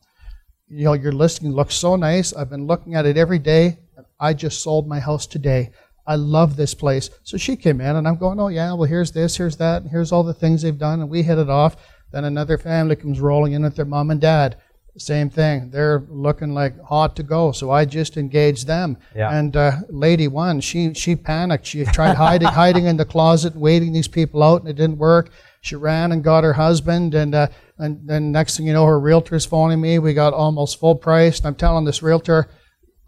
you 0.69 0.85
know, 0.85 0.93
your 0.93 1.11
listing 1.11 1.51
looks 1.51 1.75
so 1.75 1.95
nice. 1.95 2.33
I've 2.33 2.49
been 2.49 2.67
looking 2.67 2.95
at 2.95 3.05
it 3.05 3.17
every 3.17 3.39
day. 3.39 3.79
I 4.19 4.33
just 4.33 4.61
sold 4.61 4.87
my 4.87 4.99
house 4.99 5.25
today. 5.25 5.71
I 6.05 6.15
love 6.15 6.55
this 6.55 6.73
place. 6.73 7.09
So 7.23 7.37
she 7.37 7.55
came 7.55 7.79
in 7.81 7.95
and 7.95 8.07
I'm 8.07 8.17
going, 8.17 8.39
oh 8.39 8.47
yeah, 8.47 8.73
well 8.73 8.89
here's 8.89 9.11
this, 9.11 9.37
here's 9.37 9.57
that, 9.57 9.83
and 9.83 9.91
here's 9.91 10.11
all 10.11 10.23
the 10.23 10.33
things 10.33 10.61
they've 10.61 10.77
done, 10.77 11.01
and 11.01 11.09
we 11.09 11.21
hit 11.21 11.37
it 11.37 11.49
off. 11.49 11.75
Then 12.11 12.25
another 12.25 12.57
family 12.57 12.95
comes 12.95 13.19
rolling 13.19 13.53
in 13.53 13.63
with 13.63 13.75
their 13.75 13.85
mom 13.85 14.09
and 14.09 14.19
dad. 14.19 14.57
Same 14.97 15.29
thing. 15.29 15.69
They're 15.69 16.03
looking 16.09 16.53
like 16.53 16.81
hot 16.83 17.15
to 17.17 17.23
go. 17.23 17.51
So 17.51 17.69
I 17.69 17.85
just 17.85 18.17
engaged 18.17 18.67
them. 18.67 18.97
Yeah. 19.15 19.31
And 19.31 19.55
uh, 19.55 19.71
lady 19.89 20.27
one, 20.27 20.59
she 20.59 20.93
she 20.93 21.15
panicked. 21.15 21.67
She 21.67 21.85
tried 21.85 22.15
hiding 22.15 22.47
hiding 22.61 22.85
in 22.85 22.97
the 22.97 23.05
closet, 23.05 23.55
waiting 23.55 23.93
these 23.93 24.07
people 24.07 24.41
out, 24.43 24.61
and 24.61 24.69
it 24.69 24.75
didn't 24.75 24.97
work. 24.97 25.29
She 25.61 25.75
ran 25.75 26.11
and 26.11 26.23
got 26.23 26.43
her 26.43 26.53
husband, 26.53 27.13
and 27.13 27.35
uh, 27.35 27.47
and 27.79 28.07
then 28.07 28.31
next 28.31 28.57
thing 28.57 28.67
you 28.67 28.73
know, 28.73 28.85
her 28.85 28.99
realtor's 28.99 29.45
phoning 29.45 29.81
me. 29.81 29.99
We 29.99 30.13
got 30.13 30.33
almost 30.33 30.79
full 30.79 30.95
price. 30.95 31.39
And 31.39 31.47
I'm 31.47 31.55
telling 31.55 31.85
this 31.85 32.03
realtor, 32.03 32.49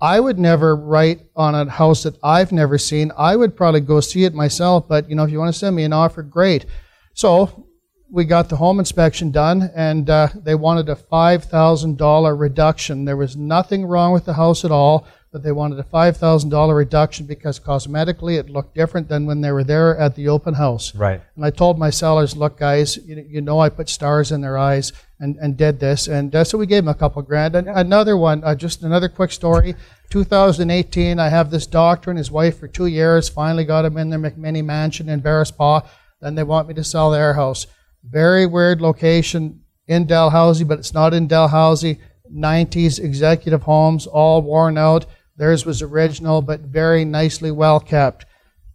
I 0.01 0.19
would 0.19 0.39
never 0.39 0.75
write 0.75 1.27
on 1.35 1.53
a 1.53 1.69
house 1.69 2.03
that 2.03 2.17
I've 2.23 2.51
never 2.51 2.77
seen. 2.77 3.11
I 3.17 3.35
would 3.35 3.55
probably 3.55 3.81
go 3.81 3.99
see 3.99 4.23
it 4.23 4.33
myself, 4.33 4.87
but 4.87 5.09
you 5.09 5.15
know, 5.15 5.23
if 5.23 5.29
you 5.29 5.39
want 5.39 5.53
to 5.53 5.59
send 5.59 5.75
me 5.75 5.83
an 5.83 5.93
offer, 5.93 6.23
great. 6.23 6.65
So 7.13 7.67
we 8.09 8.25
got 8.25 8.49
the 8.49 8.57
home 8.57 8.79
inspection 8.79 9.31
done, 9.31 9.69
and 9.75 10.09
uh, 10.09 10.29
they 10.35 10.55
wanted 10.55 10.89
a 10.89 10.95
$5,000 10.95 12.39
reduction. 12.39 13.05
There 13.05 13.15
was 13.15 13.37
nothing 13.37 13.85
wrong 13.85 14.11
with 14.11 14.25
the 14.25 14.33
house 14.33 14.65
at 14.65 14.71
all 14.71 15.07
but 15.31 15.43
they 15.43 15.51
wanted 15.53 15.79
a 15.79 15.83
$5,000 15.83 16.75
reduction 16.75 17.25
because 17.25 17.57
cosmetically 17.57 18.37
it 18.37 18.49
looked 18.49 18.75
different 18.75 19.07
than 19.07 19.25
when 19.25 19.39
they 19.39 19.51
were 19.51 19.63
there 19.63 19.97
at 19.97 20.15
the 20.15 20.27
open 20.27 20.55
house. 20.55 20.93
Right. 20.93 21.21
And 21.37 21.45
I 21.45 21.51
told 21.51 21.79
my 21.79 21.89
sellers, 21.89 22.35
look, 22.35 22.59
guys, 22.59 22.97
you, 22.97 23.25
you 23.29 23.39
know 23.39 23.59
I 23.59 23.69
put 23.69 23.87
stars 23.87 24.33
in 24.33 24.41
their 24.41 24.57
eyes 24.57 24.91
and, 25.21 25.37
and 25.37 25.55
did 25.55 25.79
this. 25.79 26.09
And 26.09 26.35
uh, 26.35 26.43
so 26.43 26.57
we 26.57 26.65
gave 26.65 26.83
them 26.83 26.89
a 26.89 26.95
couple 26.95 27.21
grand. 27.21 27.55
And 27.55 27.69
another 27.69 28.17
one, 28.17 28.43
uh, 28.43 28.55
just 28.55 28.83
another 28.83 29.07
quick 29.07 29.31
story. 29.31 29.75
2018, 30.09 31.17
I 31.17 31.29
have 31.29 31.49
this 31.49 31.65
doctor 31.65 32.09
and 32.09 32.17
his 32.17 32.29
wife 32.29 32.59
for 32.59 32.67
two 32.67 32.87
years, 32.87 33.29
finally 33.29 33.63
got 33.63 33.85
him 33.85 33.97
in 33.97 34.09
their 34.09 34.19
McMinney 34.19 34.65
mansion 34.65 35.07
in 35.07 35.21
Bearspaw. 35.21 35.87
Then 36.19 36.35
they 36.35 36.43
want 36.43 36.67
me 36.67 36.73
to 36.73 36.83
sell 36.83 37.09
their 37.09 37.35
house. 37.35 37.67
Very 38.03 38.45
weird 38.45 38.81
location 38.81 39.61
in 39.87 40.07
Dalhousie, 40.07 40.65
but 40.65 40.79
it's 40.79 40.93
not 40.93 41.13
in 41.13 41.27
Dalhousie. 41.27 41.99
90s 42.33 42.99
executive 42.99 43.63
homes, 43.63 44.07
all 44.07 44.41
worn 44.41 44.77
out 44.77 45.05
Theirs 45.41 45.65
was 45.65 45.81
original, 45.81 46.43
but 46.43 46.59
very 46.59 47.03
nicely 47.03 47.49
well 47.49 47.79
kept. 47.79 48.27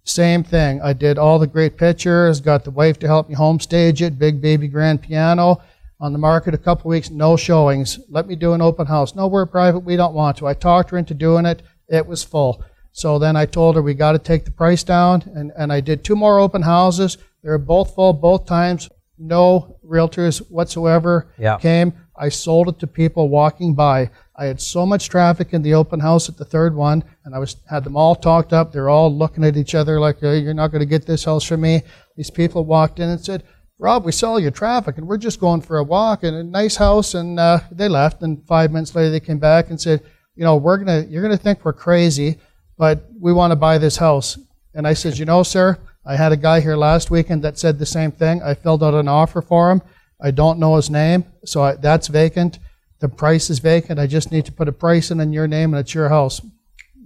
Same 0.02 0.42
thing. 0.42 0.81
I 0.83 0.94
did 0.94 1.16
all 1.16 1.38
the 1.38 1.46
great 1.46 1.76
pictures, 1.76 2.40
got 2.40 2.64
the 2.64 2.72
wife 2.72 2.98
to 2.98 3.07
help 3.07 3.29
me 3.29 3.37
home 3.37 3.61
stage 3.61 4.02
it, 4.02 4.18
big 4.18 4.42
baby 4.42 4.66
grand 4.66 5.00
piano. 5.00 5.62
On 6.00 6.12
the 6.12 6.18
market 6.18 6.55
a 6.55 6.59
couple 6.59 6.88
weeks, 6.88 7.09
no 7.09 7.37
showings. 7.37 8.00
Let 8.09 8.26
me 8.26 8.35
do 8.35 8.52
an 8.52 8.62
open 8.62 8.88
house. 8.88 9.14
No, 9.14 9.29
we're 9.29 9.46
private, 9.46 9.79
we 9.79 9.94
don't 9.94 10.12
want 10.12 10.38
to. 10.38 10.48
I 10.48 10.55
talked 10.55 10.90
her 10.90 10.98
into 10.98 11.14
doing 11.14 11.46
it. 11.46 11.62
It 11.88 12.05
was 12.05 12.24
full. 12.24 12.64
So 12.90 13.20
then 13.20 13.37
I 13.37 13.46
told 13.46 13.76
her 13.76 13.83
we 13.83 13.94
got 13.94 14.12
to 14.12 14.18
take 14.18 14.44
the 14.44 14.50
price 14.50 14.83
down, 14.83 15.22
and, 15.37 15.52
and 15.57 15.72
I 15.72 15.79
did 15.81 16.02
two 16.02 16.16
more 16.16 16.40
open 16.40 16.62
houses. 16.62 17.16
They 17.44 17.48
were 17.48 17.59
both 17.59 17.94
full 17.94 18.12
both 18.12 18.44
times. 18.44 18.88
No 19.18 19.79
realtors 19.85 20.38
whatsoever 20.50 21.29
yeah. 21.38 21.59
came. 21.59 21.92
I 22.18 22.29
sold 22.29 22.68
it 22.68 22.81
to 22.81 22.88
people 22.88 23.29
walking 23.29 23.76
by. 23.76 24.11
I 24.38 24.44
had 24.44 24.61
so 24.61 24.85
much 24.85 25.09
traffic 25.09 25.55
in 25.55 25.62
the 25.62 25.75
open 25.75 26.01
house 26.01 26.29
at 26.29 26.37
the 26.37 26.44
third 26.44 26.75
one, 26.75 27.03
and 27.25 27.35
I 27.35 27.38
was 27.38 27.57
had 27.70 27.85
them 27.85 27.96
all 27.96 28.14
talked 28.14 28.53
up. 28.53 28.70
They're 28.70 28.90
all 28.90 29.14
looking 29.14 29.44
at 29.44 29.57
each 29.57 29.75
other 29.75 29.99
like, 29.99 30.20
"You're 30.20 30.53
not 30.53 30.70
going 30.70 30.81
to 30.81 30.87
get 30.87 31.07
this 31.07 31.25
house 31.25 31.44
from 31.44 31.62
me." 31.62 31.83
These 32.16 32.31
people 32.31 32.64
walked 32.64 33.01
in 33.01 33.09
and 33.09 33.25
said, 33.25 33.44
"Rob, 33.79 34.05
we 34.05 34.12
saw 34.12 34.37
your 34.37 34.51
traffic, 34.51 34.99
and 34.99 35.09
we're 35.09 35.16
just 35.16 35.40
going 35.40 35.62
for 35.62 35.79
a 35.79 35.85
walk 35.85 36.22
and 36.22 36.37
a 36.37 36.44
nice 36.44 36.77
house." 36.77 37.14
And 37.14 37.40
uh, 37.40 37.61
they 37.72 37.88
left. 37.88 38.22
And 38.22 38.46
five 38.46 38.72
minutes 38.72 38.94
later, 38.94 39.11
they 39.11 39.20
came 39.20 39.38
back 39.38 39.70
and 39.70 39.81
said, 39.81 40.03
"You 40.35 40.44
know, 40.44 40.57
we're 40.57 40.77
gonna 40.77 41.07
you're 41.09 41.22
gonna 41.22 41.38
think 41.38 41.64
we're 41.64 41.72
crazy, 41.72 42.37
but 42.77 43.07
we 43.18 43.33
want 43.33 43.53
to 43.53 43.57
buy 43.57 43.79
this 43.79 43.96
house." 43.96 44.38
And 44.75 44.87
I 44.87 44.92
said, 44.92 45.18
"You 45.18 45.25
know, 45.25 45.44
sir, 45.44 45.79
I 46.05 46.16
had 46.16 46.33
a 46.33 46.37
guy 46.37 46.61
here 46.61 46.77
last 46.77 47.11
weekend 47.11 47.42
that 47.42 47.59
said 47.59 47.79
the 47.79 47.87
same 47.87 48.12
thing. 48.12 48.42
I 48.42 48.53
filled 48.53 48.85
out 48.85 48.92
an 48.92 49.09
offer 49.09 49.40
for 49.40 49.70
him. 49.70 49.81
I 50.20 50.31
don't 50.31 50.59
know 50.59 50.77
his 50.77 50.90
name, 50.90 51.25
so 51.46 51.62
I, 51.62 51.77
that's 51.77 52.09
vacant." 52.09 52.59
The 53.00 53.09
price 53.09 53.50
is 53.50 53.59
vacant. 53.59 53.98
I 53.98 54.06
just 54.06 54.32
need 54.32 54.46
to 54.46 54.52
put 54.52 54.68
a 54.68 54.72
price 54.72 55.11
in 55.11 55.20
in 55.20 55.32
your 55.32 55.46
name 55.46 55.74
and 55.74 55.80
it's 55.80 55.94
your 55.94 56.09
house. 56.09 56.40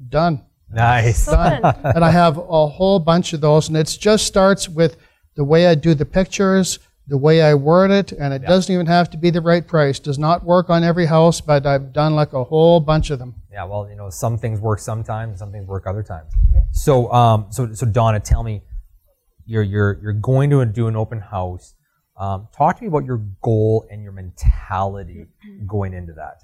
Done. 0.08 0.44
Nice. 0.72 1.26
Done. 1.26 1.62
and 1.84 2.04
I 2.04 2.10
have 2.10 2.38
a 2.38 2.66
whole 2.68 2.98
bunch 2.98 3.32
of 3.32 3.40
those. 3.40 3.68
And 3.68 3.76
it 3.76 3.96
just 4.00 4.26
starts 4.26 4.68
with 4.68 4.96
the 5.34 5.44
way 5.44 5.66
I 5.66 5.74
do 5.74 5.94
the 5.94 6.04
pictures, 6.04 6.78
the 7.06 7.18
way 7.18 7.42
I 7.42 7.54
word 7.54 7.90
it, 7.90 8.12
and 8.12 8.32
it 8.32 8.42
yeah. 8.42 8.48
doesn't 8.48 8.72
even 8.72 8.86
have 8.86 9.10
to 9.10 9.16
be 9.16 9.30
the 9.30 9.40
right 9.40 9.66
price. 9.66 9.98
Does 9.98 10.18
not 10.18 10.44
work 10.44 10.70
on 10.70 10.84
every 10.84 11.06
house, 11.06 11.40
but 11.40 11.66
I've 11.66 11.92
done 11.92 12.14
like 12.14 12.32
a 12.32 12.44
whole 12.44 12.78
bunch 12.78 13.10
of 13.10 13.18
them. 13.18 13.34
Yeah, 13.52 13.64
well, 13.64 13.88
you 13.88 13.96
know, 13.96 14.10
some 14.10 14.38
things 14.38 14.60
work 14.60 14.78
sometimes, 14.78 15.40
some 15.40 15.50
things 15.50 15.66
work 15.66 15.86
other 15.86 16.04
times. 16.04 16.32
Yeah. 16.54 16.60
So, 16.70 17.12
um, 17.12 17.46
so, 17.50 17.72
so 17.74 17.86
Donna, 17.86 18.20
tell 18.20 18.44
me, 18.44 18.62
you're 19.44 19.64
you're 19.64 19.98
you're 20.00 20.12
going 20.12 20.50
to 20.50 20.64
do 20.64 20.86
an 20.86 20.94
open 20.94 21.20
house. 21.20 21.74
Um, 22.20 22.48
talk 22.54 22.76
to 22.76 22.82
me 22.82 22.88
about 22.88 23.06
your 23.06 23.22
goal 23.40 23.86
and 23.90 24.02
your 24.02 24.12
mentality 24.12 25.26
going 25.66 25.94
into 25.94 26.12
that. 26.12 26.42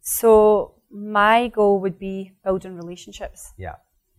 So 0.00 0.76
my 0.88 1.48
goal 1.48 1.80
would 1.80 1.98
be 1.98 2.32
building 2.44 2.76
relationships. 2.76 3.52
Yeah. 3.58 3.74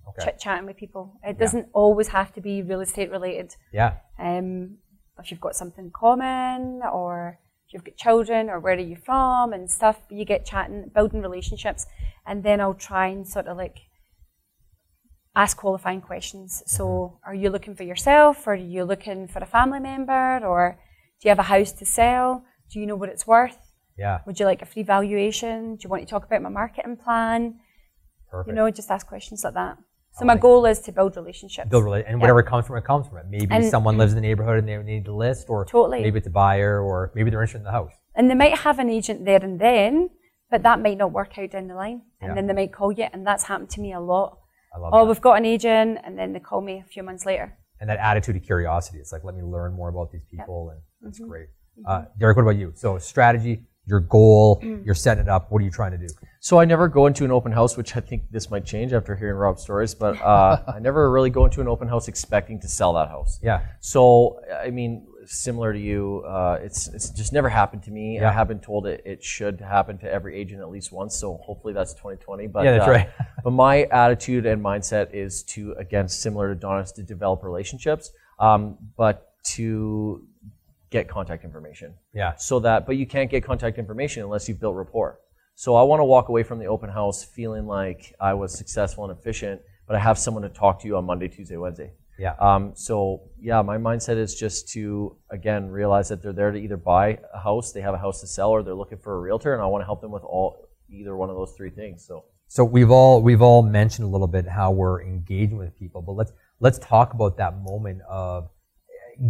Okay. 0.10 0.26
Chit 0.26 0.40
chatting 0.40 0.66
with 0.66 0.76
people. 0.76 1.18
It 1.24 1.40
doesn't 1.40 1.68
yeah. 1.68 1.72
always 1.74 2.10
have 2.10 2.34
to 2.34 2.42
be 2.42 2.62
real 2.62 2.82
estate 2.82 3.10
related. 3.10 3.56
Yeah. 3.72 3.94
Um, 4.20 4.80
if 5.18 5.32
you've 5.32 5.40
got 5.40 5.56
something 5.56 5.86
in 5.86 5.92
common 5.92 6.82
or 6.92 7.40
if 7.66 7.74
you've 7.74 7.86
got 7.86 7.96
children 7.96 8.50
or 8.50 8.60
where 8.60 8.76
are 8.76 8.80
you 8.80 8.98
from 8.98 9.54
and 9.54 9.72
stuff, 9.72 10.02
you 10.10 10.26
get 10.26 10.46
chatting, 10.46 10.92
building 10.94 11.22
relationships, 11.22 11.86
and 12.26 12.44
then 12.44 12.60
I'll 12.60 12.74
try 12.74 13.08
and 13.08 13.26
sort 13.26 13.48
of 13.48 13.56
like 13.56 13.78
ask 15.36 15.58
qualifying 15.58 16.02
questions. 16.02 16.64
So, 16.68 17.20
are 17.26 17.34
you 17.36 17.50
looking 17.50 17.76
for 17.76 17.84
yourself, 17.84 18.46
or 18.48 18.54
are 18.54 18.56
you 18.56 18.84
looking 18.84 19.28
for 19.28 19.40
a 19.40 19.46
family 19.46 19.80
member, 19.80 20.40
or 20.46 20.80
do 21.22 21.28
you 21.28 21.30
have 21.30 21.40
a 21.40 21.44
house 21.44 21.72
to 21.74 21.86
sell? 21.86 22.44
Do 22.72 22.80
you 22.80 22.86
know 22.86 22.96
what 22.96 23.10
it's 23.10 23.26
worth? 23.28 23.58
Yeah. 23.98 24.20
Would 24.26 24.40
you 24.40 24.46
like 24.46 24.62
a 24.62 24.66
free 24.66 24.84
valuation? 24.84 25.76
Do 25.76 25.82
you 25.84 25.90
want 25.90 26.02
to 26.04 26.10
talk 26.10 26.26
about 26.26 26.42
my 26.42 26.50
marketing 26.50 26.98
plan? 26.98 27.60
Perfect. 28.30 28.48
You 28.50 28.56
know, 28.56 28.70
just 28.72 28.90
ask 28.90 29.06
questions 29.08 29.44
like 29.44 29.54
that. 29.54 29.78
So 30.16 30.26
my 30.26 30.38
goal 30.38 30.68
is 30.68 30.80
to 30.82 30.92
build 30.92 31.16
relationships. 31.16 31.70
build 31.70 31.86
rela- 31.86 32.04
and 32.08 32.22
whatever 32.22 32.44
comes 32.44 32.68
from 32.68 32.78
it 32.78 32.84
comes 32.84 33.08
from 33.08 33.18
it. 33.18 33.26
Maybe 33.30 33.48
And- 33.50 33.66
someone 33.66 33.98
lives 33.98 34.12
in 34.14 34.16
the 34.18 34.22
neighborhood 34.22 34.60
and 34.60 34.68
they 34.68 34.78
need 34.78 35.06
to 35.06 35.16
list, 35.16 35.50
or 35.50 35.66
Totally. 35.66 36.02
maybe 36.02 36.20
it's 36.20 36.28
a 36.28 36.32
buyer, 36.32 36.80
or 36.82 37.12
maybe 37.16 37.32
they're 37.32 37.42
interested 37.42 37.58
in 37.60 37.64
the 37.64 37.72
house. 37.72 37.92
And 38.16 38.30
they 38.30 38.36
might 38.36 38.60
have 38.60 38.78
an 38.78 38.90
agent 38.92 39.26
there 39.26 39.44
and 39.44 39.60
then, 39.60 40.12
but 40.52 40.62
that 40.62 40.80
might 40.80 41.00
not 41.00 41.12
work 41.12 41.38
out 41.40 41.50
down 41.50 41.68
the 41.68 41.74
line. 41.74 42.04
And 42.22 42.30
Yeah. 42.30 42.36
then 42.36 42.46
they 42.46 42.54
might 42.54 42.72
call 42.72 42.92
you, 42.92 43.08
and 43.12 43.26
that's 43.26 43.46
happened 43.46 43.72
to 43.72 43.82
me 43.82 43.92
a 43.92 44.00
lot. 44.00 44.38
I 44.76 44.80
love 44.80 44.92
Oh, 44.94 45.00
that. 45.06 45.10
we've 45.10 45.22
got 45.22 45.34
an 45.34 45.46
agent, 45.46 46.00
and 46.04 46.18
then 46.18 46.34
they 46.34 46.40
call 46.40 46.62
me 46.62 46.80
a 46.86 46.90
few 46.90 47.04
months 47.04 47.26
later. 47.26 47.58
And 47.80 47.90
that 47.90 48.00
attitude 48.00 48.36
of 48.36 48.44
curiosity. 48.44 49.00
It's 49.00 49.12
like, 49.12 49.24
let 49.24 49.36
me 49.36 49.44
learn 49.44 49.74
more 49.74 49.90
about 49.90 50.12
these 50.12 50.24
people, 50.26 50.70
and 50.72 50.80
that's 51.02 51.20
Mm-hmm. 51.20 51.30
great. 51.30 51.48
Uh, 51.88 52.06
Derek, 52.20 52.36
what 52.38 52.44
about 52.44 52.56
you? 52.58 52.72
So 52.76 52.98
strategy, 53.00 53.64
your 53.86 54.00
goal, 54.00 54.62
Mm. 54.64 54.86
you're 54.86 54.96
setting 54.96 55.24
it 55.24 55.30
up. 55.30 55.52
What 55.52 55.62
are 55.62 55.66
you 55.66 55.72
trying 55.72 55.92
to 55.92 55.98
do? 55.98 56.08
So 56.40 56.60
I 56.60 56.66
never 56.66 56.88
go 56.88 57.08
into 57.08 57.26
an 57.26 57.32
open 57.32 57.52
house, 57.52 57.76
which 57.76 57.96
I 57.98 58.00
think 58.00 58.24
this 58.32 58.50
might 58.50 58.64
change 58.66 58.94
after 58.94 59.16
hearing 59.16 59.36
Rob's 59.36 59.62
stories, 59.62 59.94
but 59.96 60.22
uh, 60.22 60.62
I 60.76 60.80
never 60.80 61.10
really 61.12 61.30
go 61.30 61.46
into 61.46 61.62
an 61.62 61.68
open 61.68 61.88
house 61.88 62.08
expecting 62.08 62.60
to 62.62 62.68
sell 62.68 62.94
that 62.94 63.10
house. 63.10 63.40
Yeah. 63.44 63.62
So 63.80 64.40
I 64.64 64.70
mean, 64.70 65.06
similar 65.26 65.74
to 65.74 65.80
you, 65.80 66.24
uh, 66.28 66.60
it's 66.62 66.88
it's 66.88 67.10
just 67.10 67.34
never 67.34 67.50
happened 67.50 67.84
to 67.84 67.92
me. 67.92 68.16
Yeah. 68.16 68.30
I 68.30 68.34
have 68.34 68.48
been 68.48 68.60
told 68.60 68.88
it, 68.88 69.02
it 69.06 69.24
should 69.24 69.62
happen 69.62 69.98
to 70.00 70.12
every 70.12 70.38
agent 70.38 70.62
at 70.62 70.70
least 70.70 70.92
once. 70.92 71.16
So 71.16 71.38
hopefully 71.44 71.74
that's 71.74 71.94
2020. 71.94 72.48
But 72.48 72.66
Yeah, 72.66 72.72
that's 72.74 72.88
uh, 72.88 72.92
right. 72.92 73.10
but 73.44 73.52
my 73.52 73.84
attitude 73.84 74.46
and 74.46 74.64
mindset 74.64 75.14
is 75.14 75.44
to 75.44 75.74
again 75.74 76.08
similar 76.08 76.54
to 76.54 76.60
Donna's 76.60 76.92
to 76.94 77.04
develop 77.04 77.44
relationships, 77.44 78.12
um, 78.40 78.78
but 78.98 79.34
to 79.56 80.26
get 80.94 81.10
contact 81.10 81.44
information 81.44 81.96
Yeah. 82.14 82.36
so 82.36 82.60
that 82.60 82.86
but 82.86 82.96
you 82.98 83.08
can't 83.08 83.30
get 83.30 83.44
contact 83.44 83.80
information 83.80 84.22
unless 84.22 84.48
you've 84.48 84.60
built 84.60 84.76
rapport 84.76 85.20
so 85.56 85.76
i 85.76 85.82
want 85.82 86.00
to 86.02 86.04
walk 86.06 86.30
away 86.30 86.44
from 86.44 86.60
the 86.60 86.68
open 86.68 86.88
house 86.88 87.24
feeling 87.24 87.66
like 87.66 88.14
i 88.22 88.32
was 88.32 88.56
successful 88.56 89.04
and 89.04 89.18
efficient 89.18 89.60
but 89.88 89.96
i 89.96 90.00
have 90.00 90.20
someone 90.20 90.44
to 90.44 90.50
talk 90.50 90.80
to 90.80 90.88
you 90.88 90.96
on 90.96 91.04
monday 91.04 91.28
tuesday 91.28 91.58
wednesday 91.58 91.92
Yeah. 92.24 92.36
um, 92.48 92.64
so 92.88 92.96
yeah 93.50 93.62
my 93.72 93.78
mindset 93.90 94.18
is 94.26 94.32
just 94.44 94.60
to 94.74 94.84
again 95.38 95.62
realize 95.82 96.08
that 96.10 96.20
they're 96.22 96.38
there 96.42 96.52
to 96.58 96.62
either 96.66 96.78
buy 96.78 97.06
a 97.34 97.42
house 97.48 97.68
they 97.76 97.82
have 97.88 97.96
a 98.00 98.04
house 98.06 98.18
to 98.22 98.28
sell 98.28 98.52
or 98.56 98.64
they're 98.64 98.82
looking 98.84 99.02
for 99.06 99.12
a 99.18 99.22
realtor 99.28 99.52
and 99.56 99.62
i 99.62 99.68
want 99.74 99.82
to 99.84 99.88
help 99.92 100.02
them 100.02 100.14
with 100.18 100.24
all 100.24 100.50
either 101.00 101.14
one 101.22 101.30
of 101.32 101.36
those 101.36 101.54
three 101.58 101.70
things 101.82 101.98
so 102.10 102.16
So 102.48 102.64
we've 102.64 102.92
all 102.92 103.22
we've 103.28 103.42
all 103.42 103.64
mentioned 103.64 104.06
a 104.06 104.12
little 104.16 104.28
bit 104.28 104.48
how 104.48 104.70
we're 104.72 105.02
engaging 105.02 105.58
with 105.58 105.76
people, 105.76 106.02
but 106.02 106.14
let's 106.14 106.32
let's 106.60 106.78
talk 106.80 107.14
about 107.14 107.38
that 107.38 107.54
moment 107.70 108.02
of 108.08 108.50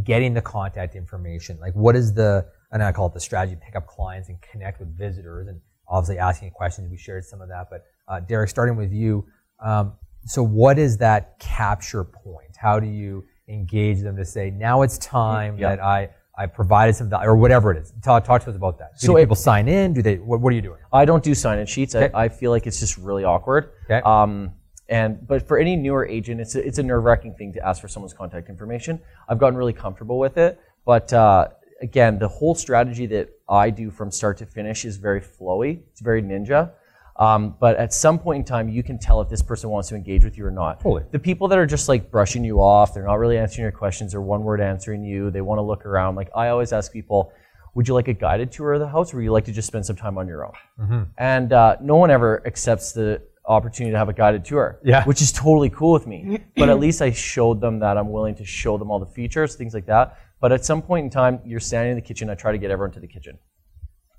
getting 0.04 0.34
the 0.34 0.42
contact 0.42 0.96
information. 0.96 1.58
Like, 1.66 1.74
what 1.74 1.96
is 1.96 2.14
the 2.14 2.46
and 2.72 2.84
I 2.84 2.92
call 2.92 3.08
it 3.08 3.14
the 3.14 3.22
strategy: 3.22 3.58
pick 3.66 3.76
up 3.78 3.88
clients 3.88 4.28
and 4.28 4.38
connect 4.42 4.80
with 4.82 4.98
visitors, 4.98 5.48
and 5.48 5.62
obviously 5.88 6.18
asking 6.20 6.52
questions. 6.52 6.92
We 6.92 6.98
shared 6.98 7.24
some 7.24 7.40
of 7.42 7.48
that, 7.48 7.68
but 7.72 7.86
uh, 8.10 8.20
Derek, 8.20 8.50
starting 8.50 8.76
with 8.76 8.92
you. 8.92 9.26
Um, 9.64 9.94
so, 10.26 10.44
what 10.44 10.80
is 10.80 10.98
that 10.98 11.38
capture 11.40 12.04
point? 12.04 12.56
How 12.58 12.80
do 12.80 12.88
you 12.88 13.24
engage 13.48 14.02
them 14.02 14.16
to 14.18 14.26
say 14.26 14.50
now 14.50 14.82
it's 14.84 14.98
time 14.98 15.58
Yeah. 15.58 15.70
that 15.76 15.84
I 15.84 16.10
I 16.36 16.48
provided 16.48 16.96
some 16.96 17.10
value 17.10 17.30
or 17.30 17.36
whatever 17.36 17.72
it 17.72 17.78
is? 17.78 17.94
Talk, 18.04 18.24
talk 18.24 18.44
to 18.44 18.50
us 18.50 18.56
about 18.56 18.80
that. 18.80 18.94
Do 19.00 19.06
So 19.08 19.18
it- 19.18 19.22
people 19.22 19.36
sign 19.36 19.68
in? 19.68 19.94
Do 19.94 20.02
they? 20.02 20.16
What, 20.18 20.40
what 20.42 20.52
are 20.52 20.56
you 20.56 20.62
doing? 20.64 20.80
I 20.92 21.06
don't 21.06 21.24
do 21.24 21.36
sign-in 21.36 21.66
sheets. 21.68 21.94
Okay. 21.94 22.12
I, 22.14 22.24
I 22.24 22.30
feel 22.30 22.50
like 22.52 22.66
it's 22.66 22.80
just 22.80 22.98
really 22.98 23.24
awkward. 23.24 23.70
Okay. 23.86 24.02
Um, 24.04 24.52
and 24.90 25.26
but 25.28 25.48
for 25.48 25.58
any 25.58 25.76
newer 25.76 26.06
agent, 26.08 26.42
it's 26.42 26.56
a, 26.56 26.66
it's 26.66 26.78
a 26.80 26.84
nerve-wracking 26.84 27.36
thing 27.36 27.54
to 27.54 27.66
ask 27.66 27.82
for 27.82 27.88
someone's 27.88 28.14
contact 28.14 28.50
information. 28.50 29.00
I've 29.30 29.38
gotten 29.40 29.58
really 29.58 29.74
comfortable 29.74 30.18
with 30.20 30.38
it, 30.38 30.60
but 30.86 31.14
uh, 31.14 31.50
again, 31.82 32.18
the 32.20 32.28
whole 32.28 32.56
strategy 32.56 33.06
that 33.08 33.30
I 33.48 33.70
do 33.70 33.92
from 33.92 34.10
start 34.12 34.38
to 34.40 34.46
finish 34.46 34.86
is 34.86 34.98
very 34.98 35.22
flowy. 35.22 35.82
It's 35.92 36.02
very 36.02 36.22
ninja. 36.24 36.72
Um, 37.18 37.56
but 37.60 37.78
at 37.78 37.94
some 37.94 38.18
point 38.18 38.40
in 38.40 38.46
time, 38.46 38.70
you 38.70 38.82
can 38.82 38.98
tell 38.98 39.22
if 39.22 39.30
this 39.30 39.42
person 39.42 39.70
wants 39.70 39.90
to 39.90 39.96
engage 39.96 40.24
with 40.24 40.38
you 40.38 40.46
or 40.46 40.52
not. 40.52 40.80
Totally. 40.80 41.04
The 41.12 41.20
people 41.20 41.48
that 41.50 41.60
are 41.60 41.66
just 41.68 41.88
like 41.88 42.10
brushing 42.10 42.44
you 42.44 42.60
off, 42.60 42.94
they're 42.94 43.06
not 43.06 43.20
really 43.20 43.38
answering 43.38 43.64
your 43.64 43.72
questions, 43.72 44.12
they're 44.14 44.22
one 44.22 44.44
word 44.44 44.60
answering 44.62 45.04
you, 45.04 45.30
they 45.30 45.42
want 45.42 45.60
to 45.60 45.64
look 45.64 45.86
around. 45.86 46.16
Like 46.16 46.30
I 46.36 46.48
always 46.50 46.74
ask 46.74 46.92
people, 46.92 47.32
would 47.76 47.88
you 47.88 47.94
like 47.94 48.08
a 48.08 48.14
guided 48.14 48.52
tour 48.52 48.74
of 48.74 48.80
the 48.80 48.88
house 48.88 49.14
or 49.14 49.18
would 49.18 49.24
you 49.24 49.32
like 49.32 49.46
to 49.46 49.52
just 49.52 49.68
spend 49.68 49.86
some 49.86 49.96
time 49.96 50.18
on 50.18 50.28
your 50.28 50.46
own? 50.46 51.08
And 51.18 51.54
uh, 51.54 51.78
no 51.82 51.96
one 51.98 52.10
ever 52.12 52.42
accepts 52.48 52.94
the 52.94 53.22
opportunity 53.46 53.92
to 53.92 53.98
have 53.98 54.10
a 54.10 54.14
guided 54.14 54.46
tour, 54.46 54.80
Yeah. 54.84 55.04
which 55.06 55.22
is 55.22 55.32
totally 55.32 55.70
cool 55.70 55.92
with 55.92 56.08
me. 56.08 56.40
but 56.56 56.70
at 56.70 56.80
least 56.80 57.02
I 57.02 57.12
showed 57.12 57.62
them 57.62 57.80
that 57.80 57.98
I'm 57.98 58.10
willing 58.12 58.36
to 58.36 58.46
show 58.46 58.78
them 58.78 58.90
all 58.90 59.00
the 59.00 59.06
features, 59.06 59.56
things 59.56 59.74
like 59.74 59.86
that. 59.88 60.18
But 60.40 60.52
at 60.52 60.66
some 60.66 60.82
point 60.82 61.04
in 61.06 61.10
time, 61.10 61.40
you're 61.46 61.60
standing 61.60 61.92
in 61.92 61.96
the 61.96 62.02
kitchen, 62.02 62.30
I 62.30 62.36
try 62.36 62.52
to 62.52 62.58
get 62.58 62.72
everyone 62.72 62.92
to 62.94 63.00
the 63.00 63.08
kitchen. 63.08 63.38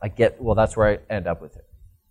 I 0.03 0.09
get 0.09 0.41
well. 0.41 0.55
That's 0.55 0.77
where 0.77 0.89
I 0.89 0.99
end 1.15 1.27
up 1.27 1.41
with 1.41 1.57
it, 1.57 1.65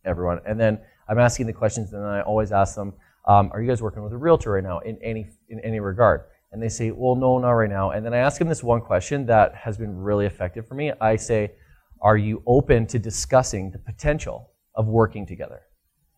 everyone. 0.06 0.40
And 0.46 0.60
then 0.60 0.80
I'm 1.08 1.20
asking 1.20 1.48
the 1.48 1.54
questions, 1.54 1.94
and 1.94 2.02
then 2.02 2.10
I 2.10 2.22
always 2.22 2.52
ask 2.52 2.76
them, 2.76 2.94
um, 3.26 3.50
"Are 3.54 3.62
you 3.62 3.68
guys 3.68 3.82
working 3.82 4.04
with 4.04 4.14
a 4.14 4.18
realtor 4.18 4.52
right 4.52 4.64
now 4.64 4.80
in 4.80 4.98
any 5.02 5.30
in 5.50 5.60
any 5.62 5.80
regard?" 5.80 6.22
And 6.52 6.62
they 6.62 6.70
say, 6.70 6.92
"Well, 6.92 7.16
no, 7.16 7.40
not 7.40 7.52
right 7.52 7.70
now." 7.70 7.92
And 7.92 8.06
then 8.06 8.14
I 8.14 8.18
ask 8.18 8.40
them 8.40 8.48
this 8.48 8.64
one 8.64 8.82
question 8.82 9.26
that 9.28 9.56
has 9.56 9.78
been 9.78 9.98
really 9.98 10.26
effective 10.26 10.68
for 10.68 10.76
me. 10.76 10.92
I 11.02 11.16
say, 11.16 11.54
"Are 12.02 12.18
you 12.18 12.44
open 12.46 12.86
to 12.88 13.00
discussing 13.00 13.72
the 13.72 13.80
potential 13.80 14.52
of 14.76 14.88
working 14.88 15.26
together?" 15.26 15.62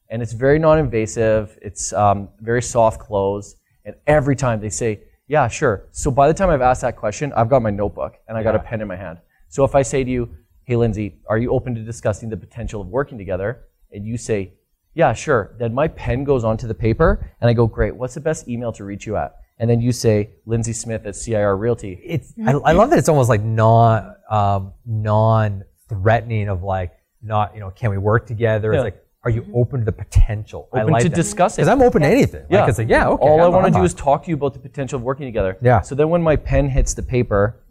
And 0.10 0.22
it's 0.22 0.34
very 0.34 0.60
non-invasive. 0.60 1.58
It's 1.62 1.92
um, 1.94 2.30
very 2.40 2.62
soft 2.62 3.00
close. 3.00 3.56
And 3.86 3.96
every 4.06 4.36
time 4.36 4.60
they 4.60 4.70
say, 4.70 5.02
"Yeah, 5.28 5.48
sure." 5.48 5.88
So 5.92 6.12
by 6.12 6.28
the 6.28 6.34
time 6.34 6.50
I've 6.50 6.62
asked 6.62 6.82
that 6.82 6.96
question, 6.96 7.34
I've 7.34 7.50
got 7.50 7.62
my 7.62 7.72
notebook 7.72 8.18
and 8.28 8.38
I 8.38 8.44
got 8.44 8.56
a 8.56 8.60
pen 8.60 8.82
in 8.82 8.88
my 8.88 8.96
hand. 8.96 9.20
So 9.48 9.64
if 9.64 9.74
I 9.74 9.82
say 9.84 10.04
to 10.04 10.12
you, 10.12 10.30
"Hey, 10.64 10.76
Lindsay, 10.76 11.22
are 11.28 11.38
you 11.38 11.52
open 11.52 11.74
to 11.76 11.82
discussing 11.82 12.30
the 12.30 12.38
potential 12.38 12.82
of 12.82 12.88
working 12.88 13.18
together?" 13.18 13.66
And 13.96 14.06
you 14.06 14.18
say, 14.18 14.54
"Yeah, 14.94 15.14
sure," 15.14 15.56
then 15.60 15.74
my 15.74 15.88
pen 15.88 16.24
goes 16.24 16.44
onto 16.44 16.68
the 16.68 16.74
paper 16.76 17.32
and 17.42 17.50
I 17.50 17.54
go, 17.54 17.66
"Great. 17.68 17.96
What's 17.96 18.14
the 18.14 18.22
best 18.22 18.48
email 18.48 18.72
to 18.74 18.84
reach 18.84 19.06
you 19.08 19.16
at?" 19.18 19.36
And 19.58 19.70
then 19.70 19.80
you 19.82 19.92
say, 19.92 20.32
"Lindsay 20.46 20.74
Smith 20.74 21.06
at 21.06 21.16
CIR 21.16 21.56
Realty." 21.58 22.00
it's 22.04 22.34
I, 22.46 22.52
I 22.52 22.72
love 22.74 22.90
that 22.92 23.00
it's 23.00 23.10
almost 23.10 23.30
like 23.30 23.42
non 23.42 24.14
um, 24.30 24.74
non 24.86 25.64
threatening 25.90 26.50
of 26.50 26.64
like 26.64 26.92
not 27.22 27.54
you 27.54 27.60
know 27.62 27.72
can 27.72 27.90
we 27.92 27.98
work 27.98 28.28
together? 28.28 28.72
Yeah. 28.74 28.80
It's 28.80 28.84
like 28.84 29.02
are 29.24 29.32
you 29.32 29.44
open 29.56 29.80
to 29.80 29.86
the 29.86 29.92
potential? 29.92 30.70
I 30.72 30.82
Open 30.82 30.94
like 30.94 31.02
to 31.04 31.10
that. 31.10 31.16
discuss 31.16 31.54
it. 31.56 31.62
because 31.62 31.68
I'm 31.70 31.82
open 31.82 32.04
to 32.04 32.08
anything. 32.08 32.46
Yeah. 32.48 32.60
like, 32.60 32.70
it's 32.70 32.78
like 32.78 32.90
yeah 32.90 33.08
okay. 33.10 33.26
All 33.26 33.40
i 33.40 33.44
I'm- 33.44 33.54
want 33.54 33.66
I'm 33.66 33.72
to 33.72 33.76
do 33.78 33.80
on. 33.80 33.86
is 33.86 33.94
talk 33.96 34.24
to 34.26 34.30
you 34.30 34.36
about 34.36 34.54
the 34.54 34.60
potential 34.60 34.98
of 34.98 35.04
working 35.04 35.26
together. 35.26 35.58
Yeah. 35.62 35.82
So 35.82 35.96
then 35.96 36.10
when 36.10 36.22
my 36.22 36.36
pen 36.36 36.70
hits 36.70 36.94
the 36.94 37.02
paper 37.02 37.64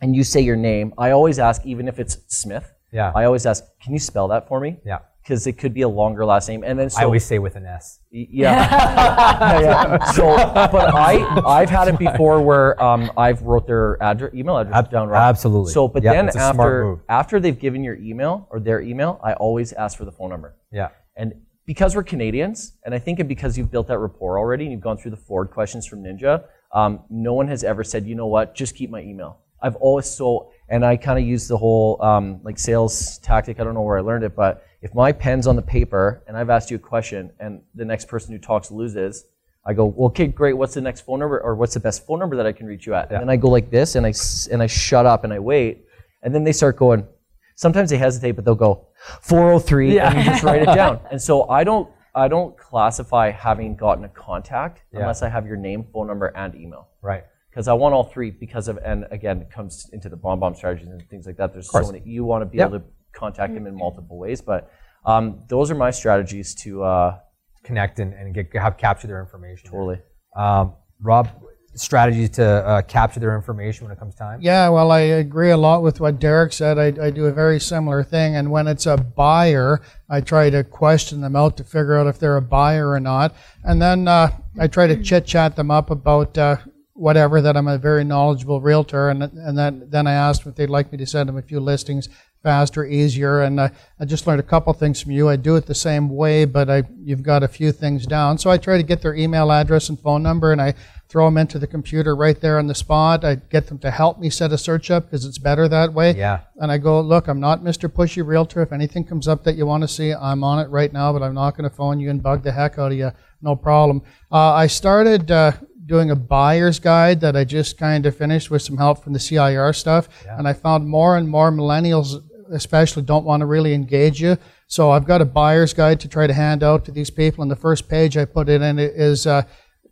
and 0.00 0.16
you 0.16 0.24
say 0.24 0.40
your 0.40 0.56
name, 0.56 0.94
I 0.96 1.10
always 1.10 1.38
ask, 1.38 1.66
even 1.66 1.86
if 1.86 1.98
it's 1.98 2.16
Smith, 2.28 2.72
Yeah. 2.92 3.12
I 3.14 3.24
always 3.24 3.44
ask, 3.46 3.62
can 3.82 3.92
you 3.92 3.98
spell 3.98 4.28
that 4.28 4.48
for 4.48 4.58
me? 4.58 4.78
yeah. 4.86 5.00
Because 5.22 5.46
it 5.46 5.52
could 5.52 5.72
be 5.72 5.82
a 5.82 5.88
longer 5.88 6.24
last 6.24 6.48
name. 6.48 6.64
And 6.64 6.76
then 6.78 6.90
so 6.90 7.00
I 7.00 7.04
always 7.04 7.24
say 7.24 7.38
with 7.38 7.54
an 7.56 7.64
S. 7.66 8.00
Yeah. 8.10 9.60
yeah. 9.60 10.04
So, 10.12 10.34
but 10.36 10.92
I 10.94 11.14
I've 11.46 11.70
had 11.70 11.88
it 11.88 11.98
before 11.98 12.42
where 12.42 12.82
um, 12.82 13.10
I've 13.16 13.40
wrote 13.42 13.66
their 13.66 14.02
address, 14.02 14.34
email 14.34 14.58
address 14.58 14.74
Ab- 14.76 14.90
down. 14.90 15.08
right? 15.08 15.28
absolutely. 15.28 15.72
So, 15.72 15.88
but 15.88 16.02
Yeah, 16.02 16.12
then 16.14 16.26
it's 16.28 16.36
a 16.36 16.52
smart 16.52 16.84
move. 16.84 16.98
after 17.08 17.22
after 17.32 17.40
they've 17.40 17.58
given 17.58 17.82
your 17.84 17.94
email 17.96 18.46
or 18.50 18.58
their 18.60 18.80
email, 18.80 19.20
I 19.22 19.32
always 19.34 19.72
ask 19.72 19.96
for 19.96 20.04
the 20.04 20.12
phone 20.12 20.30
number. 20.30 20.56
Yeah. 20.72 20.88
And 21.16 21.34
because 21.64 21.94
we're 21.94 22.02
Canadians, 22.02 22.72
and 22.84 22.92
I 22.94 22.98
think 22.98 23.26
because 23.28 23.56
you've 23.56 23.70
built 23.70 23.86
that 23.88 23.98
rapport 23.98 24.38
already 24.38 24.64
and 24.64 24.72
you've 24.72 24.80
gone 24.82 24.98
through 24.98 25.12
the 25.12 25.16
forward 25.16 25.50
questions 25.50 25.86
from 25.86 26.02
Ninja, 26.02 26.44
um, 26.72 27.00
no 27.08 27.32
one 27.34 27.46
has 27.48 27.62
ever 27.64 27.84
said, 27.84 28.06
you 28.06 28.14
know 28.16 28.26
what, 28.26 28.54
just 28.56 28.74
keep 28.74 28.90
my 28.90 29.00
email. 29.00 29.38
I've 29.62 29.76
always 29.76 30.06
so, 30.06 30.50
and 30.68 30.84
I 30.84 30.96
kind 30.96 31.18
of 31.18 31.24
use 31.24 31.46
the 31.46 31.56
whole 31.56 32.02
um, 32.02 32.40
like 32.42 32.58
sales 32.58 33.18
tactic. 33.18 33.60
I 33.60 33.64
don't 33.64 33.74
know 33.74 33.82
where 33.82 33.96
I 33.96 34.00
learned 34.00 34.24
it, 34.24 34.34
but 34.34 34.66
if 34.82 34.94
my 34.94 35.12
pen's 35.12 35.46
on 35.46 35.56
the 35.56 35.62
paper 35.62 36.22
and 36.26 36.36
I've 36.36 36.50
asked 36.50 36.70
you 36.70 36.76
a 36.76 36.80
question 36.80 37.30
and 37.40 37.62
the 37.74 37.84
next 37.84 38.08
person 38.08 38.32
who 38.32 38.38
talks 38.38 38.70
loses, 38.70 39.24
I 39.64 39.74
go, 39.74 39.86
well, 39.86 40.08
okay, 40.08 40.26
great. 40.26 40.54
What's 40.54 40.74
the 40.74 40.80
next 40.80 41.02
phone 41.02 41.20
number, 41.20 41.38
or 41.40 41.54
what's 41.54 41.74
the 41.74 41.80
best 41.80 42.04
phone 42.04 42.18
number 42.18 42.34
that 42.36 42.46
I 42.46 42.52
can 42.52 42.66
reach 42.66 42.84
you 42.84 42.94
at? 42.94 43.12
And 43.12 43.20
then 43.20 43.30
I 43.30 43.36
go 43.36 43.48
like 43.48 43.70
this, 43.70 43.94
and 43.94 44.04
I 44.04 44.12
and 44.50 44.60
I 44.60 44.66
shut 44.66 45.06
up 45.06 45.22
and 45.22 45.32
I 45.32 45.38
wait, 45.38 45.84
and 46.22 46.34
then 46.34 46.42
they 46.44 46.52
start 46.52 46.76
going. 46.76 47.06
Sometimes 47.54 47.90
they 47.90 47.96
hesitate, 47.98 48.32
but 48.32 48.44
they'll 48.44 48.56
go 48.56 48.88
403, 49.20 49.94
yeah. 49.94 50.08
and 50.10 50.18
you 50.18 50.24
just 50.24 50.42
write 50.42 50.62
it 50.62 50.66
down. 50.74 50.98
And 51.12 51.20
so 51.22 51.48
I 51.48 51.62
don't 51.64 51.88
I 52.14 52.26
don't 52.26 52.58
classify 52.58 53.30
having 53.30 53.76
gotten 53.76 54.04
a 54.04 54.08
contact 54.08 54.82
Yeah. 54.92 55.00
unless 55.00 55.22
I 55.22 55.28
have 55.28 55.46
your 55.46 55.56
name, 55.56 55.86
phone 55.92 56.08
number, 56.08 56.26
and 56.36 56.54
email 56.56 56.88
Right. 57.00 57.24
because 57.50 57.68
I 57.68 57.72
want 57.74 57.94
all 57.94 58.04
three 58.04 58.30
because 58.32 58.66
of 58.68 58.78
and 58.84 59.06
again 59.12 59.40
it 59.42 59.50
comes 59.52 59.88
into 59.92 60.08
the 60.08 60.16
BombBomb 60.16 60.56
strategies 60.56 60.88
and 60.88 61.08
things 61.08 61.24
like 61.24 61.36
that. 61.36 61.52
There's 61.52 61.70
so 61.70 61.86
many 61.86 62.02
you 62.04 62.24
want 62.24 62.42
to 62.42 62.46
be 62.46 62.58
Yep. 62.58 62.68
able 62.68 62.78
to 62.80 62.84
contact 63.12 63.54
them 63.54 63.66
in 63.66 63.74
multiple 63.76 64.18
ways, 64.18 64.40
but 64.40 64.70
um, 65.04 65.42
those 65.48 65.70
are 65.70 65.74
my 65.74 65.90
strategies 65.90 66.54
to 66.56 66.82
uh, 66.82 67.18
Connect 67.64 68.00
and, 68.00 68.12
and 68.14 68.34
get 68.34 68.52
have 68.56 68.76
capture 68.76 69.06
their 69.06 69.20
information. 69.20 69.70
totally. 69.70 70.00
Um, 70.34 70.74
Rob, 71.00 71.28
strategies 71.74 72.30
to 72.30 72.44
uh, 72.44 72.82
capture 72.82 73.20
their 73.20 73.36
information 73.36 73.86
when 73.86 73.92
it 73.92 73.98
comes 73.98 74.14
time? 74.14 74.40
Yeah, 74.42 74.68
well, 74.68 74.90
I 74.90 75.00
agree 75.00 75.50
a 75.50 75.56
lot 75.56 75.82
with 75.82 76.00
what 76.00 76.18
Derek 76.18 76.52
said. 76.52 76.78
I, 76.78 77.06
I 77.06 77.10
do 77.10 77.26
a 77.26 77.32
very 77.32 77.60
similar 77.60 78.02
thing. 78.02 78.36
And 78.36 78.50
when 78.50 78.66
it's 78.66 78.86
a 78.86 78.96
buyer, 78.96 79.80
I 80.08 80.20
try 80.20 80.50
to 80.50 80.64
question 80.64 81.20
them 81.20 81.36
out 81.36 81.56
to 81.58 81.64
figure 81.64 81.96
out 81.96 82.06
if 82.06 82.18
they're 82.18 82.36
a 82.36 82.42
buyer 82.42 82.90
or 82.90 83.00
not. 83.00 83.34
And 83.62 83.80
then 83.80 84.08
uh, 84.08 84.30
I 84.58 84.66
try 84.66 84.86
to 84.86 85.00
chit 85.02 85.24
chat 85.26 85.56
them 85.56 85.70
up 85.70 85.90
about 85.90 86.36
uh, 86.36 86.56
whatever 86.94 87.40
that 87.40 87.56
I'm 87.56 87.68
a 87.68 87.78
very 87.78 88.04
knowledgeable 88.04 88.60
realtor. 88.60 89.08
And, 89.08 89.22
and 89.22 89.56
then, 89.56 89.86
then 89.88 90.06
I 90.06 90.12
asked 90.12 90.46
if 90.46 90.56
they'd 90.56 90.68
like 90.68 90.92
me 90.92 90.98
to 90.98 91.06
send 91.06 91.28
them 91.28 91.38
a 91.38 91.42
few 91.42 91.60
listings 91.60 92.08
faster, 92.42 92.84
easier. 92.84 93.42
And 93.42 93.60
uh, 93.60 93.68
I 94.00 94.04
just 94.04 94.26
learned 94.26 94.40
a 94.40 94.44
couple 94.44 94.72
things 94.72 95.00
from 95.00 95.12
you. 95.12 95.28
I 95.28 95.36
do 95.36 95.56
it 95.56 95.66
the 95.66 95.74
same 95.74 96.08
way, 96.08 96.44
but 96.44 96.68
I, 96.68 96.82
you've 97.02 97.22
got 97.22 97.42
a 97.42 97.48
few 97.48 97.72
things 97.72 98.06
down. 98.06 98.38
So 98.38 98.50
I 98.50 98.58
try 98.58 98.76
to 98.76 98.82
get 98.82 99.02
their 99.02 99.14
email 99.14 99.52
address 99.52 99.88
and 99.88 99.98
phone 99.98 100.22
number, 100.22 100.52
and 100.52 100.60
I 100.60 100.74
throw 101.08 101.26
them 101.26 101.36
into 101.36 101.58
the 101.58 101.66
computer 101.66 102.16
right 102.16 102.40
there 102.40 102.58
on 102.58 102.66
the 102.66 102.74
spot. 102.74 103.22
I 103.22 103.34
get 103.34 103.66
them 103.66 103.78
to 103.80 103.90
help 103.90 104.18
me 104.18 104.30
set 104.30 104.50
a 104.50 104.56
search 104.56 104.90
up 104.90 105.04
because 105.04 105.26
it's 105.26 105.36
better 105.36 105.68
that 105.68 105.92
way. 105.92 106.12
Yeah. 106.12 106.40
And 106.56 106.72
I 106.72 106.78
go, 106.78 107.02
look, 107.02 107.28
I'm 107.28 107.38
not 107.38 107.62
Mr. 107.62 107.86
Pushy 107.86 108.26
Realtor. 108.26 108.62
If 108.62 108.72
anything 108.72 109.04
comes 109.04 109.28
up 109.28 109.44
that 109.44 109.54
you 109.54 109.66
want 109.66 109.82
to 109.82 109.88
see, 109.88 110.14
I'm 110.14 110.42
on 110.42 110.58
it 110.58 110.70
right 110.70 110.90
now, 110.90 111.12
but 111.12 111.22
I'm 111.22 111.34
not 111.34 111.54
going 111.54 111.68
to 111.68 111.76
phone 111.76 112.00
you 112.00 112.08
and 112.08 112.22
bug 112.22 112.42
the 112.42 112.52
heck 112.52 112.78
out 112.78 112.92
of 112.92 112.98
you. 112.98 113.12
No 113.42 113.54
problem. 113.54 114.02
Uh, 114.30 114.52
I 114.52 114.68
started 114.68 115.30
uh, 115.30 115.52
doing 115.84 116.10
a 116.10 116.16
buyer's 116.16 116.78
guide 116.78 117.20
that 117.20 117.36
I 117.36 117.44
just 117.44 117.76
kind 117.76 118.06
of 118.06 118.16
finished 118.16 118.50
with 118.50 118.62
some 118.62 118.78
help 118.78 119.04
from 119.04 119.12
the 119.12 119.18
CIR 119.18 119.74
stuff. 119.74 120.08
Yeah. 120.24 120.38
And 120.38 120.48
I 120.48 120.54
found 120.54 120.88
more 120.88 121.18
and 121.18 121.28
more 121.28 121.50
millennials 121.50 122.22
especially 122.52 123.02
don't 123.02 123.24
want 123.24 123.40
to 123.40 123.46
really 123.46 123.74
engage 123.74 124.20
you. 124.20 124.36
So 124.66 124.90
I've 124.90 125.04
got 125.06 125.20
a 125.20 125.24
buyer's 125.24 125.74
guide 125.74 126.00
to 126.00 126.08
try 126.08 126.26
to 126.26 126.32
hand 126.32 126.62
out 126.62 126.84
to 126.84 126.92
these 126.92 127.10
people. 127.10 127.42
And 127.42 127.50
the 127.50 127.56
first 127.56 127.88
page 127.88 128.16
I 128.16 128.24
put 128.24 128.48
it 128.48 128.62
in 128.62 128.78
is 128.78 129.26
uh, 129.26 129.42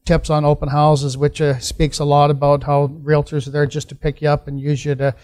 tips 0.05 0.31
on 0.31 0.45
open 0.45 0.69
houses, 0.69 1.17
which 1.17 1.41
uh, 1.41 1.59
speaks 1.59 1.99
a 1.99 2.05
lot 2.05 2.31
about 2.31 2.65
how 2.65 2.89
realtors 2.89 3.47
are 3.47 3.51
there 3.51 3.67
just 3.67 3.89
to 3.91 3.95
pick 3.95 4.23
you 4.23 4.29
up 4.29 4.49
and 4.49 4.61
use 4.61 4.85
you 4.85 4.95
to 4.95 5.15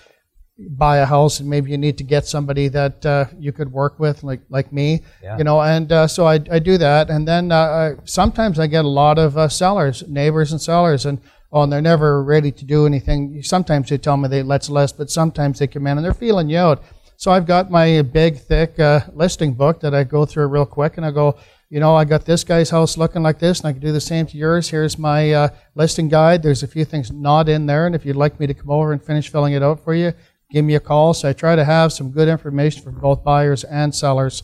buy 0.71 0.99
a 0.99 1.07
house. 1.07 1.41
And 1.41 1.49
maybe 1.49 1.71
you 1.71 1.79
need 1.79 1.99
to 1.99 2.05
get 2.05 2.27
somebody 2.27 2.69
that 2.69 3.05
uh, 3.07 3.27
you 3.39 3.53
could 3.53 3.73
work 3.73 3.99
with, 3.99 4.23
like 4.23 4.41
like 4.49 4.73
me, 4.73 5.03
Yeah. 5.23 5.39
you 5.39 5.45
know. 5.45 5.61
And 5.61 5.91
uh, 5.93 6.07
so 6.07 6.27
I, 6.27 6.35
I 6.51 6.59
do 6.59 6.79
that. 6.79 7.11
And 7.11 7.27
then 7.29 7.53
uh, 7.53 7.57
I, 7.57 7.95
sometimes 8.05 8.59
I 8.59 8.67
get 8.67 8.85
a 8.85 8.89
lot 8.89 9.19
of 9.19 9.37
uh, 9.37 9.49
sellers, 9.49 10.07
neighbors 10.09 10.53
and 10.53 10.61
sellers, 10.61 11.07
and 11.07 11.19
oh, 11.53 11.63
and 11.63 11.73
they're 11.73 11.81
never 11.83 12.23
ready 12.23 12.53
to 12.53 12.65
do 12.65 12.87
anything. 12.87 13.43
Sometimes 13.43 13.89
they 13.89 13.99
tell 13.99 14.17
me 14.17 14.29
they 14.29 14.43
let's 14.43 14.69
list, 14.71 14.99
but 14.99 15.11
sometimes 15.11 15.59
they 15.59 15.67
come 15.67 15.87
in 15.87 15.97
and 15.99 16.05
they're 16.05 16.15
feeling 16.15 16.49
you 16.51 16.59
out. 16.59 16.83
So 17.19 17.31
I've 17.31 17.47
got 17.47 17.71
my 17.71 18.03
big, 18.03 18.39
thick 18.39 18.79
uh, 18.79 19.01
listing 19.15 19.55
book 19.55 19.81
that 19.81 19.95
I 19.95 20.05
go 20.05 20.27
through 20.27 20.49
real 20.49 20.67
quick, 20.67 20.99
and 20.99 21.07
I 21.07 21.11
go, 21.11 21.39
you 21.71 21.81
know, 21.81 21.97
I 21.97 22.05
got 22.05 22.27
this 22.27 22.45
guy's 22.45 22.71
house 22.71 22.99
looking 22.99 23.23
like 23.23 23.39
this, 23.39 23.61
and 23.61 23.69
I 23.69 23.73
can 23.73 23.81
do 23.81 23.91
the 23.91 24.01
same 24.01 24.27
to 24.27 24.37
yours. 24.37 24.69
Here's 24.69 24.99
my 24.99 25.33
uh, 25.33 25.49
listing 25.75 26.09
guide. 26.09 26.43
There's 26.43 26.63
a 26.63 26.67
few 26.67 26.85
things 26.85 27.11
not 27.11 27.49
in 27.49 27.67
there, 27.67 27.87
and 27.87 27.95
if 27.95 28.05
you'd 28.05 28.17
like 28.17 28.39
me 28.39 28.47
to 28.47 28.55
come 28.55 28.71
over 28.71 28.93
and 28.93 29.03
finish 29.03 29.31
filling 29.31 29.55
it 29.55 29.63
out 29.63 29.83
for 29.83 29.95
you, 29.95 30.13
give 30.51 30.65
me 30.65 30.75
a 30.75 30.81
call. 30.81 31.15
So 31.15 31.31
I 31.31 31.33
try 31.33 31.57
to 31.57 31.65
have 31.65 31.93
some 31.93 32.11
good 32.11 32.29
information 32.29 32.83
for 32.83 32.91
both 32.91 33.25
buyers 33.25 33.65
and 33.65 33.95
sellers. 33.95 34.43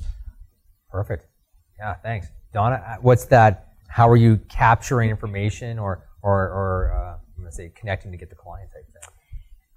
Perfect. 0.90 1.26
Yeah, 1.78 1.94
thanks. 1.94 2.28
Donna, 2.54 2.76
uh, 2.76 2.96
what's 3.02 3.26
that? 3.26 3.68
How 3.88 4.08
are 4.08 4.16
you 4.16 4.38
capturing 4.48 5.10
information 5.10 5.78
or, 5.78 6.08
or, 6.22 6.42
or 6.48 6.92
uh, 6.94 7.12
I'm 7.36 7.42
going 7.42 7.50
to 7.50 7.54
say 7.54 7.70
connecting 7.74 8.10
to 8.12 8.16
get 8.16 8.30
the 8.30 8.36
client 8.36 8.70
type? 8.72 8.91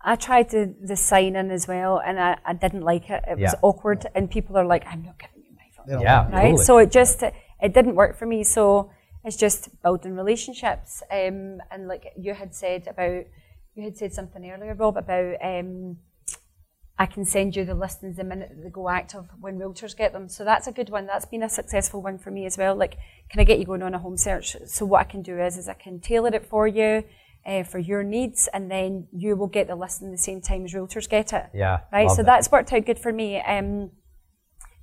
I 0.08 0.16
tried 0.16 0.52
the, 0.52 0.74
the 0.82 0.96
sign 0.96 1.36
in 1.36 1.50
as 1.50 1.68
well, 1.68 2.00
and 2.00 2.20
I, 2.20 2.38
I 2.46 2.54
didn't 2.54 2.84
like 2.84 3.10
it. 3.10 3.24
It 3.28 3.40
was 3.40 3.54
Yeah. 3.54 3.60
awkward, 3.64 4.06
and 4.14 4.30
people 4.30 4.56
are 4.56 4.66
like, 4.66 4.86
"I'm 4.86 5.04
not 5.04 5.18
giving 5.18 5.44
you 5.44 5.56
my 5.56 5.70
phone." 5.76 6.02
Yeah, 6.02 6.30
right? 6.32 6.52
totally. 6.52 6.64
So 6.64 6.78
it 6.78 6.92
just 6.92 7.24
it 7.24 7.74
didn't 7.74 7.96
work 7.96 8.16
for 8.16 8.28
me. 8.28 8.44
So 8.44 8.92
it's 9.24 9.36
just 9.36 9.82
building 9.82 10.16
relationships. 10.16 11.02
Um, 11.12 11.60
and 11.72 11.88
like 11.88 12.14
you 12.16 12.36
had 12.36 12.54
said 12.54 12.88
about, 12.88 13.26
you 13.74 13.84
had 13.84 13.98
said 13.98 14.14
something 14.14 14.50
earlier, 14.50 14.76
Rob, 14.76 14.98
about 14.98 15.38
um, 15.44 15.98
I 16.98 17.08
can 17.08 17.26
send 17.26 17.56
you 17.56 17.66
the 17.66 17.74
listings 17.74 18.18
the 18.18 18.24
minute 18.24 18.50
that 18.50 18.64
they 18.64 18.70
go 18.70 18.88
active 18.88 19.26
when 19.42 19.58
realtors 19.58 19.98
get 19.98 20.14
them. 20.14 20.30
So 20.30 20.46
that's 20.46 20.68
a 20.68 20.72
good 20.72 20.90
one. 20.90 21.08
That's 21.08 21.26
been 21.26 21.44
a 21.44 21.50
successful 21.50 22.02
one 22.02 22.20
for 22.20 22.30
me 22.30 22.46
as 22.46 22.58
well. 22.58 22.76
Like, 22.76 22.98
can 23.30 23.40
I 23.40 23.44
get 23.44 23.60
you 23.60 23.66
going 23.66 23.82
on 23.82 23.96
a 23.96 24.00
home 24.00 24.18
search? 24.18 24.56
So 24.68 24.86
what 24.86 25.02
I 25.02 25.04
can 25.06 25.24
do 25.24 25.40
is, 25.40 25.58
is 25.58 25.68
I 25.68 25.74
can 25.74 26.00
tailor 26.00 26.34
it 26.34 26.46
for 26.46 26.68
you. 26.68 27.04
Uh, 27.46 27.64
for 27.64 27.78
your 27.78 28.02
needs, 28.02 28.50
and 28.56 28.72
then 28.72 29.08
you 29.12 29.36
will 29.36 29.46
get 29.46 29.68
the 29.68 29.76
listing 29.76 30.12
the 30.12 30.18
same 30.18 30.42
time 30.42 30.66
as 30.66 30.74
realtors 30.74 31.08
get 31.08 31.32
it 31.32 31.46
Yeah. 31.54 31.82
right? 31.94 32.10
So 32.10 32.18
that. 32.18 32.26
that's 32.26 32.52
worked 32.52 32.74
out 32.74 32.86
good 32.86 32.98
for 32.98 33.14
me. 33.14 33.40
Um, 33.40 33.92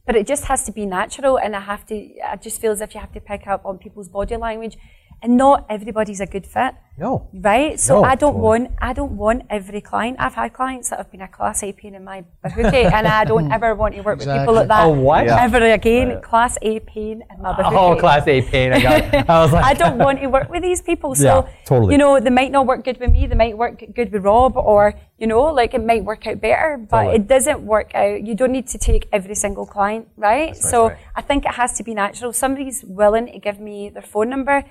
but 0.07 0.15
it 0.15 0.29
just 0.29 0.45
has 0.45 0.65
to 0.67 0.73
be 0.73 0.87
natural, 0.87 1.39
and 1.39 1.57
I 1.57 1.61
have 1.61 1.85
to. 1.87 1.95
I 2.25 2.37
just 2.37 2.61
feel 2.61 2.71
as 2.71 2.81
if 2.81 2.95
you 2.95 3.01
have 3.01 3.13
to 3.15 3.21
pick 3.21 3.49
up 3.49 3.65
on 3.65 3.79
people's 3.79 4.09
body 4.09 4.37
language, 4.37 4.77
and 5.23 5.37
not 5.37 5.65
everybody's 5.71 6.21
a 6.21 6.27
good 6.27 6.47
fit, 6.47 6.75
No. 6.99 7.29
right? 7.33 7.79
So 7.79 8.01
No, 8.01 8.05
I 8.05 8.15
don't 8.17 8.33
totally. 8.35 8.43
want. 8.43 8.65
I 8.81 8.93
don't 8.93 9.17
want 9.17 9.43
every 9.49 9.81
client. 9.81 10.17
I've 10.19 10.35
had 10.35 10.53
clients 10.53 10.91
that 10.91 10.99
have 10.99 11.11
been 11.13 11.23
a 11.23 11.29
class 11.29 11.63
A 11.63 11.73
pain 11.73 11.95
in 11.95 12.05
my 12.05 12.25
bahookie, 12.45 12.91
and 12.97 13.07
I 13.07 13.25
don't 13.25 13.51
ever 13.53 13.75
want 13.75 13.95
to 13.95 14.01
work 14.03 14.19
with 14.19 14.29
people 14.29 14.55
like 14.55 14.69
that. 14.69 14.85
Oh, 14.85 14.91
what? 14.91 15.25
Yeah. 15.27 15.45
Ever 15.45 15.59
again, 15.79 16.21
class 16.23 16.59
A 16.63 16.81
pain 16.81 17.23
in 17.31 17.37
my 17.43 17.53
bahookie. 17.53 17.79
Oh, 17.97 17.97
class 17.97 18.27
A 18.27 18.43
pain. 18.43 18.73
I 18.73 18.81
got. 18.83 19.29
I 19.31 19.43
was 19.45 19.53
like, 19.53 19.65
I 19.65 19.75
don't 19.75 19.99
want 19.99 20.21
to 20.21 20.27
work 20.27 20.49
with 20.51 20.63
these 20.63 20.83
people. 20.83 21.15
So, 21.23 21.25
Yeah, 21.25 21.43
totally. 21.67 21.93
you 21.95 21.99
know, 21.99 22.19
they 22.19 22.31
might 22.41 22.51
not 22.51 22.67
work 22.67 22.83
good 22.85 22.99
with 22.99 23.11
me, 23.13 23.27
they 23.27 23.37
might 23.45 23.57
work 23.57 23.77
good 23.95 24.11
with 24.13 24.25
Rob, 24.25 24.57
or, 24.57 24.95
you 25.19 25.27
know, 25.29 25.43
like 25.61 25.73
it 25.75 25.85
might 25.85 26.05
work 26.05 26.27
out 26.27 26.41
better, 26.41 26.71
but 26.91 26.97
Totally. 27.05 27.17
it 27.17 27.29
doesn't 27.29 27.61
work 27.75 27.95
out. 27.95 28.27
You 28.27 28.35
don't 28.35 28.51
need 28.51 28.67
to 28.75 28.79
take 28.79 29.09
every 29.13 29.37
single 29.45 29.67
client, 29.67 30.09
right? 30.17 30.57
so 30.57 30.89
right. 30.89 30.97
I 31.15 31.23
think 31.23 31.45
it 31.45 31.55
has 31.63 31.71
to 31.79 31.83
be 31.85 31.95
natural. 31.95 32.33
Somebody's 32.33 32.83
willing 33.01 33.27
to 33.27 33.39
give 33.39 33.59
me 33.61 33.89
their 33.95 34.03
phone 34.03 34.29
number, 34.31 34.65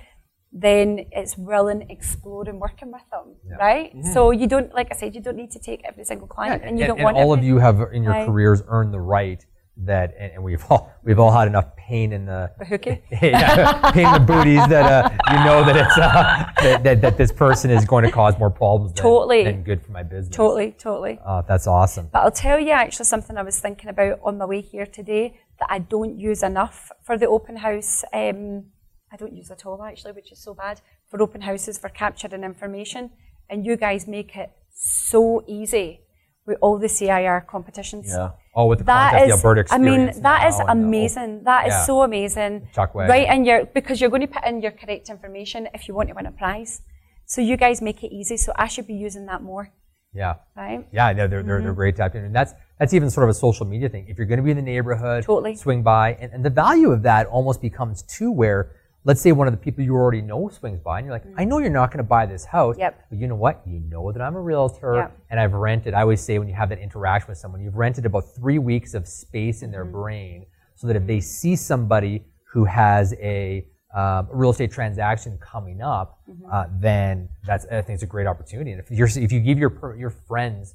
then 0.52 1.06
it's 1.12 1.36
willing 1.38 1.88
exploring 1.90 2.58
working 2.60 2.92
with 2.92 3.02
them, 3.10 3.34
right? 3.58 3.90
So 4.12 4.30
you 4.32 4.46
don't, 4.46 4.72
like 4.74 4.88
I 4.90 4.94
said, 4.96 5.14
you 5.14 5.20
don't 5.22 5.36
need 5.36 5.50
to 5.52 5.58
take 5.58 5.80
every 5.84 6.04
single 6.04 6.26
client, 6.26 6.62
and 6.64 6.78
you 6.78 6.86
don't 6.86 7.00
want 7.02 7.16
all 7.16 7.32
every- 7.32 7.40
of 7.40 7.44
you 7.44 7.58
have 7.58 7.80
in 7.92 8.02
your 8.02 8.12
Right. 8.12 8.26
careers 8.26 8.62
earned 8.68 8.92
the 8.92 9.00
right 9.00 9.44
that, 9.78 10.14
and, 10.18 10.32
and 10.34 10.44
we've 10.44 10.62
all 10.70 10.92
we've 11.02 11.18
all 11.18 11.32
had 11.32 11.48
enough 11.48 11.74
pain 11.76 12.12
in 12.12 12.26
the 12.26 12.50
Bahookie? 12.60 13.00
yeah, 13.22 13.90
pain 13.92 14.06
in 14.06 14.12
the 14.12 14.20
booties 14.20 14.66
that 14.68 14.84
uh, 14.84 15.08
you 15.32 15.44
know 15.46 15.64
that 15.64 15.76
it's 15.76 15.96
uh, 15.96 16.44
that, 16.62 16.84
that, 16.84 17.00
that 17.00 17.16
this 17.16 17.32
person 17.32 17.70
is 17.70 17.86
going 17.86 18.04
to 18.04 18.10
cause 18.10 18.38
more 18.38 18.50
problems 18.50 18.92
than, 18.92 19.02
Totally. 19.02 19.44
than 19.44 19.62
good 19.62 19.82
for 19.82 19.92
my 19.92 20.02
business. 20.02 20.36
Totally, 20.36 20.72
totally. 20.72 21.18
Uh, 21.24 21.40
that's 21.48 21.66
awesome. 21.66 22.10
But 22.12 22.18
I'll 22.20 22.30
tell 22.30 22.60
you 22.60 22.72
actually 22.72 23.06
something 23.06 23.38
I 23.38 23.42
was 23.42 23.58
thinking 23.58 23.88
about 23.88 24.20
on 24.22 24.36
my 24.36 24.44
way 24.44 24.60
here 24.60 24.84
today 24.84 25.40
that 25.58 25.68
I 25.70 25.78
don't 25.78 26.18
use 26.20 26.42
enough 26.42 26.92
for 27.02 27.16
the 27.16 27.26
open 27.26 27.56
house. 27.56 28.04
Um, 28.12 28.64
I 29.12 29.16
don't 29.16 29.36
use 29.36 29.50
at 29.50 29.66
all 29.66 29.82
actually, 29.82 30.12
which 30.12 30.32
is 30.32 30.38
so 30.42 30.54
bad 30.54 30.80
for 31.08 31.20
open 31.22 31.42
houses 31.42 31.78
for 31.78 31.88
capturing 31.90 32.44
information. 32.44 33.10
And 33.50 33.66
you 33.66 33.76
guys 33.76 34.08
make 34.08 34.34
it 34.36 34.50
so 34.74 35.44
easy 35.46 36.00
with 36.46 36.58
all 36.62 36.78
the 36.78 36.88
CIR 36.88 37.42
competitions. 37.48 38.06
Yeah. 38.08 38.30
Oh, 38.56 38.66
with 38.66 38.78
the 38.80 38.84
That 38.84 39.12
the 39.12 39.24
is, 39.26 39.32
Alberta 39.32 39.64
I 39.72 39.78
mean, 39.78 40.08
experience 40.08 40.18
that 40.22 40.48
is 40.48 40.58
and 40.58 40.68
the- 40.68 40.72
amazing. 40.72 41.44
That 41.44 41.66
is 41.68 41.72
Yeah. 41.74 41.84
so 41.84 42.02
amazing. 42.02 42.68
Chuck 42.74 42.94
wagon. 42.94 43.10
Right 43.10 43.28
in 43.34 43.44
your 43.44 43.66
because 43.66 44.00
you're 44.00 44.10
going 44.10 44.22
to 44.22 44.32
put 44.36 44.44
in 44.44 44.60
your 44.62 44.72
correct 44.72 45.08
information 45.10 45.68
if 45.74 45.86
you 45.88 45.94
want 45.94 46.08
to 46.08 46.14
win 46.14 46.26
a 46.26 46.32
prize. 46.32 46.80
So 47.26 47.40
you 47.40 47.56
guys 47.56 47.80
make 47.82 48.02
it 48.02 48.12
easy. 48.12 48.36
So 48.36 48.52
I 48.56 48.66
should 48.68 48.86
be 48.86 48.94
using 48.94 49.26
that 49.26 49.42
more, 49.42 49.70
Yeah. 50.12 50.34
right? 50.56 50.86
Yeah, 50.92 51.12
they're, 51.12 51.28
they're, 51.28 51.42
they're, 51.42 51.56
Mm-hmm. 51.56 51.64
they're 51.64 51.74
great 51.74 51.96
to 51.96 52.02
have. 52.02 52.14
And 52.14 52.34
that's, 52.34 52.52
that's 52.78 52.92
even 52.94 53.08
sort 53.10 53.24
of 53.24 53.30
a 53.30 53.34
social 53.34 53.64
media 53.66 53.88
thing. 53.88 54.06
If 54.08 54.18
you're 54.18 54.26
going 54.26 54.38
to 54.38 54.42
be 54.42 54.50
in 54.50 54.56
the 54.56 54.62
neighborhood, 54.74 55.24
Totally. 55.24 55.54
swing 55.54 55.82
by. 55.82 56.14
And, 56.14 56.32
and 56.32 56.44
the 56.44 56.50
value 56.50 56.90
of 56.90 57.02
that 57.04 57.26
almost 57.28 57.60
becomes 57.62 58.02
to 58.18 58.30
where, 58.32 58.72
let's 59.04 59.20
say 59.20 59.32
one 59.32 59.48
of 59.48 59.52
the 59.52 59.58
people 59.58 59.82
you 59.84 59.94
already 59.94 60.20
know 60.22 60.48
swings 60.48 60.78
by 60.80 60.98
and 60.98 61.06
you're 61.06 61.14
like, 61.14 61.24
I 61.36 61.44
know 61.44 61.58
you're 61.58 61.70
not 61.70 61.90
going 61.90 61.98
to 61.98 62.04
buy 62.08 62.24
this 62.26 62.44
house. 62.44 62.76
Mm. 62.76 62.80
Yep. 62.80 63.06
But 63.10 63.18
you 63.18 63.26
know 63.26 63.34
what? 63.34 63.60
You 63.66 63.80
know 63.80 64.12
that 64.12 64.22
I'm 64.22 64.36
a 64.36 64.40
realtor 64.40 64.94
Yep. 64.96 65.18
and 65.30 65.40
I've 65.40 65.54
rented. 65.54 65.92
I 65.94 66.02
always 66.02 66.20
say 66.20 66.38
when 66.38 66.48
you 66.48 66.54
have 66.54 66.68
that 66.68 66.78
interaction 66.78 67.28
with 67.28 67.38
someone, 67.38 67.60
you've 67.62 67.76
rented 67.76 68.06
about 68.06 68.24
three 68.36 68.58
weeks 68.58 68.94
of 68.94 69.08
space 69.08 69.62
in 69.62 69.70
their 69.70 69.84
Mm-hmm. 69.84 69.92
brain 70.00 70.46
so 70.76 70.86
that 70.86 70.96
if 70.96 71.06
they 71.06 71.20
see 71.20 71.56
somebody 71.56 72.24
who 72.52 72.64
has 72.64 73.12
a, 73.14 73.66
um, 73.94 74.26
real 74.32 74.50
estate 74.50 74.70
transaction 74.72 75.36
coming 75.38 75.82
up, 75.82 76.20
Mm-hmm. 76.30 76.46
uh, 76.52 76.64
then 76.80 77.28
that's 77.44 77.66
I 77.66 77.82
think 77.82 77.94
it's 77.96 78.02
a 78.04 78.06
great 78.06 78.26
opportunity. 78.26 78.70
And 78.72 78.80
if 78.80 78.90
you're 78.90 79.08
if 79.08 79.32
you 79.32 79.40
give 79.40 79.58
your 79.58 79.68
per- 79.70 79.96
your 79.96 80.10
friends 80.10 80.74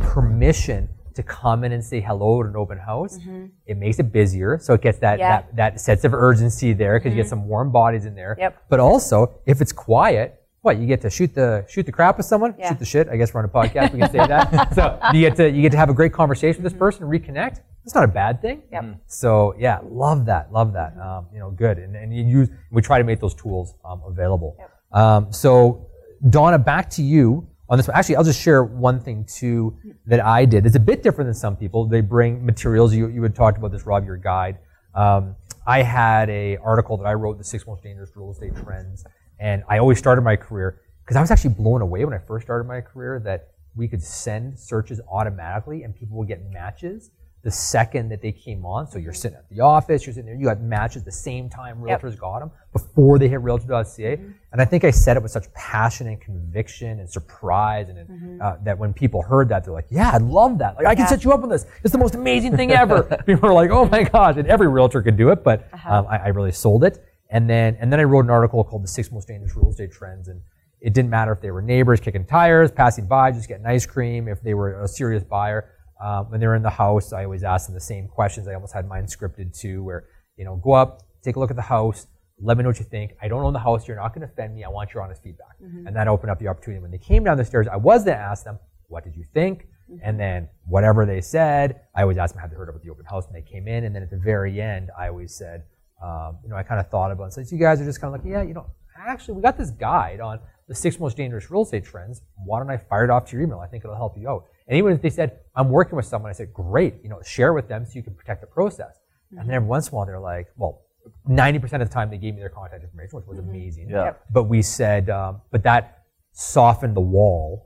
permission 0.00 0.88
to 1.14 1.22
come 1.22 1.64
in 1.64 1.72
and 1.72 1.82
say 1.84 2.00
hello 2.00 2.40
at 2.42 2.46
an 2.46 2.56
open 2.56 2.78
house, 2.78 3.18
it 3.66 3.76
makes 3.76 3.98
it 3.98 4.12
busier. 4.12 4.58
So 4.60 4.74
it 4.74 4.82
gets 4.82 4.98
that, 4.98 5.14
Mm-hmm. 5.18 5.20
Yeah. 5.20 5.38
Mm-hmm. 5.40 5.56
that, 5.56 5.74
that 5.74 5.80
sense 5.80 6.04
of 6.04 6.12
urgency 6.14 6.72
there 6.72 6.98
because 6.98 7.10
you 7.14 7.22
get 7.22 7.28
some 7.28 7.46
warm 7.48 7.70
bodies 7.72 8.04
in 8.04 8.14
there. 8.14 8.36
Yep. 8.38 8.64
But 8.68 8.80
also, 8.80 9.40
if 9.46 9.60
it's 9.60 9.72
quiet, 9.72 10.40
what 10.62 10.78
you 10.78 10.86
get 10.86 11.02
to 11.02 11.10
shoot 11.10 11.34
the 11.34 11.64
shoot 11.68 11.84
the 11.84 11.92
crap 11.92 12.16
with 12.16 12.24
someone, 12.24 12.54
Yeah. 12.58 12.70
shoot 12.70 12.78
the 12.78 12.86
shit. 12.86 13.08
I 13.10 13.16
guess 13.18 13.34
we're 13.34 13.40
on 13.40 13.44
a 13.44 13.48
podcast, 13.48 13.92
we 13.92 13.98
can 14.00 14.10
say 14.10 14.18
that. 14.26 14.74
so 14.78 14.98
you 15.12 15.20
get 15.20 15.36
to 15.36 15.50
you 15.50 15.60
get 15.60 15.72
to 15.72 15.78
have 15.78 15.90
a 15.90 15.94
great 15.94 16.12
conversation 16.14 16.62
with 16.62 16.72
this 16.72 16.78
person, 16.78 17.06
reconnect. 17.06 17.60
It's 17.84 17.94
not 17.94 18.04
a 18.04 18.08
bad 18.08 18.40
thing. 18.40 18.62
Mm-hmm. 18.72 18.88
Yep. 18.92 19.00
So 19.06 19.54
yeah, 19.58 19.80
love 19.84 20.24
that, 20.26 20.50
love 20.52 20.72
that. 20.72 20.96
Um, 20.96 21.26
you 21.34 21.38
know, 21.38 21.50
good. 21.50 21.76
And, 21.78 21.94
and 21.94 22.16
you 22.16 22.24
use 22.24 22.48
we 22.72 22.80
try 22.80 22.96
to 22.98 23.04
make 23.04 23.20
those 23.20 23.34
tools 23.34 23.74
um, 23.84 24.00
available. 24.06 24.56
Um, 24.90 25.32
so 25.32 25.86
Donna, 26.30 26.58
back 26.58 26.88
to 26.90 27.02
you 27.02 27.46
on 27.68 27.78
this 27.78 27.88
one. 27.88 27.96
Actually, 27.96 28.16
I'll 28.16 28.24
just 28.24 28.40
share 28.40 28.62
one 28.62 29.00
thing 29.00 29.24
too 29.24 29.76
that 30.06 30.24
I 30.24 30.44
did. 30.44 30.66
It's 30.66 30.76
a 30.76 30.80
bit 30.80 31.02
different 31.02 31.28
than 31.28 31.34
some 31.34 31.56
people. 31.56 31.86
They 31.86 32.00
bring 32.00 32.44
materials. 32.44 32.94
You 32.94 33.08
you 33.08 33.22
had 33.22 33.34
talked 33.34 33.58
about 33.58 33.72
this, 33.72 33.86
Rob, 33.86 34.04
your 34.04 34.16
guide. 34.16 34.58
Um, 34.94 35.36
I 35.66 35.82
had 35.82 36.28
a 36.30 36.58
article 36.58 36.96
that 36.98 37.06
I 37.06 37.14
wrote, 37.14 37.38
the 37.38 37.44
six 37.44 37.66
most 37.66 37.82
dangerous 37.82 38.10
real 38.14 38.30
estate 38.30 38.54
trends, 38.62 39.04
and 39.40 39.62
I 39.68 39.78
always 39.78 39.98
started 39.98 40.22
my 40.22 40.36
career. 40.36 40.80
because 41.04 41.16
I 41.16 41.20
was 41.20 41.30
actually 41.30 41.54
blown 41.54 41.82
away 41.82 42.04
when 42.04 42.14
I 42.14 42.18
first 42.18 42.46
started 42.46 42.64
my 42.66 42.80
career 42.80 43.20
that 43.24 43.48
we 43.76 43.88
could 43.88 44.02
send 44.02 44.58
searches 44.58 45.00
automatically 45.10 45.82
and 45.82 45.94
people 45.94 46.16
would 46.18 46.28
get 46.28 46.40
matches 46.50 47.10
the 47.44 47.50
second 47.50 48.08
that 48.08 48.22
they 48.22 48.32
came 48.32 48.64
on. 48.64 48.90
So 48.90 48.98
you're 48.98 49.12
sitting 49.12 49.36
at 49.36 49.48
the 49.50 49.60
office, 49.60 50.06
you're 50.06 50.14
sitting 50.14 50.26
there, 50.26 50.34
you 50.34 50.46
got 50.46 50.60
matches 50.60 51.04
the 51.04 51.12
same 51.12 51.50
time 51.50 51.86
Yep. 51.86 52.00
realtors 52.00 52.18
got 52.18 52.40
them 52.40 52.50
before 52.72 53.18
they 53.18 53.28
hit 53.28 53.40
realtor.ca. 53.40 54.18
And 54.50 54.62
I 54.62 54.64
think 54.64 54.82
I 54.84 54.90
said 54.90 55.16
it 55.16 55.22
with 55.22 55.32
such 55.32 55.52
passion 55.52 56.06
and 56.06 56.18
conviction 56.20 57.00
and 57.00 57.10
surprise, 57.10 57.88
and 57.88 58.40
uh, 58.40 58.56
that 58.64 58.78
when 58.78 58.92
people 58.94 59.20
heard 59.20 59.48
that, 59.50 59.64
they're 59.64 59.74
like, 59.74 59.88
"Yeah, 59.90 60.10
I 60.12 60.18
love 60.18 60.58
that. 60.58 60.76
Like 60.76 60.86
I 60.86 60.94
can 60.94 61.06
set 61.08 61.24
you 61.24 61.32
up 61.32 61.42
on 61.42 61.48
this. 61.48 61.66
It's 61.82 61.92
the 61.92 61.98
most 61.98 62.14
amazing 62.14 62.56
thing 62.56 62.70
ever." 62.70 63.02
people 63.26 63.48
are 63.48 63.52
like, 63.52 63.70
"Oh 63.70 63.84
my 63.86 64.04
gosh!" 64.04 64.36
And 64.36 64.46
every 64.46 64.68
realtor 64.68 65.02
could 65.02 65.16
do 65.16 65.30
it, 65.30 65.42
but 65.42 65.68
um, 65.86 66.06
I, 66.08 66.18
I 66.18 66.28
really 66.28 66.52
sold 66.52 66.84
it. 66.84 67.04
And 67.30 67.50
then 67.50 67.76
and 67.80 67.92
then 67.92 67.98
I 67.98 68.04
wrote 68.04 68.24
an 68.24 68.30
article 68.30 68.62
called 68.62 68.84
"The 68.84 68.88
Six 68.88 69.10
Most 69.10 69.26
Dangerous 69.26 69.56
Real 69.56 69.70
Estate 69.70 69.90
Trends," 69.92 70.28
and 70.28 70.40
it 70.80 70.94
didn't 70.94 71.10
matter 71.10 71.32
if 71.32 71.40
they 71.40 71.50
were 71.50 71.62
neighbors 71.62 71.98
kicking 71.98 72.24
tires, 72.24 72.70
passing 72.70 73.06
by, 73.06 73.32
just 73.32 73.48
getting 73.48 73.66
ice 73.66 73.86
cream, 73.86 74.28
if 74.28 74.40
they 74.40 74.54
were 74.54 74.82
a 74.82 74.88
serious 74.88 75.24
buyer. 75.24 75.73
Um, 76.06 76.30
when 76.30 76.38
they 76.40 76.46
were 76.46 76.54
in 76.54 76.62
the 76.62 76.76
house, 76.84 77.12
I 77.12 77.24
always 77.24 77.44
asked 77.44 77.66
them 77.68 77.74
the 77.74 77.80
same 77.94 78.08
questions. 78.08 78.46
I 78.46 78.54
almost 78.54 78.74
had 78.74 78.86
mine 78.86 79.06
scripted 79.06 79.58
too, 79.58 79.82
where, 79.82 80.04
you 80.36 80.44
know, 80.44 80.56
go 80.56 80.72
up, 80.72 80.90
take 81.22 81.36
a 81.36 81.40
look 81.40 81.50
at 81.50 81.56
the 81.56 81.62
house, 81.76 82.06
let 82.40 82.56
me 82.56 82.62
know 82.62 82.68
what 82.68 82.78
you 82.78 82.84
think. 82.84 83.12
I 83.22 83.28
don't 83.28 83.42
own 83.42 83.54
the 83.54 83.66
house. 83.68 83.88
You're 83.88 83.96
not 83.96 84.14
going 84.14 84.26
to 84.26 84.32
offend 84.32 84.54
me. 84.54 84.64
I 84.64 84.68
want 84.68 84.92
your 84.92 85.02
honest 85.02 85.22
feedback. 85.22 85.56
And 85.86 85.96
that 85.96 86.06
opened 86.08 86.30
up 86.30 86.38
the 86.38 86.48
opportunity. 86.48 86.82
When 86.82 86.90
they 86.90 86.98
came 86.98 87.24
down 87.24 87.36
the 87.38 87.44
stairs, 87.44 87.66
I 87.76 87.76
was 87.76 88.04
going 88.04 88.18
to 88.18 88.22
ask 88.22 88.44
them, 88.44 88.58
what 88.88 89.04
did 89.04 89.16
you 89.16 89.24
think? 89.32 89.66
And 90.02 90.18
then 90.18 90.48
whatever 90.66 91.06
they 91.06 91.20
said, 91.20 91.80
I 91.94 92.02
always 92.02 92.18
asked 92.18 92.34
them, 92.34 92.40
have 92.42 92.50
they 92.50 92.56
heard 92.56 92.68
about 92.68 92.82
the 92.82 92.90
open 92.90 93.06
house? 93.06 93.26
And 93.26 93.34
they 93.34 93.42
came 93.42 93.66
in. 93.68 93.84
And 93.84 93.94
then 93.94 94.02
at 94.02 94.10
the 94.10 94.18
very 94.18 94.60
end, 94.60 94.90
I 94.98 95.08
always 95.08 95.34
said, 95.34 95.64
um, 96.02 96.38
you 96.42 96.50
know, 96.50 96.56
I 96.56 96.64
kind 96.64 96.80
of 96.80 96.90
thought 96.90 97.12
about 97.12 97.28
it 97.28 97.32
said, 97.32 97.46
so 97.48 97.56
you 97.56 97.62
guys 97.62 97.80
are 97.80 97.84
just 97.84 98.00
kind 98.00 98.14
of 98.14 98.20
like, 98.20 98.30
yeah, 98.30 98.42
you 98.42 98.52
know, 98.52 98.66
actually, 98.98 99.34
we 99.34 99.42
got 99.42 99.56
this 99.56 99.70
guide 99.70 100.20
on 100.20 100.40
the 100.68 100.74
six 100.74 100.98
most 100.98 101.16
dangerous 101.16 101.50
real 101.50 101.62
estate 101.62 101.84
trends. 101.84 102.20
Why 102.44 102.58
don't 102.58 102.70
I 102.70 102.78
fire 102.78 103.04
it 103.04 103.10
off 103.10 103.26
to 103.26 103.36
your 103.36 103.42
email? 103.42 103.60
I 103.60 103.68
think 103.68 103.84
it'll 103.84 103.96
help 103.96 104.18
you 104.18 104.28
out. 104.28 104.46
And 104.66 104.78
even 104.78 104.92
if 104.92 105.02
they 105.02 105.10
said, 105.10 105.40
I'm 105.54 105.68
working 105.70 105.96
with 105.96 106.06
someone, 106.06 106.30
I 106.30 106.32
said, 106.32 106.52
great, 106.52 106.94
you 107.02 107.08
know, 107.08 107.20
share 107.22 107.52
with 107.52 107.68
them 107.68 107.84
so 107.84 107.92
you 107.94 108.02
can 108.02 108.14
protect 108.14 108.40
the 108.40 108.46
process. 108.46 108.98
And 109.30 109.48
then 109.48 109.56
every 109.56 109.68
once 109.68 109.88
in 109.88 109.94
a 109.94 109.96
while, 109.96 110.06
they're 110.06 110.20
like, 110.20 110.46
well, 110.56 110.82
90% 111.28 111.64
of 111.82 111.88
the 111.88 111.92
time 111.92 112.10
they 112.10 112.18
gave 112.18 112.34
me 112.34 112.40
their 112.40 112.48
contact 112.48 112.82
information, 112.82 113.16
which 113.18 113.26
was 113.26 113.38
amazing. 113.38 113.90
Yeah. 113.90 114.12
But 114.30 114.44
we 114.44 114.62
said, 114.62 115.10
um, 115.10 115.42
but 115.50 115.62
that 115.64 116.04
softened 116.32 116.96
the 116.96 117.00
wall 117.00 117.64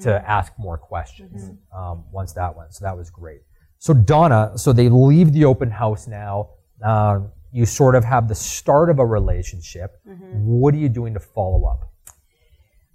to 0.00 0.28
ask 0.28 0.52
more 0.58 0.78
questions 0.78 1.50
um, 1.76 2.04
once 2.10 2.32
that 2.32 2.56
went. 2.56 2.74
So 2.74 2.84
that 2.84 2.96
was 2.96 3.10
great. 3.10 3.40
So 3.78 3.94
Donna, 3.94 4.52
so 4.56 4.72
they 4.72 4.88
leave 4.88 5.32
the 5.32 5.44
open 5.44 5.70
house 5.70 6.06
now. 6.08 6.50
Um, 6.82 7.30
you 7.52 7.64
sort 7.64 7.94
of 7.94 8.04
have 8.04 8.28
the 8.28 8.34
start 8.34 8.90
of 8.90 8.98
a 8.98 9.06
relationship. 9.06 10.00
What 10.04 10.74
are 10.74 10.78
you 10.78 10.88
doing 10.88 11.14
to 11.14 11.20
follow 11.20 11.64
up? 11.64 11.92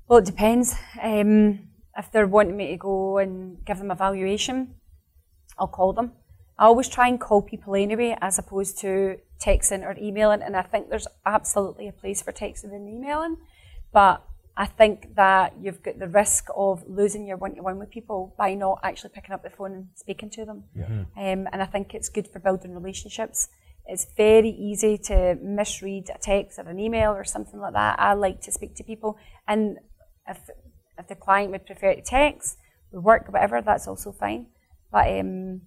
Well, 0.08 0.20
it 0.20 0.26
depends. 0.26 0.76
Um, 1.01 1.70
if 1.97 2.11
they're 2.11 2.27
wanting 2.27 2.57
me 2.57 2.67
to 2.69 2.77
go 2.77 3.17
and 3.17 3.63
give 3.65 3.77
them 3.77 3.91
a 3.91 3.95
valuation, 3.95 4.75
I'll 5.57 5.67
call 5.67 5.93
them. 5.93 6.13
I 6.57 6.65
always 6.65 6.87
try 6.87 7.07
and 7.07 7.19
call 7.19 7.41
people 7.41 7.75
anyway, 7.75 8.17
as 8.21 8.37
opposed 8.39 8.79
to 8.79 9.17
texting 9.43 9.83
or 9.83 9.95
emailing. 9.97 10.41
And 10.41 10.55
I 10.55 10.61
think 10.61 10.89
there's 10.89 11.07
absolutely 11.25 11.87
a 11.87 11.91
place 11.91 12.21
for 12.21 12.31
texting 12.31 12.73
and 12.73 12.87
emailing, 12.87 13.37
but 13.91 14.23
I 14.55 14.67
think 14.67 15.15
that 15.15 15.53
you've 15.59 15.81
got 15.81 15.97
the 15.97 16.07
risk 16.07 16.45
of 16.55 16.83
losing 16.87 17.25
your 17.25 17.37
one-to-one 17.37 17.79
with 17.79 17.89
people 17.89 18.35
by 18.37 18.53
not 18.53 18.79
actually 18.83 19.09
picking 19.09 19.33
up 19.33 19.41
the 19.41 19.49
phone 19.49 19.73
and 19.73 19.87
speaking 19.95 20.29
to 20.29 20.45
them. 20.45 20.65
Um, 21.17 21.47
and 21.51 21.61
I 21.61 21.65
think 21.65 21.95
it's 21.95 22.07
good 22.07 22.27
for 22.27 22.39
building 22.39 22.73
relationships. 22.73 23.49
It's 23.87 24.05
very 24.15 24.49
easy 24.49 24.97
to 25.09 25.37
misread 25.41 26.09
a 26.13 26.19
text 26.19 26.59
or 26.59 26.69
an 26.69 26.79
email 26.79 27.11
or 27.11 27.23
something 27.23 27.59
like 27.59 27.73
that. 27.73 27.99
I 27.99 28.13
like 28.13 28.41
to 28.41 28.51
speak 28.51 28.75
to 28.75 28.83
people, 28.83 29.17
and 29.47 29.79
if 30.27 30.37
if 30.97 31.07
the 31.07 31.15
client 31.15 31.51
would 31.51 31.65
prefer 31.65 31.95
to 31.95 32.01
text, 32.01 32.57
we 32.91 32.99
work 32.99 33.31
whatever, 33.31 33.61
that's 33.61 33.87
also 33.87 34.11
fine. 34.11 34.47
But 34.91 35.07
um, 35.19 35.61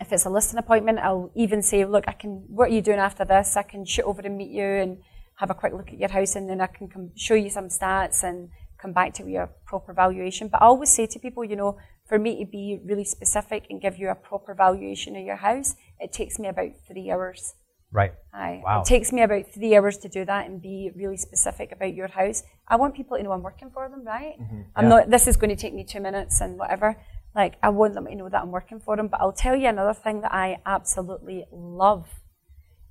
if 0.00 0.12
it's 0.12 0.24
a 0.24 0.30
listing 0.30 0.58
appointment, 0.58 1.00
I'll 1.00 1.32
even 1.34 1.62
say, 1.62 1.84
look, 1.84 2.04
I 2.06 2.12
can. 2.12 2.44
What 2.48 2.70
are 2.70 2.74
you 2.74 2.82
doing 2.82 2.98
after 2.98 3.24
this? 3.24 3.56
I 3.56 3.62
can 3.62 3.84
shoot 3.84 4.04
over 4.04 4.22
and 4.22 4.36
meet 4.36 4.50
you 4.50 4.64
and 4.64 4.98
have 5.36 5.50
a 5.50 5.54
quick 5.54 5.72
look 5.72 5.88
at 5.88 5.98
your 5.98 6.10
house, 6.10 6.36
and 6.36 6.48
then 6.48 6.60
I 6.60 6.68
can 6.68 6.88
come 6.88 7.10
show 7.16 7.34
you 7.34 7.50
some 7.50 7.68
stats 7.68 8.22
and 8.22 8.48
come 8.78 8.92
back 8.92 9.14
to 9.14 9.28
your 9.28 9.50
proper 9.66 9.92
valuation. 9.92 10.48
But 10.48 10.62
I 10.62 10.66
always 10.66 10.90
say 10.90 11.06
to 11.06 11.18
people, 11.18 11.44
you 11.44 11.56
know, 11.56 11.78
for 12.08 12.18
me 12.18 12.44
to 12.44 12.50
be 12.50 12.80
really 12.84 13.04
specific 13.04 13.66
and 13.70 13.80
give 13.80 13.96
you 13.98 14.08
a 14.08 14.14
proper 14.14 14.54
valuation 14.54 15.16
of 15.16 15.24
your 15.24 15.36
house, 15.36 15.74
it 15.98 16.12
takes 16.12 16.38
me 16.38 16.48
about 16.48 16.70
three 16.86 17.10
hours. 17.10 17.54
Right. 17.92 18.12
Aye. 18.32 18.62
Wow. 18.64 18.80
It 18.80 18.86
takes 18.86 19.12
me 19.12 19.22
about 19.22 19.44
three 19.52 19.76
hours 19.76 19.98
to 19.98 20.08
do 20.08 20.24
that 20.24 20.46
and 20.48 20.60
be 20.62 20.90
really 20.96 21.18
specific 21.18 21.72
about 21.72 21.94
your 21.94 22.08
house. 22.08 22.42
I 22.66 22.76
want 22.76 22.94
people 22.94 23.16
to 23.18 23.22
know 23.22 23.32
I'm 23.32 23.42
working 23.42 23.70
for 23.70 23.88
them, 23.88 24.02
right? 24.04 24.34
I'm 24.74 24.84
Yeah. 24.84 24.88
not, 24.88 25.10
this 25.10 25.26
is 25.28 25.36
going 25.36 25.50
to 25.50 25.56
take 25.56 25.74
me 25.74 25.84
two 25.84 26.00
minutes 26.00 26.40
and 26.40 26.58
whatever. 26.58 26.96
Like, 27.34 27.56
I 27.62 27.68
want 27.68 27.94
them 27.94 28.06
to 28.06 28.14
know 28.14 28.28
that 28.30 28.42
I'm 28.42 28.50
working 28.50 28.80
for 28.80 28.96
them. 28.96 29.08
But 29.08 29.20
I'll 29.20 29.32
tell 29.32 29.54
you 29.54 29.68
another 29.68 29.94
thing 29.94 30.22
that 30.22 30.32
I 30.32 30.58
absolutely 30.64 31.44
love 31.52 32.08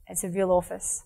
it's 0.07 0.21
the 0.21 0.29
real 0.29 0.51
office. 0.51 1.03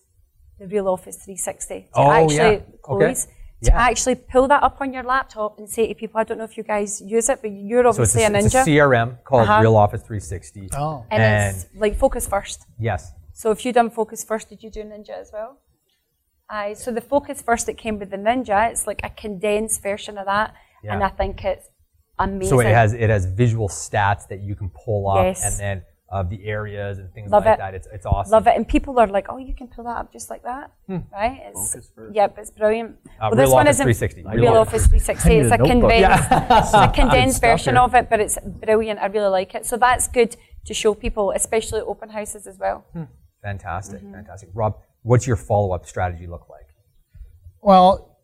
The 0.59 0.67
real 0.67 0.87
office 0.87 1.17
360. 1.17 1.81
To 1.81 1.87
Oh, 1.95 2.11
actually, 2.11 2.35
yeah. 2.35 2.43
Okay. 2.43 2.63
Chloe's, 2.81 3.27
Yeah. 3.61 3.69
to 3.71 3.75
actually 3.75 4.15
pull 4.15 4.47
that 4.47 4.63
up 4.63 4.77
on 4.81 4.93
your 4.93 5.03
laptop 5.03 5.59
and 5.59 5.69
say 5.69 5.87
to 5.87 5.93
people, 5.93 6.19
I 6.19 6.23
don't 6.23 6.37
know 6.39 6.43
if 6.45 6.57
you 6.57 6.63
guys 6.63 7.01
use 7.01 7.29
it, 7.29 7.39
but 7.41 7.51
you're 7.51 7.83
So 7.83 7.89
it's 7.89 7.99
obviously 8.15 8.23
a, 8.23 8.31
a, 8.31 8.45
it's 8.45 8.55
a. 8.55 8.63
CRM 8.65 9.23
called 9.23 9.47
Uh-huh. 9.47 9.61
Real 9.61 9.75
Office 9.77 10.01
360. 10.01 10.69
Oh. 10.77 11.05
and, 11.11 11.21
and- 11.21 11.55
it's 11.55 11.65
like 11.75 11.95
focus 11.97 12.25
first. 12.27 12.65
Yes. 12.79 13.11
So 13.39 13.51
if 13.51 13.65
you 13.65 13.73
done 13.73 13.89
Focus 13.89 14.23
First, 14.23 14.47
did 14.49 14.63
you 14.63 14.69
do 14.69 14.81
Ninja 14.83 15.09
as 15.23 15.29
well? 15.33 15.57
Aye. 16.49 16.73
So 16.73 16.89
the 16.91 17.01
Focus 17.01 17.41
First 17.41 17.65
that 17.65 17.77
came 17.77 17.99
with 17.99 18.09
the 18.09 18.17
Ninja, 18.17 18.69
it's 18.71 18.87
like 18.87 19.01
a 19.03 19.09
condensed 19.09 19.83
version 19.83 20.17
of 20.17 20.25
that, 20.25 20.53
and 20.83 21.03
I 21.03 21.09
think 21.09 21.43
it's 21.43 21.67
amazing. 22.17 22.49
So 22.49 22.59
it 22.61 22.67
has 22.81 22.93
it 22.93 23.09
has 23.09 23.25
visual 23.25 23.67
stats 23.67 24.23
that 24.29 24.39
you 24.47 24.55
can 24.55 24.69
pull 24.83 25.09
up, 25.09 25.23
Yes. 25.25 25.43
and 25.43 25.53
then 25.59 25.83
of 26.09 26.29
the 26.29 26.45
areas 26.45 26.99
and 26.99 27.11
things 27.13 27.29
Love 27.31 27.45
like 27.45 27.55
it. 27.55 27.57
that. 27.57 27.73
It's 27.73 27.87
it's 27.91 28.05
awesome. 28.05 28.31
Love 28.31 28.47
it, 28.47 28.55
and 28.55 28.65
people 28.75 28.97
are 28.99 29.07
like, 29.17 29.25
"Oh, 29.27 29.37
you 29.37 29.53
can 29.59 29.67
pull 29.67 29.83
that 29.89 29.97
up 29.97 30.13
just 30.13 30.29
like 30.29 30.43
that, 30.43 30.71
right?" 30.87 31.41
It's, 31.47 31.73
Focus 31.73 31.91
First. 31.95 32.15
Yep, 32.15 32.37
it's 32.37 32.51
brilliant. 32.51 32.91
Hmm. 33.17 33.23
Uh, 33.23 33.29
Real 33.31 33.35
this 33.37 33.49
one 33.51 33.67
isn't 33.67 33.83
360. 33.83 34.23
Real, 34.23 34.35
Real 34.53 34.61
Office 34.65 34.85
360. 34.87 35.29
I 35.29 35.33
It's 35.41 35.51
a 35.51 35.55
a 35.55 35.57
notebook. 35.57 35.91
condensed, 35.91 36.31
it's 36.31 36.73
a 36.73 36.87
condensed 37.01 37.41
version 37.41 37.75
here. 37.75 37.83
of 37.83 37.95
it, 37.95 38.09
but 38.09 38.19
it's 38.21 38.37
brilliant. 38.63 38.99
I 38.99 39.07
really 39.07 39.29
like 39.39 39.55
it. 39.55 39.65
So 39.65 39.75
that's 39.75 40.07
good 40.07 40.37
to 40.67 40.73
show 40.73 40.93
people, 40.93 41.31
especially 41.31 41.81
open 41.81 42.09
houses 42.09 42.45
as 42.47 42.57
well. 42.59 42.85
Fantastic, 43.45 44.01
Mm-hmm. 44.01 44.13
fantastic. 44.13 44.49
Rob, 44.55 44.77
what's 45.03 45.27
your 45.27 45.35
follow 45.35 45.71
up 45.75 45.85
strategy 45.85 46.25
look 46.25 46.49
like? 46.49 46.65
Well, 47.61 48.17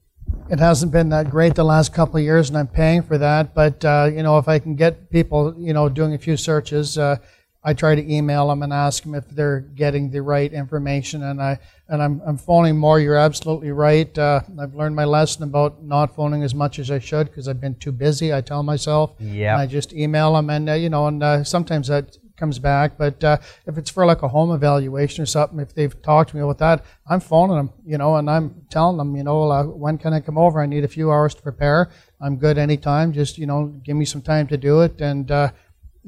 it 0.50 0.58
hasn't 0.60 0.92
been 0.92 1.10
that 1.10 1.30
great 1.30 1.54
the 1.54 1.64
last 1.64 1.94
couple 1.94 2.18
of 2.18 2.24
years, 2.24 2.50
and 2.50 2.58
I'm 2.58 2.68
paying 2.68 3.04
for 3.04 3.18
that. 3.20 3.54
But 3.54 3.86
uh, 3.86 4.10
you 4.12 4.24
know, 4.24 4.40
if 4.40 4.48
I 4.48 4.58
can 4.58 4.76
get 4.76 5.12
people, 5.12 5.54
you 5.60 5.74
know, 5.74 5.90
doing 5.90 6.16
a 6.16 6.18
few 6.18 6.38
searches, 6.38 6.98
uh, 6.98 7.18
I 7.64 7.76
try 7.76 7.94
to 7.94 8.12
email 8.12 8.48
them 8.48 8.64
and 8.64 8.74
ask 8.74 9.04
them 9.04 9.14
if 9.14 9.30
they're 9.30 9.60
getting 9.60 10.10
the 10.10 10.24
right 10.24 10.52
information. 10.52 11.22
And 11.22 11.40
I 11.40 11.60
and 11.88 12.02
I'm 12.02 12.20
I'm 12.26 12.38
phoning 12.38 12.78
more. 12.78 13.00
You're 13.00 13.18
absolutely 13.18 13.72
right. 13.72 14.16
Uh, 14.18 14.42
I've 14.60 14.74
learned 14.74 14.96
my 14.96 15.06
lesson 15.06 15.44
about 15.44 15.84
not 15.84 16.16
phoning 16.16 16.42
as 16.42 16.56
much 16.56 16.80
as 16.80 16.90
I 16.90 16.98
should 16.98 17.28
because 17.28 17.48
I've 17.48 17.62
been 17.62 17.76
too 17.76 17.92
busy. 17.92 18.34
I 18.34 18.42
tell 18.42 18.64
myself. 18.64 19.14
Yeah. 19.20 19.58
I 19.58 19.68
just 19.68 19.94
email 19.94 20.34
them, 20.34 20.50
and 20.50 20.68
uh, 20.70 20.74
you 20.74 20.90
know, 20.90 21.06
and 21.08 21.22
uh, 21.22 21.44
sometimes 21.44 21.88
that 21.90 22.18
comes 22.42 22.60
back. 22.60 22.98
But 22.98 23.24
uh, 23.24 23.38
if 23.66 23.78
it's 23.78 23.90
for 23.90 24.06
like 24.06 24.24
a 24.24 24.28
home 24.28 24.52
evaluation 24.52 25.24
or 25.24 25.26
something, 25.28 25.60
if 25.60 25.74
they've 25.74 26.02
talked 26.02 26.32
to 26.32 26.36
me 26.36 26.42
about 26.42 26.58
that, 26.58 26.84
I'm 27.08 27.22
phoning 27.22 27.56
them, 27.56 27.70
you 27.86 27.98
know, 27.98 28.18
and 28.18 28.30
I'm 28.30 28.66
telling 28.70 28.98
them, 28.98 29.16
you 29.16 29.24
know, 29.24 29.50
uh, 29.50 29.64
when 29.64 29.98
can 29.98 30.12
I 30.12 30.20
come 30.20 30.38
over? 30.38 30.60
I 30.60 30.66
need 30.66 30.84
a 30.84 30.90
few 30.90 31.12
hours 31.12 31.36
to 31.36 31.42
prepare. 31.42 31.90
I'm 32.20 32.36
good 32.36 32.58
anytime. 32.58 33.14
Just 33.14 33.38
you 33.38 33.46
know, 33.46 33.68
give 33.86 33.96
me 33.96 34.06
some 34.06 34.22
time 34.22 34.48
to 34.48 34.58
do 34.58 34.82
it 34.82 35.00
and 35.00 35.32
uh, 35.32 35.52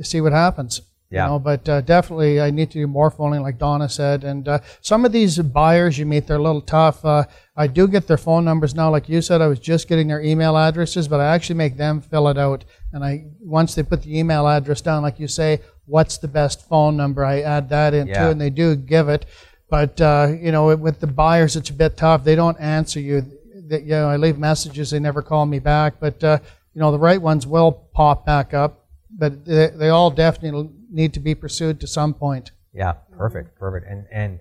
see 0.02 0.20
what 0.20 0.34
happens. 0.34 0.82
Yeah. 1.14 1.26
You 1.26 1.34
know, 1.34 1.40
but 1.40 1.70
uh, 1.70 1.82
definitely 1.82 2.42
I 2.42 2.50
need 2.50 2.72
to 2.72 2.80
do 2.80 2.88
more 2.88 3.12
phoning, 3.12 3.44
like 3.44 3.60
Donna 3.60 3.88
said. 3.88 4.24
And 4.24 4.48
uh, 4.48 4.60
some 4.82 5.06
of 5.06 5.12
these 5.12 5.38
buyers 5.38 5.96
you 6.00 6.08
meet, 6.08 6.26
they're 6.26 6.38
a 6.38 6.42
little 6.42 6.60
tough. 6.60 7.06
Uh, 7.06 7.26
I 7.56 7.68
do 7.68 7.88
get 7.88 8.08
their 8.08 8.18
phone 8.18 8.44
numbers 8.44 8.74
now. 8.74 8.90
Like 8.90 9.08
you 9.08 9.22
said, 9.22 9.40
I 9.40 9.46
was 9.46 9.60
just 9.60 9.88
getting 9.88 10.08
their 10.08 10.22
email 10.22 10.58
addresses, 10.58 11.08
but 11.08 11.20
I 11.20 11.36
actually 11.36 11.58
make 11.58 11.78
them 11.78 12.02
fill 12.02 12.30
it 12.30 12.40
out. 12.40 12.66
And 12.92 13.04
I 13.04 13.26
once 13.40 13.76
they 13.76 13.84
put 13.84 14.02
the 14.02 14.18
email 14.18 14.48
address 14.48 14.82
down, 14.82 15.04
like 15.04 15.20
you 15.20 15.28
say, 15.28 15.62
what's 15.86 16.18
the 16.18 16.28
best 16.28 16.68
phone 16.68 16.96
number? 16.98 17.26
I 17.26 17.42
add 17.42 17.70
that 17.70 17.94
in 17.94 18.08
Yeah. 18.08 18.26
too, 18.26 18.32
and 18.32 18.42
they 18.42 18.50
do 18.50 18.76
give 18.76 19.10
it. 19.10 19.26
But 19.70 20.00
uh, 20.00 20.34
you 20.40 20.52
know, 20.52 20.76
with 20.76 21.00
the 21.00 21.08
buyers, 21.08 21.56
it's 21.56 21.70
a 21.70 21.74
bit 21.74 21.98
tough. 21.98 22.24
They 22.24 22.36
don't 22.36 22.60
answer 22.60 23.00
you. 23.00 23.26
That 23.68 23.84
you 23.84 23.92
know, 23.92 24.10
I 24.10 24.18
leave 24.18 24.38
messages, 24.38 24.92
they 24.92 25.00
never 25.00 25.22
call 25.22 25.46
me 25.46 25.60
back. 25.60 25.96
But 26.00 26.24
uh, 26.24 26.40
you 26.74 26.80
know, 26.82 26.92
the 26.92 27.00
right 27.00 27.22
ones 27.22 27.48
will 27.48 27.72
pop 27.72 28.26
back 28.26 28.54
up. 28.54 28.86
But 29.10 29.46
they, 29.46 29.68
they 29.68 29.90
all 29.90 30.12
definitely 30.12 30.70
need 30.92 31.14
to 31.14 31.20
be 31.20 31.34
pursued 31.36 31.80
to 31.82 31.88
some 31.88 32.14
point. 32.14 32.52
Yeah, 32.74 32.94
perfect, 33.18 33.58
perfect. 33.58 33.88
And 33.90 34.06
and 34.12 34.40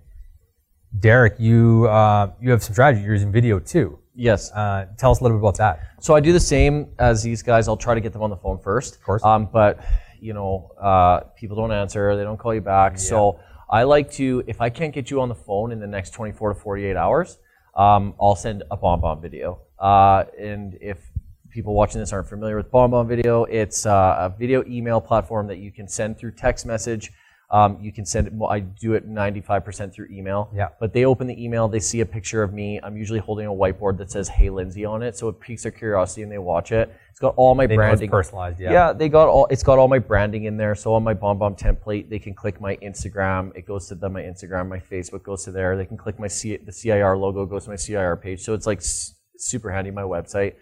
Derek, 0.98 1.36
you 1.38 1.86
uh, 1.88 2.32
you 2.40 2.50
have 2.50 2.62
some 2.62 2.74
strategy. 2.74 3.02
You're 3.02 3.14
using 3.14 3.32
video 3.32 3.58
too. 3.58 3.98
Yes. 4.14 4.52
Uh, 4.52 4.86
tell 4.98 5.10
us 5.10 5.20
a 5.20 5.22
little 5.22 5.38
bit 5.38 5.42
about 5.42 5.56
that. 5.58 5.80
So 6.00 6.14
I 6.14 6.20
do 6.20 6.32
the 6.32 6.40
same 6.40 6.88
as 6.98 7.22
these 7.22 7.42
guys. 7.42 7.66
I'll 7.68 7.78
try 7.78 7.94
to 7.94 8.00
get 8.00 8.12
them 8.12 8.22
on 8.22 8.28
the 8.30 8.36
phone 8.36 8.58
first. 8.58 8.96
Of 8.96 9.02
course. 9.02 9.24
Um, 9.24 9.48
but 9.50 9.78
you 10.22 10.32
know, 10.32 10.70
uh, 10.80 11.20
people 11.36 11.56
don't 11.56 11.72
answer. 11.72 12.16
They 12.16 12.22
don't 12.22 12.38
call 12.38 12.54
you 12.54 12.60
back. 12.60 12.96
So 12.98 13.40
I 13.68 13.82
like 13.82 14.10
to, 14.12 14.44
if 14.46 14.60
I 14.60 14.70
can't 14.70 14.94
get 14.94 15.10
you 15.10 15.20
on 15.20 15.28
the 15.28 15.34
phone 15.34 15.72
in 15.72 15.80
the 15.80 15.86
next 15.86 16.10
24 16.10 16.54
to 16.54 16.60
48 16.60 16.96
hours, 16.96 17.38
um, 17.74 18.14
I'll 18.20 18.36
send 18.36 18.62
a 18.70 18.76
BombBomb 18.76 19.20
video. 19.20 19.62
Uh, 19.78 20.24
and 20.38 20.78
if 20.80 20.98
people 21.50 21.74
watching 21.74 22.00
this 22.00 22.12
aren't 22.12 22.28
familiar 22.28 22.56
with 22.56 22.70
BombBomb 22.70 23.08
Video, 23.08 23.44
it's 23.44 23.84
uh, 23.84 24.30
a 24.30 24.38
video 24.38 24.64
email 24.66 25.00
platform 25.00 25.48
that 25.48 25.58
you 25.58 25.72
can 25.72 25.88
send 25.88 26.18
through 26.18 26.32
text 26.32 26.66
message. 26.66 27.12
Um, 27.52 27.76
you 27.82 27.92
can 27.92 28.06
send 28.06 28.26
it. 28.28 28.32
I 28.48 28.60
do 28.60 28.94
it 28.94 29.06
95% 29.06 29.92
through 29.92 30.08
email. 30.10 30.50
Yeah. 30.54 30.68
But 30.80 30.94
they 30.94 31.04
open 31.04 31.26
the 31.26 31.44
email, 31.44 31.68
they 31.68 31.80
see 31.80 32.00
a 32.00 32.06
picture 32.06 32.42
of 32.42 32.54
me. 32.54 32.80
I'm 32.82 32.96
usually 32.96 33.18
holding 33.18 33.46
a 33.46 33.50
whiteboard 33.52 33.98
that 33.98 34.10
says 34.10 34.26
"Hey 34.26 34.48
Lindsay" 34.48 34.86
on 34.86 35.02
it, 35.02 35.18
so 35.18 35.28
it 35.28 35.38
piques 35.38 35.64
their 35.64 35.72
curiosity 35.72 36.22
and 36.22 36.32
they 36.32 36.38
watch 36.38 36.72
it. 36.72 36.90
It's 37.10 37.18
got 37.20 37.34
all 37.36 37.54
my 37.54 37.66
They 37.66 37.76
branding. 37.76 38.08
personalized. 38.08 38.58
Yeah. 38.58 38.72
Yeah, 38.72 38.92
they 38.94 39.10
got 39.10 39.28
all. 39.28 39.46
It's 39.50 39.62
got 39.62 39.78
all 39.78 39.86
my 39.86 39.98
branding 39.98 40.44
in 40.44 40.56
there. 40.56 40.74
So 40.74 40.94
on 40.94 41.02
my 41.04 41.12
BombBomb 41.12 41.58
template, 41.58 42.08
they 42.08 42.18
can 42.18 42.32
click 42.34 42.58
my 42.58 42.76
Instagram. 42.76 43.54
It 43.54 43.66
goes 43.66 43.86
to 43.88 43.94
them. 43.96 44.14
My 44.14 44.22
Instagram, 44.22 44.66
my 44.68 44.78
Facebook 44.80 45.22
goes 45.22 45.44
to 45.44 45.50
there. 45.50 45.76
They 45.76 45.84
can 45.84 45.98
click 45.98 46.18
my 46.18 46.28
C, 46.28 46.56
the 46.56 46.72
CIR 46.72 47.18
logo 47.18 47.44
goes 47.44 47.64
to 47.64 47.70
my 47.70 47.76
CIR 47.76 48.16
page. 48.16 48.40
So 48.40 48.54
it's 48.54 48.66
like 48.66 48.78
s- 48.78 49.14
super 49.36 49.70
handy. 49.70 49.90
My 49.90 50.02
website 50.02 50.54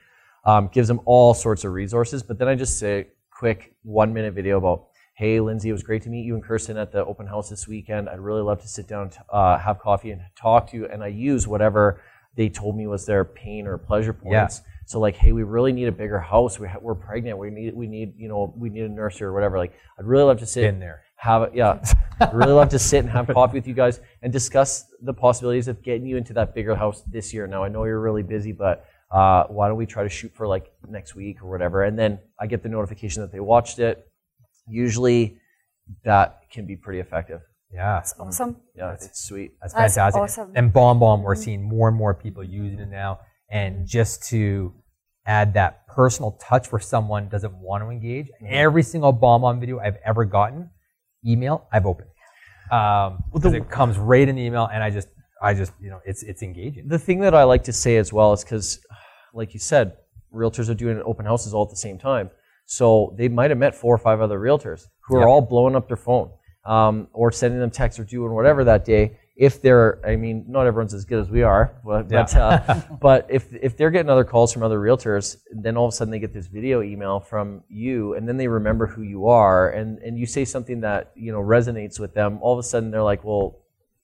um, 0.45 0.68
gives 0.72 0.88
them 0.88 1.01
all 1.05 1.34
sorts 1.34 1.62
of 1.64 1.72
resources. 1.72 2.24
But 2.24 2.38
then 2.41 2.49
I 2.49 2.57
just 2.57 2.80
say 2.80 3.07
quick 3.30 3.74
one 3.84 4.12
minute 4.12 4.34
video 4.34 4.59
about. 4.59 4.88
Hey, 5.21 5.39
Lindsay, 5.39 5.68
it 5.68 5.73
was 5.73 5.83
great 5.83 6.01
to 6.05 6.09
meet 6.09 6.25
you 6.25 6.35
in 6.35 6.41
Kirsten 6.41 6.79
at 6.79 6.93
the 6.93 7.05
open 7.05 7.27
house 7.27 7.51
this 7.51 7.68
weekend. 7.68 8.09
I'd 8.09 8.21
really 8.21 8.41
love 8.41 8.62
to 8.62 8.66
sit 8.66 8.89
down, 8.89 9.11
uh, 9.29 9.59
have 9.59 9.79
coffee, 9.79 10.12
and 10.12 10.23
talk 10.35 10.71
to 10.71 10.79
you. 10.79 10.87
And 10.87 11.05
I 11.05 11.09
use 11.09 11.47
whatever 11.47 12.01
they 12.37 12.49
told 12.49 12.75
me 12.75 12.87
was 12.87 13.05
their 13.05 13.27
pain 13.27 13.66
or 13.66 13.77
pleasure 13.77 14.16
Yeah. 14.25 14.41
points. 14.45 14.62
So 14.87 14.99
like, 14.99 15.16
hey, 15.16 15.33
we 15.33 15.43
really 15.43 15.73
need 15.75 15.89
a 15.89 15.93
bigger 15.93 16.21
house. 16.21 16.59
We 16.59 16.68
ha- 16.68 16.79
we're 16.81 16.95
pregnant. 16.95 17.37
We 17.37 17.51
need 17.51 17.75
we 17.75 17.87
need 17.87 18.14
you 18.16 18.29
know 18.29 18.55
we 18.57 18.71
need 18.71 18.85
a 18.85 18.89
nursery 18.89 19.27
or 19.27 19.35
whatever. 19.35 19.59
Like, 19.59 19.75
I'd 19.99 20.07
really 20.07 20.25
love 20.25 20.39
to 20.39 20.47
sit 20.47 20.64
in 20.64 20.81
there. 20.81 21.03
have 21.16 21.43
it. 21.43 21.51
Yeah, 21.55 21.85
I'd 22.21 22.33
really 22.33 22.55
love 22.55 22.71
to 22.71 22.79
sit 22.79 23.01
and 23.01 23.11
have 23.11 23.27
coffee 23.29 23.59
with 23.59 23.68
you 23.68 23.75
guys 23.75 24.01
and 24.23 24.33
discuss 24.33 24.87
the 25.03 25.12
possibilities 25.12 25.68
of 25.68 25.83
getting 25.83 26.07
you 26.07 26.16
into 26.16 26.33
that 26.33 26.55
bigger 26.55 26.75
house 26.75 27.03
this 27.03 27.35
year. 27.35 27.47
Now 27.47 27.62
I 27.62 27.68
know 27.68 27.85
you're 27.85 28.01
really 28.01 28.23
busy, 28.23 28.53
but 28.53 28.87
uh, 29.11 29.45
why 29.49 29.68
don't 29.68 29.77
we 29.77 29.85
try 29.85 30.03
to 30.03 30.09
shoot 30.09 30.33
for 30.35 30.47
like 30.47 30.73
next 30.89 31.14
week 31.14 31.43
or 31.43 31.51
whatever? 31.51 31.83
And 31.83 31.99
then 31.99 32.21
I 32.41 32.47
get 32.47 32.62
the 32.62 32.71
notification 32.71 33.21
that 33.21 33.33
they 33.33 33.41
watched 33.41 33.81
it. 33.81 34.07
Usually, 34.71 35.39
that 36.05 36.41
can 36.51 36.66
be 36.66 36.77
pretty 36.77 37.01
effective. 37.01 37.41
Yeah. 37.73 38.03
Awesome. 38.18 38.57
Yeah, 38.75 38.95
it's 38.95 39.23
sweet. 39.23 39.53
That's 39.61 39.75
That's 39.75 39.95
fantastic. 39.95 40.23
awesome. 40.23 40.53
And 40.57 40.73
BombBomb, 40.73 41.23
we're 41.23 41.37
seeing 41.37 41.62
more 41.62 41.89
and 41.89 41.97
more 41.97 42.14
people 42.14 42.43
using 42.43 42.81
it 42.81 42.89
now. 42.89 43.21
And 43.49 43.87
just 43.87 44.25
to 44.31 44.75
add 45.27 45.55
that 45.55 45.87
personal 45.87 46.33
touch 46.41 46.73
where 46.73 46.81
someone 46.81 47.29
doesn't 47.29 47.55
want 47.55 47.85
to 47.85 47.91
engage, 47.91 48.29
every 48.47 48.83
single 48.83 49.12
BombBomb 49.12 49.61
video 49.61 49.79
I've 49.79 49.99
ever 50.05 50.25
gotten, 50.25 50.71
email, 51.25 51.68
I've 51.73 51.87
opened. 51.87 52.09
Um, 52.73 53.23
because 53.33 53.53
it 53.53 53.68
comes 53.68 53.99
right 53.99 54.29
in 54.29 54.37
the 54.37 54.43
email, 54.43 54.68
and 54.73 54.83
I 54.83 54.91
just, 54.91 55.09
I 55.43 55.55
just, 55.55 55.73
you 55.81 55.91
know, 55.91 56.01
it's 56.05 56.23
it's 56.23 56.43
engaging. 56.43 56.87
the 56.87 56.99
thing 56.99 57.21
that 57.21 57.35
I 57.35 57.43
like 57.45 57.64
to 57.64 57.73
say 57.73 57.97
as 57.97 58.12
well 58.12 58.33
is 58.33 58.45
because, 58.45 58.79
like 59.35 59.53
you 59.53 59.59
said, 59.61 59.97
realtors 60.33 60.68
are 60.71 60.75
doing 60.75 61.03
open 61.05 61.27
houses 61.27 61.53
all 61.53 61.64
at 61.64 61.71
the 61.71 61.77
same 61.77 61.99
time. 61.99 62.31
So 62.71 63.12
they 63.18 63.27
might 63.29 63.51
have 63.51 63.59
met 63.59 63.75
four 63.75 63.93
or 63.93 63.99
five 63.99 64.21
other 64.21 64.39
realtors 64.39 64.87
who 65.01 65.16
are 65.16 65.23
Yep. 65.23 65.29
all 65.29 65.41
blowing 65.41 65.75
up 65.75 65.89
their 65.89 65.97
phone 65.97 66.31
um, 66.64 67.09
or 67.12 67.33
sending 67.33 67.59
them 67.59 67.71
texts 67.71 67.99
or 67.99 68.05
doing 68.05 68.33
whatever 68.33 68.62
that 68.62 68.85
day. 68.85 69.18
If 69.35 69.61
they're, 69.61 69.99
I 70.07 70.14
mean, 70.14 70.45
not 70.47 70.68
everyone's 70.68 70.95
as 70.95 71.05
good 71.05 71.18
as 71.18 71.31
we 71.31 71.43
are, 71.43 71.75
but 71.85 72.09
but, 72.09 72.33
uh, 72.37 72.81
but 73.01 73.27
if 73.29 73.53
if 73.55 73.77
they're 73.77 73.91
getting 73.91 74.09
other 74.09 74.23
calls 74.23 74.53
from 74.53 74.62
other 74.62 74.79
realtors, 74.79 75.39
then 75.51 75.77
all 75.77 75.87
of 75.87 75.93
a 75.93 75.97
sudden 75.97 76.12
they 76.12 76.21
get 76.21 76.33
this 76.33 76.47
video 76.47 76.81
email 76.81 77.18
from 77.18 77.64
you, 77.68 78.14
and 78.14 78.29
then 78.29 78.37
they 78.37 78.47
remember 78.47 78.87
who 78.87 79.03
you 79.03 79.27
are, 79.27 79.71
and 79.71 79.99
and 79.99 80.16
you 80.16 80.27
say 80.27 80.45
something 80.45 80.83
that 80.83 81.11
you 81.16 81.33
know 81.33 81.41
resonates 81.41 81.99
with 81.99 82.14
them. 82.14 82.39
All 82.41 82.53
of 82.53 82.61
a 82.61 82.62
sudden 82.62 82.93
they're 82.93 83.03
like, 83.03 83.25
well, 83.25 83.57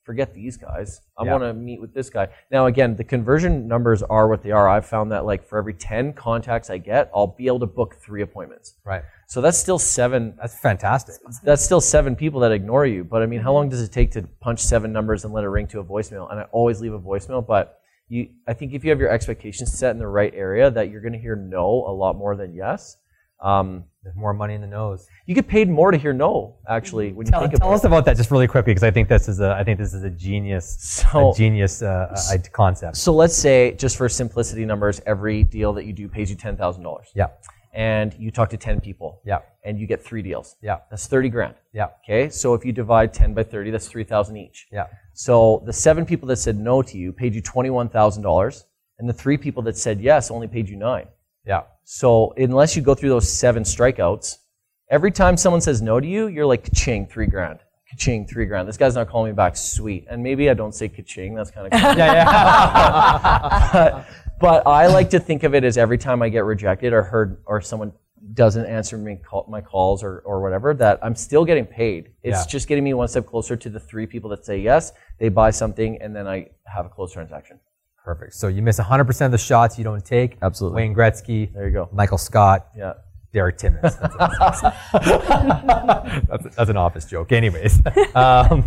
forget 0.07 0.33
these 0.33 0.55
guys. 0.55 1.01
I 1.17 1.25
Yeah. 1.25 1.33
want 1.33 1.43
to 1.43 1.53
meet 1.53 1.81
with 1.81 1.93
this 1.93 2.09
guy. 2.09 2.29
Now, 2.49 2.67
again, 2.67 2.95
the 2.95 3.03
conversion 3.03 3.67
numbers 3.67 4.01
are 4.01 4.29
what 4.29 4.41
they 4.41 4.51
are. 4.51 4.69
I've 4.69 4.85
found 4.85 5.11
that 5.11 5.25
like 5.25 5.43
for 5.43 5.57
every 5.57 5.73
10 5.73 6.13
contacts 6.13 6.69
I 6.69 6.77
get, 6.77 7.11
I'll 7.13 7.35
be 7.41 7.47
able 7.47 7.59
to 7.59 7.65
book 7.65 7.95
three 7.95 8.21
appointments. 8.21 8.75
Right. 8.85 9.03
So 9.27 9.41
that's 9.41 9.57
still 9.57 9.77
seven. 9.77 10.33
That's 10.37 10.57
fantastic. 10.57 11.15
That's 11.43 11.61
still 11.61 11.81
seven 11.81 12.15
people 12.15 12.39
that 12.39 12.53
ignore 12.53 12.85
you. 12.85 13.03
But 13.03 13.21
I 13.21 13.25
mean, 13.25 13.41
how 13.41 13.49
mm-hmm. 13.49 13.55
long 13.55 13.69
does 13.69 13.81
it 13.81 13.91
take 13.91 14.11
to 14.11 14.21
punch 14.39 14.61
seven 14.61 14.93
numbers 14.93 15.25
and 15.25 15.33
let 15.33 15.43
it 15.43 15.49
ring 15.49 15.67
to 15.67 15.81
a 15.81 15.83
voicemail? 15.83 16.31
And 16.31 16.39
I 16.39 16.43
always 16.53 16.79
leave 16.79 16.93
a 16.93 16.99
voicemail. 16.99 17.45
But 17.45 17.81
you, 18.07 18.29
I 18.47 18.53
think 18.53 18.73
if 18.73 18.85
you 18.85 18.89
have 18.91 19.01
your 19.01 19.09
expectations 19.09 19.77
set 19.77 19.91
in 19.91 19.99
the 19.99 20.07
right 20.07 20.33
area, 20.33 20.71
that 20.71 20.89
you're 20.89 21.01
going 21.01 21.11
to 21.11 21.19
hear 21.19 21.35
no 21.35 21.65
a 21.85 21.91
lot 21.91 22.15
more 22.15 22.37
than 22.37 22.55
yes. 22.55 22.95
Um, 23.39 23.83
There's 24.03 24.15
more 24.15 24.33
money 24.33 24.55
in 24.55 24.61
the 24.61 24.67
nose. 24.67 25.05
you 25.27 25.35
get 25.35 25.47
paid 25.47 25.69
more 25.69 25.91
to 25.91 25.97
hear 25.97 26.11
no, 26.13 26.55
actually, 26.67 27.11
when 27.13 27.27
you 27.27 27.31
Tell, 27.31 27.41
think 27.41 27.53
tell 27.53 27.67
about 27.67 27.75
us 27.75 27.83
about 27.83 28.05
that 28.05 28.17
just 28.17 28.31
really 28.31 28.47
quickly, 28.47 28.71
because 28.71 28.83
I 28.83 28.89
think 28.91 29.09
this 29.09 29.27
is 29.27 29.39
a, 29.39 29.51
I 29.53 29.63
think 29.63 29.77
this 29.77 29.93
is 29.93 30.03
a 30.03 30.09
genius, 30.09 30.77
So- 30.79 31.31
a 31.31 31.35
genius 31.35 31.81
uh, 31.83 32.15
uh, 32.33 32.37
concept. 32.51 32.97
So 32.97 33.13
let's 33.13 33.35
say, 33.35 33.73
just 33.73 33.95
for 33.97 34.09
simplicity 34.09 34.65
numbers, 34.65 35.01
every 35.05 35.43
deal 35.43 35.71
that 35.73 35.85
you 35.85 35.93
do 35.93 36.07
pays 36.07 36.29
you 36.31 36.35
ten 36.35 36.57
thousand 36.57 36.81
dollars, 36.83 37.07
Yeah. 37.13 37.27
and 37.73 38.13
you 38.17 38.31
talk 38.31 38.49
to 38.49 38.57
ten 38.57 38.79
people, 38.81 39.21
Yeah. 39.23 39.39
and 39.63 39.77
you 39.79 39.85
get 39.85 40.03
three 40.03 40.23
deals. 40.23 40.55
Yeah. 40.61 40.77
That's 40.89 41.05
thirty 41.05 41.29
grand. 41.29 41.55
Yeah. 41.73 41.89
Okay, 42.03 42.29
so 42.29 42.55
if 42.55 42.65
you 42.65 42.71
divide 42.71 43.13
ten 43.13 43.35
by 43.35 43.43
thirty, 43.43 43.69
that's 43.69 43.87
three 43.87 44.03
thousand 44.03 44.37
each. 44.37 44.67
Yeah. 44.71 44.85
So 45.13 45.61
the 45.65 45.73
seven 45.73 46.05
people 46.07 46.27
that 46.29 46.37
said 46.37 46.57
no 46.57 46.81
to 46.81 46.97
you 46.97 47.11
paid 47.11 47.35
you 47.35 47.41
twenty-one 47.41 47.89
thousand 47.89 48.23
dollars, 48.23 48.65
and 48.97 49.07
the 49.07 49.13
three 49.13 49.37
people 49.37 49.61
that 49.63 49.77
said 49.77 50.01
yes 50.01 50.31
only 50.31 50.47
paid 50.47 50.67
you 50.69 50.75
nine. 50.75 51.07
Yeah. 51.45 51.63
So 51.89 52.33
unless 52.35 52.75
you 52.75 52.81
go 52.81 52.93
through 52.93 53.07
those 53.11 53.31
seven 53.31 53.63
strikeouts, 53.63 54.39
every 54.91 55.09
time 55.09 55.37
someone 55.37 55.61
says 55.61 55.81
no 55.81 56.01
to 56.01 56.05
you, 56.05 56.27
you're 56.27 56.45
like 56.45 56.65
ka-ching, 56.65 57.07
three 57.07 57.27
grand. 57.27 57.59
Ka-ching, 57.89 58.27
three 58.27 58.45
grand. 58.45 58.67
This 58.67 58.75
guy's 58.75 58.95
not 58.95 59.07
calling 59.07 59.31
me 59.31 59.35
back. 59.37 59.55
Sweet. 59.55 60.05
And 60.09 60.21
maybe 60.21 60.49
I 60.49 60.53
don't 60.53 60.75
say 60.75 60.89
ka-ching. 60.89 61.33
That's 61.33 61.49
kind 61.49 61.67
of 61.71 61.79
Yeah. 61.79 61.95
Yeah. 61.95 63.71
but, 63.71 64.05
but 64.41 64.67
I 64.67 64.87
like 64.87 65.09
to 65.11 65.19
think 65.19 65.43
of 65.43 65.55
it 65.55 65.63
as 65.63 65.77
every 65.77 65.97
time 65.97 66.21
I 66.21 66.27
get 66.27 66.43
rejected 66.43 66.91
or 66.91 67.03
heard 67.03 67.41
or 67.45 67.61
someone 67.61 67.93
doesn't 68.33 68.65
answer 68.65 68.97
me 68.97 69.15
call, 69.25 69.45
my 69.47 69.61
calls 69.61 70.03
or, 70.03 70.19
or 70.25 70.41
whatever, 70.41 70.73
that 70.73 70.99
I'm 71.01 71.15
still 71.15 71.45
getting 71.45 71.65
paid. 71.65 72.09
It's 72.21 72.39
Yeah. 72.39 72.45
just 72.49 72.67
getting 72.67 72.83
me 72.83 72.93
one 72.95 73.07
step 73.07 73.25
closer 73.25 73.55
to 73.55 73.69
the 73.69 73.79
three 73.79 74.05
people 74.07 74.29
that 74.31 74.43
say 74.45 74.59
yes, 74.59 74.91
they 75.19 75.29
buy 75.29 75.51
something, 75.51 76.01
and 76.01 76.13
then 76.13 76.27
I 76.27 76.49
have 76.65 76.85
a 76.85 76.89
close 76.89 77.13
transaction. 77.13 77.61
Perfect. 78.07 78.35
So 78.35 78.47
you 78.47 78.61
miss 78.61 78.79
100% 78.79 79.25
of 79.25 79.33
the 79.33 79.37
shots 79.37 79.77
you 79.77 79.83
don't 79.83 80.05
take. 80.05 80.37
Absolutely. 80.41 80.77
Wayne 80.77 80.95
Gretzky, 80.95 81.53
There 81.53 81.67
you 81.67 81.73
go. 81.73 81.89
Michael 81.91 82.17
Scott, 82.17 82.67
Yeah. 82.73 82.93
Derek 83.33 83.57
Timmons. 83.57 83.81
That's, 83.81 83.99
that's, 84.91 86.55
that's 86.55 86.69
an 86.69 86.77
office 86.77 87.03
joke. 87.03 87.33
Anyways, 87.33 87.81
um, 88.15 88.63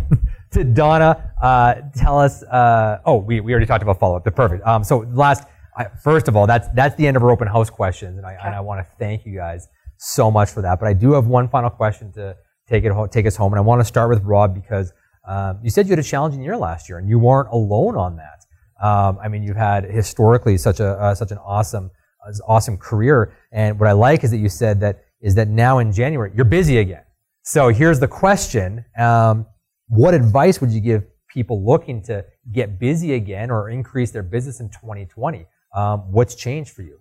to 0.51 0.63
Donna, 0.63 1.31
uh, 1.41 1.73
tell 1.95 2.19
us. 2.19 2.43
Uh, 2.43 2.99
oh, 3.03 3.17
we, 3.17 3.39
we 3.39 3.51
already 3.51 3.65
talked 3.65 3.81
about 3.81 3.99
follow 3.99 4.15
up. 4.15 4.23
The 4.23 4.31
perfect. 4.31 4.63
Um, 4.67 4.83
so 4.83 4.99
last, 5.11 5.45
I, 5.75 5.85
first 6.03 6.27
of 6.27 6.35
all, 6.35 6.45
that's 6.45 6.67
that's 6.75 6.95
the 6.95 7.07
end 7.07 7.17
of 7.17 7.23
our 7.23 7.31
open 7.31 7.47
house 7.47 7.71
questions, 7.71 8.17
and 8.19 8.25
I 8.27 8.37
and 8.43 8.53
I 8.53 8.59
want 8.61 8.85
to 8.85 8.87
thank 8.99 9.25
you 9.25 9.33
guys 9.35 9.67
so 9.97 10.29
much 10.29 10.51
for 10.51 10.61
that. 10.61 10.79
But 10.79 10.87
I 10.87 10.93
do 10.93 11.13
have 11.13 11.25
one 11.25 11.49
final 11.49 11.71
question 11.71 12.11
to 12.13 12.37
take 12.69 12.83
it 12.83 12.91
ho- 12.91 13.07
take 13.07 13.25
us 13.25 13.35
home, 13.35 13.53
and 13.53 13.57
I 13.57 13.63
want 13.63 13.81
to 13.81 13.85
start 13.85 14.09
with 14.09 14.21
Rob 14.23 14.53
because 14.53 14.93
um, 15.27 15.59
you 15.63 15.71
said 15.71 15.87
you 15.87 15.91
had 15.91 15.99
a 15.99 16.03
challenging 16.03 16.43
year 16.43 16.55
last 16.55 16.87
year, 16.87 16.99
and 16.99 17.09
you 17.09 17.17
weren't 17.17 17.49
alone 17.49 17.97
on 17.97 18.17
that. 18.17 18.40
Um, 18.81 19.19
I 19.23 19.27
mean, 19.27 19.43
you've 19.43 19.57
had 19.57 19.83
historically 19.83 20.57
such 20.57 20.79
a 20.79 20.99
uh, 20.99 21.15
such 21.15 21.31
an 21.31 21.37
awesome 21.37 21.91
uh, 22.25 22.31
awesome 22.47 22.77
career, 22.77 23.33
and 23.51 23.79
what 23.79 23.87
I 23.87 23.91
like 23.91 24.23
is 24.23 24.31
that 24.31 24.37
you 24.37 24.49
said 24.49 24.79
that 24.81 25.03
is 25.21 25.35
that 25.35 25.49
now 25.49 25.79
in 25.79 25.91
January 25.91 26.31
you're 26.35 26.45
busy 26.45 26.77
again. 26.79 27.03
So 27.43 27.69
here's 27.69 27.99
the 27.99 28.07
question: 28.07 28.85
um, 28.97 29.45
What 29.87 30.13
advice 30.13 30.61
would 30.61 30.71
you 30.71 30.81
give 30.81 31.03
people 31.27 31.63
looking 31.65 32.01
to 32.03 32.25
get 32.51 32.79
busy 32.79 33.13
again 33.13 33.51
or 33.51 33.69
increase 33.69 34.11
their 34.11 34.23
business 34.23 34.59
in 34.59 34.69
2020? 34.69 35.45
Um, 35.75 36.11
what's 36.11 36.35
changed 36.35 36.71
for 36.71 36.81
you? 36.81 37.00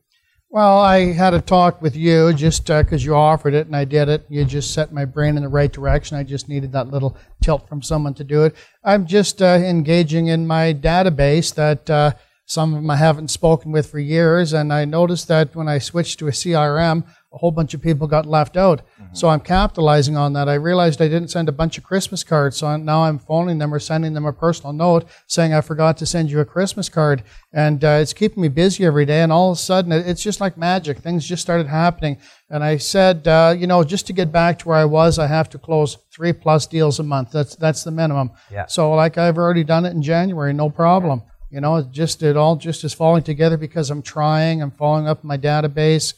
Well, 0.53 0.81
I 0.81 1.13
had 1.13 1.33
a 1.33 1.41
talk 1.41 1.81
with 1.81 1.95
you 1.95 2.33
just 2.33 2.67
because 2.67 3.05
you 3.05 3.15
offered 3.15 3.55
it 3.55 3.69
and 3.69 3.77
I 3.77 3.85
did 3.85 4.09
it. 4.09 4.27
You 4.29 4.45
just 4.45 4.75
set 4.75 4.93
my 4.93 5.05
brain 5.05 5.37
in 5.37 5.45
the 5.45 5.49
right 5.49 5.71
direction. 5.71 6.17
I 6.17 6.25
just 6.25 6.49
needed 6.49 6.73
that 6.73 6.91
little 6.91 7.17
tilt 7.41 7.69
from 7.69 7.83
someone 7.83 8.15
to 8.15 8.25
do 8.25 8.43
it. 8.43 8.57
I'm 8.83 9.07
just 9.07 9.41
uh, 9.41 9.45
engaging 9.45 10.27
in 10.27 10.49
my 10.49 10.75
database 10.75 11.55
that 11.55 11.89
uh, 11.89 12.15
some 12.47 12.75
of 12.75 12.83
them 12.83 12.91
I 12.91 12.97
haven't 12.97 13.29
spoken 13.29 13.71
with 13.71 13.89
for 13.89 14.01
years, 14.01 14.53
and 14.53 14.73
I 14.73 14.85
noticed 14.87 15.29
that 15.29 15.55
when 15.55 15.69
I 15.69 15.79
switched 15.79 16.19
to 16.19 16.27
a 16.27 16.33
CRM, 16.33 17.05
a 17.33 17.39
whole 17.39 17.53
bunch 17.53 17.75
of 17.75 17.81
people 17.81 18.09
got 18.09 18.27
left 18.27 18.57
out. 18.57 18.83
So 19.13 19.29
I'm 19.29 19.41
capitalizing 19.41 20.17
on 20.17 20.33
that. 20.35 20.49
I 20.49 20.55
realized 20.55 21.01
I 21.01 21.09
didn't 21.09 21.31
send 21.31 21.49
a 21.49 21.53
bunch 21.53 21.79
of 21.79 21.85
Christmas 21.85 22.23
cards, 22.23 22.57
so 22.57 22.77
now 22.77 23.03
I'm 23.05 23.19
phoning 23.19 23.59
them 23.59 23.75
or 23.75 23.81
sending 23.81 24.15
them 24.15 24.25
a 24.25 24.33
personal 24.33 24.73
note 24.73 25.05
saying 25.27 25.53
I 25.53 25.61
forgot 25.63 25.97
to 25.99 26.07
send 26.07 26.31
you 26.31 26.39
a 26.39 26.45
Christmas 26.45 26.89
card, 26.89 27.25
and 27.53 27.85
uh, 27.85 27.99
it's 28.01 28.13
keeping 28.13 28.41
me 28.41 28.49
busy 28.49 28.85
every 28.85 29.07
day. 29.07 29.23
And 29.23 29.33
all 29.33 29.51
of 29.51 29.59
a 29.59 29.61
sudden, 29.61 29.91
it's 29.91 30.23
just 30.23 30.41
like 30.41 30.57
magic. 30.57 30.99
Things 30.99 31.27
just 31.27 31.43
started 31.43 31.67
happening, 31.67 32.19
and 32.51 32.63
I 32.63 32.77
said, 32.77 33.27
uh, 33.27 33.55
you 33.57 33.67
know, 33.67 33.83
just 33.83 34.07
to 34.09 34.13
get 34.13 34.31
back 34.31 34.61
to 34.61 34.69
where 34.69 34.79
I 34.79 34.85
was, 34.85 35.19
I 35.19 35.27
have 35.27 35.49
to 35.51 35.59
close 35.59 35.99
three 36.13 36.33
plus 36.33 36.67
deals 36.67 37.01
a 37.01 37.03
month. 37.03 37.33
That's 37.33 37.57
that's 37.57 37.83
the 37.83 37.91
minimum. 37.91 38.31
Yeah. 38.51 38.67
So 38.67 38.93
like 38.95 39.19
I've 39.19 39.39
already 39.39 39.65
done 39.65 39.87
it 39.87 39.91
in 39.91 40.03
January, 40.03 40.53
no 40.53 40.71
problem. 40.71 41.23
You 41.51 41.61
know, 41.61 41.77
it 41.77 41.91
just 41.91 42.23
it 42.23 42.37
all 42.37 42.55
just 42.55 42.85
is 42.85 42.95
falling 42.95 43.25
together 43.25 43.57
because 43.57 43.91
I'm 43.91 44.03
trying. 44.03 44.63
I'm 44.63 44.71
following 44.71 45.09
up 45.09 45.25
my 45.25 45.37
database, 45.37 46.15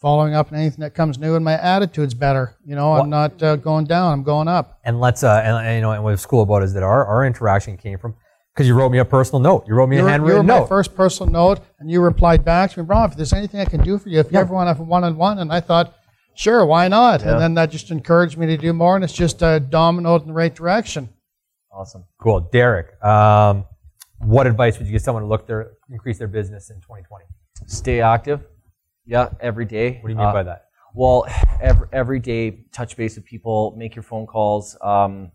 following 0.00 0.34
up 0.34 0.50
on 0.50 0.58
anything 0.58 0.80
that 0.80 0.94
comes 0.94 1.18
new, 1.18 1.34
and 1.34 1.44
my 1.44 1.54
attitude's 1.54 2.14
better. 2.14 2.56
You 2.64 2.74
know, 2.74 2.94
I'm 2.94 3.10
not 3.10 3.42
uh, 3.42 3.56
going 3.56 3.84
down. 3.84 4.12
I'm 4.12 4.22
going 4.22 4.48
up. 4.48 4.80
And 4.84 4.98
let's, 4.98 5.22
uh, 5.22 5.42
and, 5.44 5.66
and, 5.66 5.76
you 5.76 5.82
know, 5.82 5.92
and 5.92 6.02
what's 6.02 6.24
cool 6.26 6.42
about 6.42 6.62
it 6.62 6.66
is 6.66 6.72
that 6.74 6.82
our, 6.82 7.04
our 7.04 7.24
interaction 7.26 7.76
came 7.76 7.98
from 7.98 8.14
Because 8.54 8.66
you 8.66 8.74
wrote 8.74 8.90
me 8.90 8.98
a 8.98 9.04
personal 9.04 9.40
note. 9.40 9.64
You 9.66 9.74
wrote 9.74 9.88
me 9.88 9.96
You 9.96 10.02
a 10.02 10.04
were, 10.04 10.10
you 10.10 10.22
were 10.22 10.28
handwritten 10.32 10.46
my 10.46 10.66
first 10.66 10.94
personal 10.94 11.30
note, 11.30 11.60
and 11.78 11.90
you 11.90 12.00
replied 12.00 12.44
back 12.44 12.70
to 12.72 12.80
me, 12.80 12.86
Rob, 12.86 13.10
if 13.10 13.16
there's 13.16 13.32
anything 13.32 13.60
I 13.60 13.66
can 13.66 13.82
do 13.82 13.98
for 13.98 14.08
you, 14.08 14.20
if 14.20 14.32
you 14.32 14.38
ever 14.38 14.52
want 14.54 14.66
to 14.66 14.72
have 14.72 14.80
a 14.80 14.84
one-on-one, 14.84 15.38
and 15.38 15.52
I 15.52 15.60
thought, 15.60 15.94
sure, 16.34 16.64
why 16.64 16.88
not? 16.88 17.20
Yeah. 17.20 17.32
And 17.32 17.40
then 17.40 17.54
that 17.54 17.70
just 17.70 17.90
encouraged 17.90 18.38
me 18.38 18.46
to 18.46 18.56
do 18.56 18.72
more, 18.72 18.94
and 18.96 19.04
it's 19.04 19.12
just 19.12 19.42
uh, 19.42 19.58
dominoed 19.58 20.22
in 20.22 20.28
the 20.28 20.34
right 20.34 20.54
direction. 20.54 21.10
Awesome. 21.72 22.04
Cool. 22.18 22.40
Derek, 22.52 23.02
um, 23.04 23.64
what 24.18 24.46
advice 24.46 24.78
would 24.78 24.86
you 24.86 24.92
give 24.92 25.02
someone 25.02 25.22
to 25.22 25.28
look 25.28 25.46
their 25.46 25.72
increase 25.88 26.18
their 26.18 26.28
business 26.28 26.70
in 26.70 26.76
2020? 26.76 27.24
Stay 27.66 28.00
active. 28.00 28.40
Yeah, 29.10 29.30
every 29.40 29.64
day. 29.64 29.98
What 30.00 30.08
do 30.08 30.12
you 30.12 30.18
mean 30.18 30.26
Uh, 30.28 30.32
by 30.32 30.44
that? 30.44 30.66
Well, 30.94 31.26
every, 31.60 31.88
every 31.92 32.20
day, 32.20 32.64
touch 32.70 32.96
base 32.96 33.16
with 33.16 33.24
people, 33.24 33.74
make 33.76 33.96
your 33.96 34.04
phone 34.04 34.24
calls. 34.24 34.76
Um, 34.80 35.32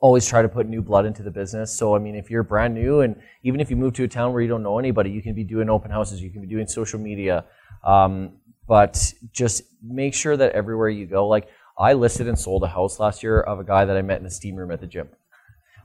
always 0.00 0.26
try 0.26 0.40
to 0.40 0.48
put 0.48 0.66
new 0.66 0.80
blood 0.80 1.04
into 1.04 1.22
the 1.22 1.30
business. 1.30 1.70
So, 1.76 1.94
I 1.94 1.98
mean, 1.98 2.14
if 2.14 2.30
you're 2.30 2.42
brand 2.42 2.74
new, 2.74 3.02
and 3.02 3.20
even 3.42 3.60
if 3.60 3.68
you 3.68 3.76
move 3.76 3.92
to 3.94 4.04
a 4.04 4.08
town 4.08 4.32
where 4.32 4.40
you 4.40 4.48
don't 4.48 4.62
know 4.62 4.78
anybody, 4.78 5.10
you 5.10 5.20
can 5.22 5.34
be 5.34 5.44
doing 5.44 5.68
open 5.68 5.90
houses, 5.90 6.22
you 6.22 6.30
can 6.30 6.40
be 6.40 6.46
doing 6.46 6.66
social 6.66 6.98
media. 6.98 7.44
Um, 7.84 8.32
but 8.66 9.12
just 9.32 9.62
make 9.82 10.14
sure 10.14 10.36
that 10.38 10.52
everywhere 10.52 10.88
you 10.88 11.04
go, 11.04 11.28
like 11.28 11.48
I 11.78 11.92
listed 11.92 12.28
and 12.28 12.38
sold 12.38 12.62
a 12.64 12.68
house 12.68 12.98
last 12.98 13.22
year 13.22 13.40
of 13.42 13.60
a 13.60 13.64
guy 13.64 13.84
that 13.84 13.96
I 13.96 14.00
met 14.00 14.18
in 14.18 14.24
the 14.24 14.30
steam 14.30 14.56
room 14.56 14.70
at 14.70 14.80
the 14.80 14.86
gym. 14.86 15.08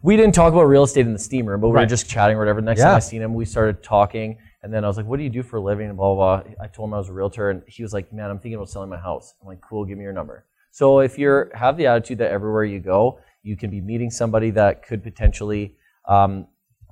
We 0.02 0.16
didn't 0.16 0.34
talk 0.36 0.54
about 0.54 0.64
real 0.64 0.84
estate 0.84 1.06
in 1.06 1.12
the 1.14 1.20
steam 1.20 1.46
room, 1.46 1.60
but 1.60 1.70
we 1.70 1.74
were 1.74 1.86
just 1.86 2.10
chatting 2.10 2.38
or 2.38 2.40
whatever. 2.40 2.62
Next 2.62 2.80
Yeah. 2.80 2.86
time 2.86 2.96
I 2.96 3.00
seen 3.00 3.22
him, 3.22 3.34
we 3.34 3.44
started 3.46 3.84
talking. 3.84 4.38
And 4.68 4.74
then 4.74 4.84
I 4.84 4.88
was 4.90 4.98
like, 4.98 5.06
what 5.06 5.16
do 5.16 5.24
you 5.24 5.30
do 5.30 5.44
for 5.44 5.56
a 5.56 5.62
living? 5.62 5.96
Blah, 5.96 6.14
blah, 6.14 6.42
blah. 6.42 6.54
I 6.62 6.68
told 6.68 6.90
him 6.90 6.94
I 6.94 6.98
was 6.98 7.08
a 7.08 7.14
realtor. 7.14 7.52
And 7.52 7.62
he 7.68 7.84
was 7.84 7.94
like, 7.94 8.12
man, 8.12 8.30
I'm 8.30 8.38
thinking 8.38 8.56
about 8.56 8.70
selling 8.70 8.90
my 8.90 8.98
house. 8.98 9.34
I'm 9.42 9.48
like, 9.48 9.62
cool, 9.62 9.86
give 9.86 9.98
me 9.98 10.04
your 10.04 10.12
number. 10.12 10.44
So 10.72 11.00
if 11.00 11.18
you 11.18 11.46
have 11.54 11.78
the 11.78 11.88
attitude 11.88 12.18
that 12.18 12.32
everywhere 12.32 12.66
you 12.66 12.82
go, 12.82 13.22
you 13.44 13.56
can 13.56 13.70
be 13.70 13.80
meeting 13.80 14.12
somebody 14.12 14.50
that 14.50 14.86
could 14.86 15.04
potentially 15.04 15.78
um, 16.06 16.48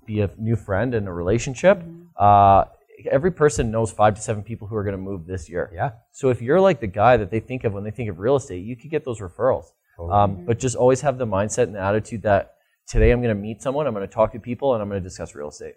be 0.05 0.21
a 0.21 0.29
new 0.37 0.55
friend 0.55 0.95
in 0.95 1.05
a 1.05 1.11
relationship. 1.11 1.83
Uh, 2.17 2.63
every 3.11 3.29
person 3.29 3.71
knows 3.71 3.91
five 3.91 4.15
to 4.15 4.21
seven 4.21 4.41
people 4.41 4.69
who 4.69 4.77
are 4.77 4.83
going 4.85 4.95
to 4.95 5.01
move 5.01 5.27
this 5.27 5.49
year. 5.49 5.69
Yeah. 5.75 5.91
So 6.13 6.29
if 6.29 6.41
you're 6.41 6.61
like 6.61 6.79
the 6.79 6.87
guy 6.87 7.17
that 7.17 7.29
they 7.29 7.41
think 7.41 7.65
of 7.65 7.73
when 7.73 7.83
they 7.83 7.91
think 7.91 8.09
of 8.09 8.19
real 8.19 8.37
estate, 8.37 8.63
you 8.63 8.77
could 8.77 8.89
get 8.89 9.03
those 9.03 9.19
referrals. 9.19 9.65
Totally. 9.97 10.17
Um, 10.17 10.45
but 10.45 10.59
just 10.59 10.77
always 10.77 11.01
have 11.01 11.17
the 11.17 11.27
mindset 11.27 11.63
and 11.63 11.75
the 11.75 11.81
attitude 11.81 12.21
that 12.21 12.53
today 12.87 13.11
I'm 13.11 13.21
going 13.21 13.35
to 13.35 13.41
meet 13.41 13.61
someone, 13.61 13.85
I'm 13.85 13.93
going 13.93 14.07
to 14.07 14.13
talk 14.13 14.31
to 14.31 14.39
people, 14.39 14.73
and 14.73 14.81
I'm 14.81 14.87
going 14.87 15.03
to 15.03 15.07
discuss 15.07 15.35
real 15.35 15.49
estate. 15.49 15.75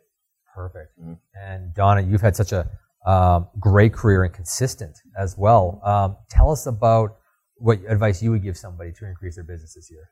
Perfect. 0.62 0.90
Mhm. 1.00 1.18
And 1.48 1.60
Donna, 1.80 2.00
you've 2.00 2.26
had 2.28 2.36
such 2.42 2.52
a 2.52 2.62
um, 3.06 3.48
great 3.68 3.92
career 4.00 4.20
and 4.24 4.34
consistent 4.34 4.94
as 5.24 5.38
well. 5.44 5.80
Um, 5.92 6.16
tell 6.28 6.50
us 6.50 6.66
about 6.66 7.10
what 7.66 7.78
advice 7.94 8.18
you 8.24 8.30
would 8.32 8.42
give 8.48 8.56
somebody 8.66 8.92
to 8.98 9.06
increase 9.06 9.36
their 9.36 9.44
business 9.52 9.74
this 9.74 9.88
year. 9.90 10.06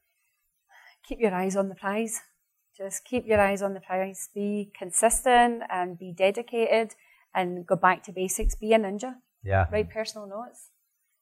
keep 1.09 1.21
your 1.21 1.35
eyes 1.43 1.55
on 1.61 1.69
the 1.69 1.75
prize. 1.85 2.15
Just 2.77 3.05
keep 3.05 3.25
your 3.27 3.41
eyes 3.49 3.63
on 3.63 3.75
the 3.75 3.81
prize. 3.81 4.21
Be 4.35 4.73
consistent 4.83 5.63
and 5.71 5.97
be 6.05 6.11
dedicated 6.27 6.89
and 7.33 7.49
go 7.71 7.77
back 7.77 7.99
to 8.05 8.13
basics. 8.13 8.55
Be 8.57 8.73
a 8.73 8.79
ninja. 8.79 9.11
Yeah. 9.53 9.67
Write 9.73 9.89
personal 9.99 10.27
notes. 10.27 10.61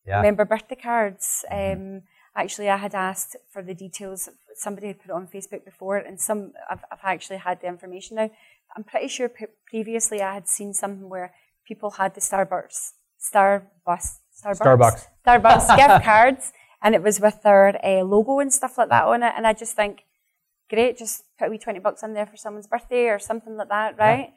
Yeah. 0.07 0.17
Remember 0.17 0.45
birthday 0.47 0.81
cards. 0.89 1.45
Um, 1.51 2.03
actually, 2.35 2.69
I 2.71 2.79
had 2.87 2.95
asked 2.95 3.37
for 3.53 3.63
the 3.63 3.75
details. 3.75 4.21
Somebody 4.55 4.87
had 4.87 4.99
put 5.03 5.11
it 5.11 5.17
on 5.21 5.27
Facebook 5.37 5.63
before, 5.65 5.99
and 5.99 6.19
some 6.29 6.41
I've, 6.71 6.85
I've 6.93 7.05
actually 7.15 7.41
had 7.49 7.61
the 7.61 7.69
information 7.75 8.17
now. 8.17 8.31
I'm 8.77 8.85
pretty 8.85 9.09
sure 9.09 9.29
pre- 9.29 9.47
previously 9.67 10.21
I 10.23 10.35
had 10.35 10.49
seen 10.49 10.73
something 10.75 11.09
where 11.09 11.33
people 11.67 11.93
had 11.93 12.15
the 12.15 12.21
Starbucks, 12.21 12.93
Starbucks, 13.33 14.19
Starbucks. 14.45 15.07
Starbucks 15.27 15.77
gift 15.81 16.05
cards, 16.05 16.53
and 16.83 16.95
it 16.95 17.03
was 17.03 17.21
with 17.21 17.43
their 17.43 17.79
uh, 17.85 18.03
logo 18.03 18.41
and 18.41 18.53
stuff 18.53 18.77
like 18.79 18.89
that 18.91 19.05
on 19.05 19.23
it. 19.23 19.33
And 19.37 19.47
I 19.47 19.53
just 19.53 19.75
think, 19.75 20.05
great, 20.69 20.99
just 20.99 21.25
put 21.39 21.49
a 21.49 21.51
wee 21.51 21.59
twenty 21.59 21.79
bucks 21.79 22.03
in 22.03 22.15
there 22.15 22.27
for 22.27 22.37
someone's 22.37 22.67
birthday 22.67 23.07
or 23.09 23.19
something 23.19 23.57
like 23.57 23.69
that, 23.69 23.99
right? 23.99 24.33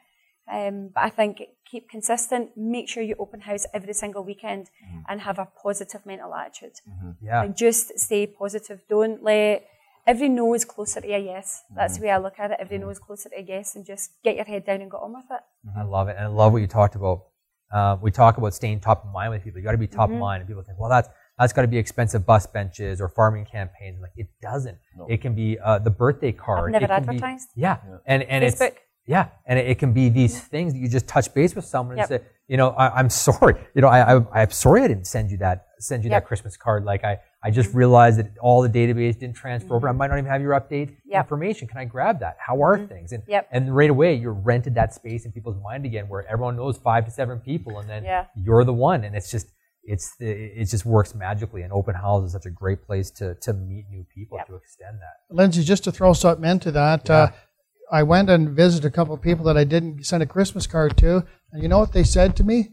Um, 0.50 0.92
but 0.96 1.04
I 1.04 1.10
think 1.10 1.42
keep 1.70 1.90
consistent. 1.90 2.52
Make 2.56 2.88
sure 2.88 3.04
you 3.04 3.16
open 3.20 3.42
house 3.42 3.66
every 3.74 3.94
single 3.94 4.24
weekend 4.24 4.70
and 5.10 5.22
have 5.22 5.40
a 5.40 5.48
positive 5.62 6.06
mental 6.06 6.34
attitude. 6.34 6.72
Yeah. 7.22 7.42
Like 7.42 7.56
just 7.58 8.00
stay 8.00 8.26
positive. 8.28 8.80
Don't 8.88 9.22
let 9.22 9.66
every 10.08 10.30
no 10.30 10.54
is 10.54 10.66
closer 10.66 11.02
to 11.02 11.08
a 11.14 11.20
yes. 11.20 11.64
That's 11.76 11.98
the 11.98 12.06
way 12.06 12.12
I 12.12 12.18
look 12.18 12.40
at 12.40 12.52
it. 12.52 12.58
Every 12.60 12.78
no 12.78 12.90
is 12.90 13.00
closer 13.00 13.30
to 13.30 13.38
a 13.38 13.42
yes, 13.42 13.76
and 13.76 13.86
just 13.86 14.12
get 14.24 14.36
your 14.36 14.46
head 14.46 14.66
down 14.66 14.82
and 14.82 14.90
get 14.90 14.98
on 14.98 15.14
with 15.14 15.26
it. 15.30 15.42
I 15.78 15.84
love 15.84 16.08
it. 16.08 16.16
And 16.18 16.26
I 16.26 16.28
love 16.28 16.54
what 16.54 16.60
you 16.62 16.68
talked 16.68 16.96
about. 16.96 17.26
Uh, 17.74 17.98
we 18.02 18.12
talk 18.12 18.38
about 18.38 18.54
staying 18.54 18.80
top 18.80 19.04
of 19.06 19.12
mind 19.12 19.32
with 19.32 19.44
people. 19.44 19.60
You 19.60 19.66
got 19.66 19.74
to 19.74 19.78
be 19.78 19.88
top 19.88 20.10
of 20.10 20.16
mind. 20.16 20.42
And 20.42 20.48
people 20.48 20.64
think, 20.64 20.80
well, 20.80 20.90
that's 20.90 21.10
that's 21.38 21.54
got 21.54 21.64
to 21.64 21.68
be 21.68 21.78
expensive 21.78 22.26
bus 22.26 22.48
benches 22.48 23.00
or 23.02 23.10
farming 23.10 23.46
campaigns. 23.46 24.00
Like 24.02 24.14
it 24.16 24.28
doesn't. 24.42 24.78
It 25.10 25.22
can 25.22 25.36
be 25.36 25.60
uh, 25.60 25.80
the 25.80 25.90
birthday 25.92 26.32
card. 26.32 26.72
never 26.72 26.86
It 26.86 26.88
can 26.88 27.04
be- 27.04 27.10
advertised. 27.10 27.50
yeah. 27.56 27.78
And 28.06 28.24
and 28.24 28.44
it's 28.44 28.62
yeah, 29.06 29.30
and 29.46 29.58
it, 29.58 29.68
it 29.70 29.80
can 29.80 29.94
be 29.94 30.10
these 30.10 30.38
things 30.40 30.74
that 30.74 30.80
you 30.80 30.90
just 30.90 31.08
touch 31.08 31.34
base 31.34 31.56
with 31.56 31.64
someone 31.64 31.96
Yep. 31.96 32.12
and 32.12 32.22
say, 32.22 32.28
you 32.50 32.58
know, 32.58 32.70
I, 32.72 33.00
I'm 33.00 33.10
sorry. 33.10 33.56
You 33.74 33.82
know, 33.82 33.88
I, 33.88 34.16
I 34.18 34.42
I'm 34.42 34.52
sorry 34.52 34.82
I 34.84 34.88
didn't 34.88 35.08
send 35.08 35.32
you 35.32 35.38
that 35.38 35.66
send 35.80 36.04
you 36.04 36.10
that 36.10 36.26
Christmas 36.26 36.56
card. 36.58 36.84
Like 36.86 37.04
I 37.04 37.18
I 37.44 37.52
just 37.52 37.74
realized 37.74 38.18
that 38.20 38.32
all 38.42 38.62
the 38.62 38.70
database 38.70 39.20
didn't 39.20 39.36
transfer 39.36 39.76
over. 39.76 39.88
I 39.88 39.92
might 39.92 40.08
not 40.08 40.18
even 40.18 40.30
have 40.30 40.42
your 40.42 40.60
update 40.60 40.96
Yep. 41.06 41.26
information. 41.26 41.68
Can 41.68 41.78
I 41.78 41.86
grab 41.86 42.20
that? 42.20 42.36
How 42.40 42.62
are 42.64 42.78
things? 42.88 43.12
And 43.12 43.24
Yep. 43.28 43.48
and 43.52 43.76
right 43.76 43.90
away 43.90 44.16
you're 44.16 44.34
rented 44.34 44.74
that 44.76 44.94
space 44.94 45.24
in 45.26 45.32
people's 45.32 45.62
mind 45.62 45.86
again, 45.86 46.10
where 46.10 46.26
everyone 46.28 46.56
knows 46.56 46.78
five 46.78 47.06
to 47.06 47.12
seven 47.12 47.40
people, 47.40 47.80
and 47.80 47.88
then 47.88 48.04
Yeah. 48.04 48.26
you're 48.36 48.64
the 48.64 48.74
one, 48.74 49.04
and 49.04 49.16
it's 49.16 49.32
just. 49.32 49.48
It's 49.90 50.18
the, 50.18 50.28
it 50.30 50.66
just 50.66 50.86
works 50.86 51.16
magically, 51.16 51.62
and 51.62 51.72
open 51.72 51.96
house 51.96 52.26
is 52.26 52.34
such 52.34 52.46
a 52.46 52.50
great 52.50 52.86
place 52.86 53.10
to 53.12 53.36
to 53.36 53.54
meet 53.54 53.86
new 53.90 54.04
people 54.14 54.38
Yep. 54.38 54.48
to 54.48 54.56
extend 54.56 54.98
that. 55.00 55.34
Lindsay, 55.34 55.64
just 55.64 55.86
to 55.86 55.94
throw 55.94 56.12
something 56.12 56.44
into 56.44 56.72
that, 56.72 57.10
uh, 57.10 57.30
I 57.90 58.04
went 58.04 58.30
and 58.30 58.50
visited 58.50 58.86
a 58.86 58.92
couple 58.92 59.14
of 59.14 59.22
people 59.22 59.46
that 59.46 59.56
I 59.56 59.64
didn't 59.64 60.06
send 60.06 60.22
a 60.22 60.26
Christmas 60.26 60.68
card 60.68 60.98
to, 60.98 61.24
and 61.54 61.64
you 61.64 61.70
know 61.70 61.80
what 61.80 61.94
they 61.94 62.04
said 62.04 62.36
to 62.36 62.44
me? 62.44 62.72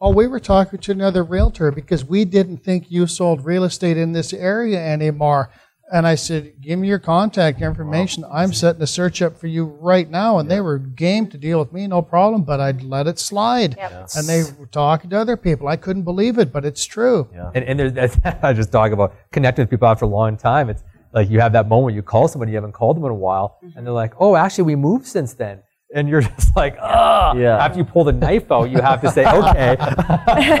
Oh, 0.00 0.10
we 0.10 0.26
were 0.26 0.40
talking 0.40 0.80
to 0.80 0.92
another 0.92 1.22
realtor 1.22 1.70
because 1.70 2.04
we 2.04 2.24
didn't 2.24 2.58
think 2.58 2.90
you 2.90 3.06
sold 3.06 3.44
real 3.44 3.64
estate 3.64 3.96
in 3.96 4.12
this 4.12 4.32
area 4.32 4.78
anymore. 4.78 5.50
And 5.92 6.06
I 6.06 6.14
said, 6.14 6.54
Give 6.60 6.78
me 6.78 6.88
your 6.88 6.98
contact 6.98 7.60
information. 7.60 8.24
I'm 8.32 8.52
setting 8.52 8.82
a 8.82 8.86
search 8.86 9.22
up 9.22 9.38
for 9.38 9.46
you 9.46 9.64
right 9.64 10.08
now. 10.08 10.38
And 10.38 10.50
they 10.50 10.60
were 10.60 10.78
game 10.78 11.28
to 11.28 11.38
deal 11.38 11.58
with 11.58 11.72
me, 11.72 11.86
no 11.86 12.02
problem, 12.02 12.42
but 12.42 12.58
I'd 12.58 12.82
let 12.82 13.06
it 13.06 13.18
slide. 13.18 13.76
Yep. 13.76 14.08
And 14.16 14.26
they 14.26 14.42
were 14.58 14.66
talking 14.66 15.10
to 15.10 15.18
other 15.18 15.36
people. 15.36 15.68
I 15.68 15.76
couldn't 15.76 16.02
believe 16.02 16.38
it, 16.38 16.52
but 16.52 16.64
it's 16.64 16.84
true. 16.84 17.28
Yeah. 17.32 17.50
And, 17.54 17.64
and 17.64 17.96
there's, 17.96 18.18
I 18.42 18.52
just 18.52 18.72
talk 18.72 18.92
about 18.92 19.14
connecting 19.30 19.62
with 19.62 19.70
people 19.70 19.86
after 19.86 20.06
a 20.06 20.08
long 20.08 20.36
time. 20.36 20.70
It's 20.70 20.82
like 21.12 21.30
you 21.30 21.40
have 21.40 21.52
that 21.52 21.68
moment 21.68 21.84
where 21.84 21.94
you 21.94 22.02
call 22.02 22.28
somebody 22.28 22.52
you 22.52 22.56
haven't 22.56 22.72
called 22.72 22.96
them 22.96 23.04
in 23.04 23.10
a 23.10 23.14
while, 23.14 23.58
mm-hmm. 23.62 23.78
and 23.78 23.86
they're 23.86 23.94
like, 23.94 24.14
"Oh, 24.18 24.34
actually, 24.34 24.64
we 24.64 24.76
moved 24.76 25.06
since 25.06 25.34
then." 25.34 25.62
And 25.94 26.08
you're 26.08 26.20
just 26.36 26.54
like, 26.56 26.76
"Ah!" 26.80 27.34
Yeah. 27.34 27.64
After 27.64 27.78
you 27.78 27.84
pull 27.84 28.04
the 28.04 28.12
knife 28.12 28.50
out, 28.52 28.64
you 28.70 28.80
have 28.80 29.00
to 29.02 29.10
say, 29.10 29.24
"Okay, 29.24 29.76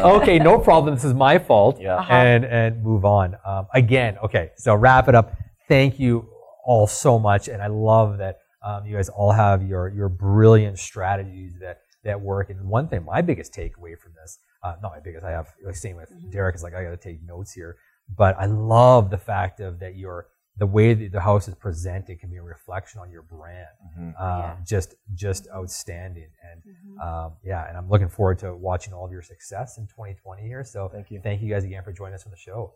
okay, 0.00 0.38
no 0.38 0.58
problem. 0.58 0.94
This 0.94 1.04
is 1.04 1.12
my 1.14 1.38
fault," 1.38 1.80
Yeah. 1.80 1.96
Uh-huh. 1.96 2.12
and 2.12 2.44
and 2.44 2.82
move 2.82 3.04
on. 3.04 3.36
Um, 3.44 3.66
again, 3.74 4.16
okay. 4.24 4.50
So 4.56 4.74
wrap 4.74 5.08
it 5.08 5.14
up. 5.14 5.36
Thank 5.68 5.98
you 5.98 6.28
all 6.64 6.86
so 6.86 7.18
much, 7.18 7.48
and 7.48 7.60
I 7.60 7.66
love 7.66 8.18
that 8.18 8.38
um, 8.64 8.86
you 8.86 8.94
guys 8.96 9.08
all 9.08 9.32
have 9.32 9.62
your 9.62 9.88
your 9.88 10.08
brilliant 10.08 10.78
strategies 10.78 11.58
that 11.60 11.80
that 12.04 12.20
work. 12.20 12.50
And 12.50 12.68
one 12.68 12.88
thing, 12.88 13.04
my 13.04 13.20
biggest 13.20 13.52
takeaway 13.52 13.98
from 13.98 14.12
this, 14.20 14.38
uh, 14.62 14.74
not 14.82 14.92
my 14.92 15.00
biggest, 15.00 15.24
I 15.24 15.30
have 15.32 15.48
like 15.64 15.74
same 15.76 15.96
with 15.96 16.10
Derek 16.30 16.54
is 16.54 16.62
like 16.62 16.74
I 16.74 16.84
got 16.84 16.90
to 16.90 16.96
take 16.96 17.22
notes 17.22 17.52
here, 17.52 17.76
but 18.16 18.36
I 18.38 18.46
love 18.46 19.10
the 19.10 19.18
fact 19.18 19.60
of 19.60 19.80
that 19.80 19.96
your 19.96 20.28
the 20.56 20.66
way 20.66 20.94
that 20.94 21.10
the 21.12 21.20
house 21.20 21.48
is 21.48 21.54
presented 21.54 22.20
can 22.20 22.30
be 22.30 22.36
a 22.36 22.42
reflection 22.42 23.00
on 23.00 23.10
your 23.10 23.22
brand. 23.22 23.66
Um, 23.98 24.14
Yeah. 24.18 24.56
Just 24.64 24.94
just 25.14 25.48
outstanding, 25.52 26.28
and 26.50 26.62
um, 27.02 27.32
yeah, 27.44 27.68
and 27.68 27.76
I'm 27.76 27.88
looking 27.88 28.08
forward 28.08 28.38
to 28.40 28.54
watching 28.54 28.92
all 28.94 29.04
of 29.04 29.12
your 29.12 29.22
success 29.22 29.78
in 29.78 29.86
2020 29.88 30.42
here. 30.42 30.62
So 30.64 30.88
Thank 30.92 31.10
you. 31.10 31.20
thank 31.20 31.42
you 31.42 31.48
guys 31.52 31.64
again 31.64 31.82
for 31.82 31.92
joining 31.92 32.14
us 32.14 32.24
on 32.24 32.30
the 32.30 32.36
show. 32.36 32.74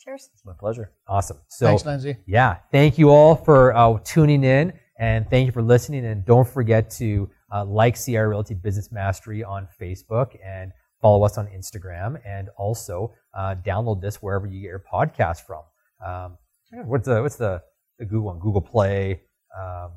Cheers. 0.00 0.30
It's 0.32 0.44
my 0.44 0.54
pleasure. 0.58 0.92
Awesome. 1.06 1.36
So 1.48 1.66
Thanks, 1.66 1.84
Lindsay. 1.84 2.16
yeah, 2.26 2.56
thank 2.72 2.98
you 2.98 3.10
all 3.10 3.36
for 3.36 3.76
uh, 3.76 3.98
tuning 4.02 4.42
in 4.44 4.72
and 4.98 5.28
thank 5.28 5.44
you 5.46 5.52
for 5.52 5.62
listening. 5.62 6.06
And 6.06 6.24
don't 6.24 6.48
forget 6.48 6.90
to 6.92 7.30
uh, 7.52 7.64
like 7.66 7.96
CIR 7.96 8.28
Realty 8.30 8.54
Business 8.54 8.90
Mastery 8.90 9.44
on 9.44 9.68
Facebook 9.80 10.36
and 10.44 10.72
follow 11.02 11.22
us 11.24 11.36
on 11.38 11.46
Instagram 11.48 12.18
and 12.26 12.48
also 12.56 13.12
uh, 13.34 13.54
download 13.64 14.00
this 14.00 14.22
wherever 14.22 14.46
you 14.46 14.60
get 14.62 14.68
your 14.68 14.84
podcast 14.92 15.42
from. 15.46 15.62
Um, 16.04 16.38
what's 16.72 17.06
the 17.06 17.22
what's 17.22 17.36
the, 17.36 17.62
the 17.98 18.04
Google 18.04 18.26
one? 18.26 18.38
Google 18.38 18.60
Play, 18.60 19.22
um, 19.58 19.92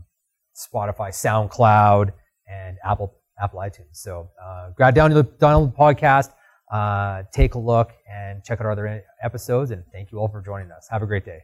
Spotify, 0.55 1.09
SoundCloud, 1.09 2.11
and 2.47 2.77
Apple 2.83 3.15
Apple 3.41 3.59
iTunes. 3.59 3.93
So 3.93 4.29
uh, 4.43 4.71
grab 4.75 4.95
down 4.95 5.11
the 5.11 5.23
download 5.23 5.75
podcast, 5.75 6.31
uh, 6.71 7.23
take 7.31 7.55
a 7.55 7.59
look, 7.59 7.91
and 8.09 8.43
check 8.43 8.59
out 8.59 8.65
our 8.65 8.71
other 8.71 9.03
episodes. 9.21 9.71
And 9.71 9.83
thank 9.91 10.11
you 10.11 10.19
all 10.19 10.27
for 10.27 10.41
joining 10.41 10.71
us. 10.71 10.87
Have 10.89 11.01
a 11.01 11.07
great 11.07 11.25
day. 11.25 11.39